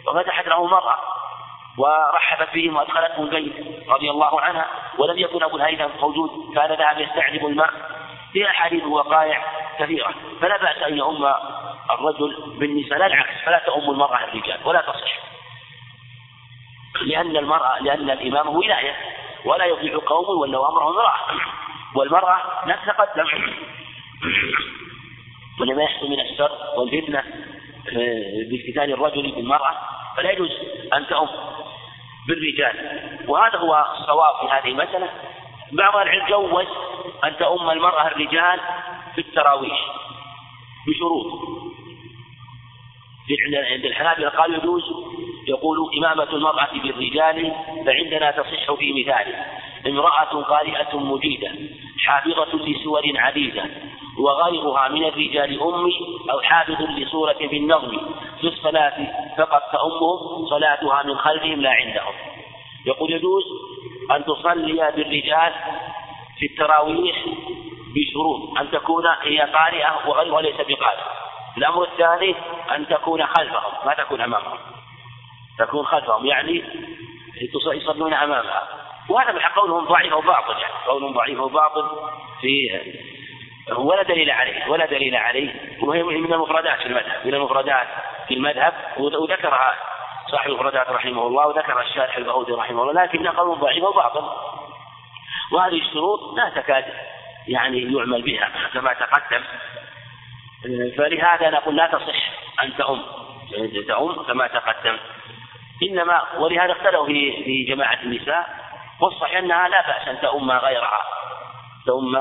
[0.07, 0.97] وفتحت له مرأة
[1.77, 4.65] ورحبت بهم وأدخلتهم البيت رضي الله عنها
[4.97, 7.73] ولم يكن أبو الهيثم موجود كان ذهب يستعذب الماء.
[8.33, 9.43] في أحاديث وقائع
[9.79, 10.13] كثيرة.
[10.41, 11.33] فلا بأس أن يؤم
[11.91, 12.99] الرجل بالنساء.
[12.99, 15.19] لا العكس فلا تؤم المرأة الرجال ولا تصح.
[17.01, 18.95] لأن المرأة لأن الإمام ولاية.
[19.45, 21.15] ولا يطيع قوم ولوا امره امراه
[21.95, 23.25] والمرأة لا تتقدم
[25.59, 27.23] ولما يحصل من الشر والفتنة
[28.51, 29.75] بافتتان الرجل بالمرأة
[30.17, 30.51] فلا يجوز
[30.93, 31.29] أن تؤم
[32.27, 32.75] بالرجال.
[33.27, 35.09] وهذا هو الصواب في هذه المسألة.
[35.71, 36.67] بعض العلم جوز
[37.23, 38.59] أن تؤم المرأة الرجال
[39.15, 39.79] في التراويح
[40.87, 41.25] بشروط.
[43.71, 44.83] عند الحنابلة قالوا يجوز
[45.49, 47.53] يقول إمامة المرأة بالرجال
[47.85, 49.45] فعندنا تصح في مثاله.
[49.87, 51.51] امرأة قارئة مجيدة
[52.05, 53.65] حافظة لسور عديدة
[54.19, 55.93] وغيرها من الرجال أمي
[56.31, 57.97] أو حافظ لسورة بالنظم
[58.41, 59.07] في الصلاة
[59.37, 62.13] فقط فأمهم صلاتها من خلفهم لا عندهم.
[62.85, 63.43] يقول يجوز
[64.11, 65.53] أن تصلي بالرجال
[66.39, 67.25] في التراويح
[67.95, 71.03] بشروط أن تكون هي قارئة وغيرها ليس بقارئ.
[71.57, 72.35] الأمر الثاني
[72.75, 74.78] أن تكون خلفهم ما تكون أمامهم.
[75.59, 76.63] تكون خلفهم يعني
[77.73, 78.67] يصلون أمامها.
[79.09, 80.73] وهذا قولهم ضعيف أو باطل يعني.
[80.87, 81.89] قولهم ضعيف أو باطل
[82.41, 82.79] في
[83.75, 85.77] ولا دليل عليه ولا دليل عليه.
[85.81, 87.25] وهي من المفردات في المذهب.
[87.25, 87.87] من المفردات
[88.27, 89.75] في المذهب وذكرها
[90.31, 94.29] صاحب المفردات رحمه الله وذكر الشارح البهودي رحمه الله لكن قول ضعيف وباطل
[95.51, 96.85] وهذه الشروط لا تكاد
[97.47, 99.43] يعني يعمل بها كما تقدم.
[100.97, 102.31] فلهذا نقول لا تصح
[102.63, 103.01] أن تؤم
[103.87, 104.97] تؤم كما تقدم.
[105.83, 108.49] إنما ولهذا اختلوا في في جماعة النساء
[109.01, 111.01] والصحيح أنها لا بأس أن تؤم غيرها
[111.85, 112.15] تؤم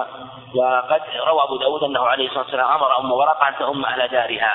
[0.55, 4.55] وقد روى أبو داود أنه عليه الصلاة والسلام أمر أم ورقة أن تؤم أهل دارها.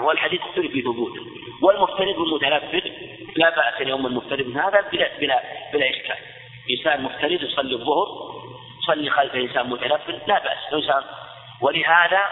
[0.00, 1.20] والحديث اختلف في ثبوته
[1.62, 2.90] والمفترض والمتنفذ
[3.36, 5.42] لا بأس يؤم المفترض من هذا بلا بلا
[5.72, 6.16] بلا إشكال.
[6.78, 8.06] إنسان مفترض يصلي الظهر
[8.82, 10.72] يصلي خلف إنسان متنفذ لا بأس.
[10.72, 11.02] إنسان
[11.60, 12.22] ولهذا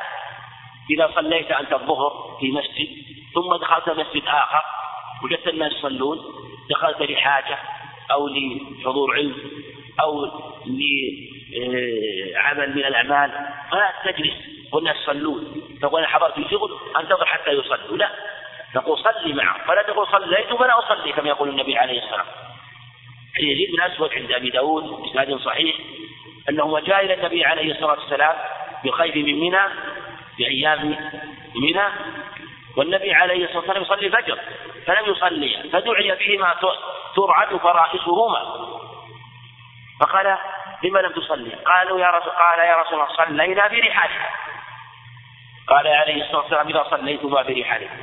[0.91, 2.89] إذا صليت أنت الظهر في مسجد
[3.35, 4.62] ثم دخلت مسجد آخر
[5.24, 6.18] وجدت الناس يصلون
[6.70, 7.59] دخلت لحاجة
[8.10, 9.36] أو لحضور علم
[10.01, 10.24] أو
[10.66, 13.30] لعمل من الأعمال
[13.70, 14.34] فلا تجلس
[14.72, 15.62] والناس يصلون.
[15.82, 17.97] تقول أنا حضرت في شغل أنتظر حتى يصلوا.
[17.97, 18.10] لا.
[18.74, 19.66] تقول صلي معه.
[19.66, 22.51] فلا تقول صليت فلا أصلي كما يقول النبي عليه الصلاة والسلام.
[23.40, 25.76] يزيد بن أسود عند أبي داود بإسناد صحيح
[26.48, 28.36] أنه جاء إلى النبي عليه الصلاة والسلام
[28.84, 29.60] بخيف من منى
[30.36, 30.97] في أيام
[31.56, 31.82] منى
[32.76, 34.38] والنبي عليه الصلاة والسلام يصلي الفجر
[34.86, 36.55] فلم يصلي فدعي بهما
[37.16, 38.68] ترعد فرائصهما
[40.01, 40.38] فقال
[40.84, 44.30] لما لم تصلي؟ قالوا يا رسول قال يا رسول الله صلينا برحالها
[45.68, 47.97] قال عليه الصلاة والسلام إذا صليتما برحالها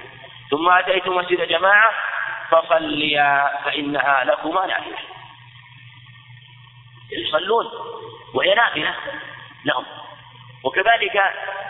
[0.51, 1.91] ثم أتيت مسجد جماعة
[2.49, 4.97] فصليا فإنها لكما نافلة.
[7.11, 7.65] يصلون
[8.33, 8.95] وهي نافلة
[9.65, 9.85] لهم.
[10.63, 11.21] وكذلك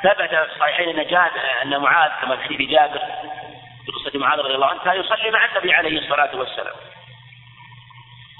[0.03, 1.29] ثبت في الصحيحين أن
[1.63, 3.01] أن معاذ كما في حديث جابر
[3.85, 6.75] في قصة معاذ رضي الله عنه كان يصلي مع النبي عليه الصلاة والسلام.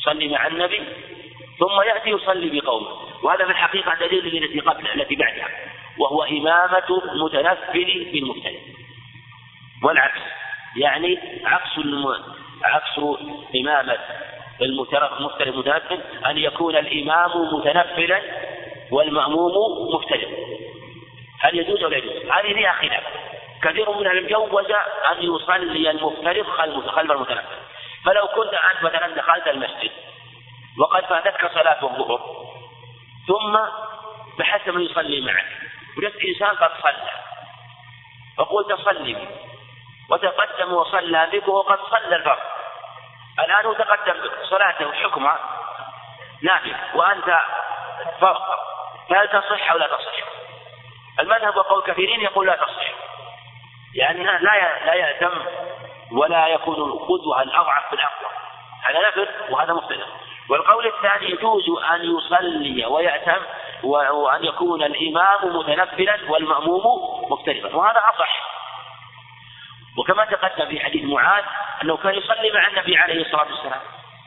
[0.02, 0.84] يصلي مع النبي
[1.60, 2.88] ثم يأتي يصلي بقومه
[3.24, 5.48] وهذا في الحقيقة دليل التي قبل التي بعدها
[5.98, 8.60] وهو إمامة المتنفل بالمبتدئ.
[9.84, 10.22] والعكس
[10.78, 12.08] يعني عكس الم...
[12.64, 13.00] عكس
[13.62, 13.98] إمامة
[15.42, 18.22] المتنفل أن يكون الإمام متنفلا
[18.92, 19.52] والمأموم
[19.96, 20.30] مبتدئ
[21.42, 23.04] هل يجوز ولا يجوز؟ هذه فيها خلاف.
[23.64, 24.72] كثير من العلم جوز
[25.12, 26.46] أن يصلي المفترض
[26.90, 27.58] خلف المتنفل
[28.06, 29.92] فلو كنت أنت مثلا دخلت المسجد
[30.80, 32.20] وقد فاتتك صلاة الظهر
[33.28, 33.58] ثم
[34.40, 35.46] بحثت من يصلي معك
[35.98, 37.12] وجدت إنسان قد صلى
[38.38, 39.28] فقلت صلي
[40.10, 42.40] وتقدم وصلى بك وقد صلى الفرض.
[43.40, 45.40] الآن هو تقدم صلاته حكمها
[46.42, 47.40] نافلة وأنت
[48.22, 48.42] فرض.
[49.10, 50.14] فهل تصح أو لا تصح؟
[51.20, 52.94] المذهب وقول كثيرين يقول لا تصح.
[53.96, 55.42] لأنها لا لا يهتم
[56.12, 58.30] ولا يكون القدوة الأضعف بالأقوى
[58.84, 60.08] هذا نفر وهذا مختلف
[60.50, 63.42] والقول الثاني يجوز أن يصلي ويأتم
[63.84, 66.82] وأن يكون الإمام متنفلا والمأموم
[67.32, 68.58] مختلفا وهذا أصح.
[69.98, 71.44] وكما تقدم في حديث معاذ
[71.84, 73.82] أنه كان يصلي مع النبي عليه الصلاة والسلام.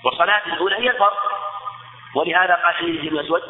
[0.04, 1.16] والصلاة الأولى هي الفرض.
[2.14, 3.42] ولهذا قال حديث ابن مسعود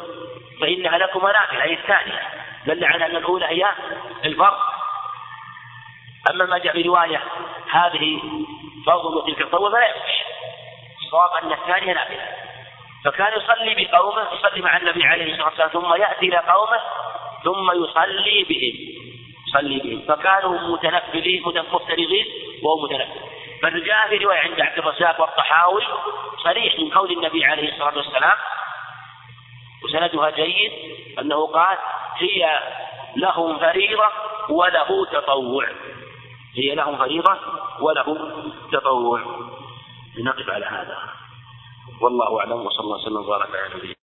[0.61, 2.29] فإنها لكم نافلة أي الثانية
[2.65, 3.69] دل على أن الأولى هي
[4.25, 4.57] الفرض.
[6.29, 7.23] أما ما جاء في رواية
[7.71, 8.21] هذه
[8.85, 10.25] فرض وتلك الفرض فلا يصح
[11.01, 12.27] الصواب أن الثانية نافلة
[13.05, 16.79] فكان يصلي بقومه يصلي مع النبي عليه الصلاة والسلام ثم يأتي إلى قومه
[17.43, 19.01] ثم يصلي بهم.
[19.47, 20.01] يصلي بهم.
[20.07, 22.25] فكانوا متنفلين مفترضين
[22.63, 23.19] وهو متنفل
[23.63, 25.83] بل جاء في رواية عند عبد الرزاق والطحاوي
[26.43, 28.37] صريح من قول النبي عليه الصلاة والسلام
[29.83, 30.71] وسندها جيد
[31.19, 31.77] أنه قال
[32.17, 32.59] هي
[33.15, 34.09] لهم فريضة
[34.49, 35.67] وله تطوع.
[36.55, 37.37] هي لهم فريضة
[37.79, 38.31] وله
[38.71, 39.21] تطوع.
[40.17, 40.97] لنقف على هذا.
[42.01, 44.00] والله أعلم وصلى الله وسلم وبارك على نبينا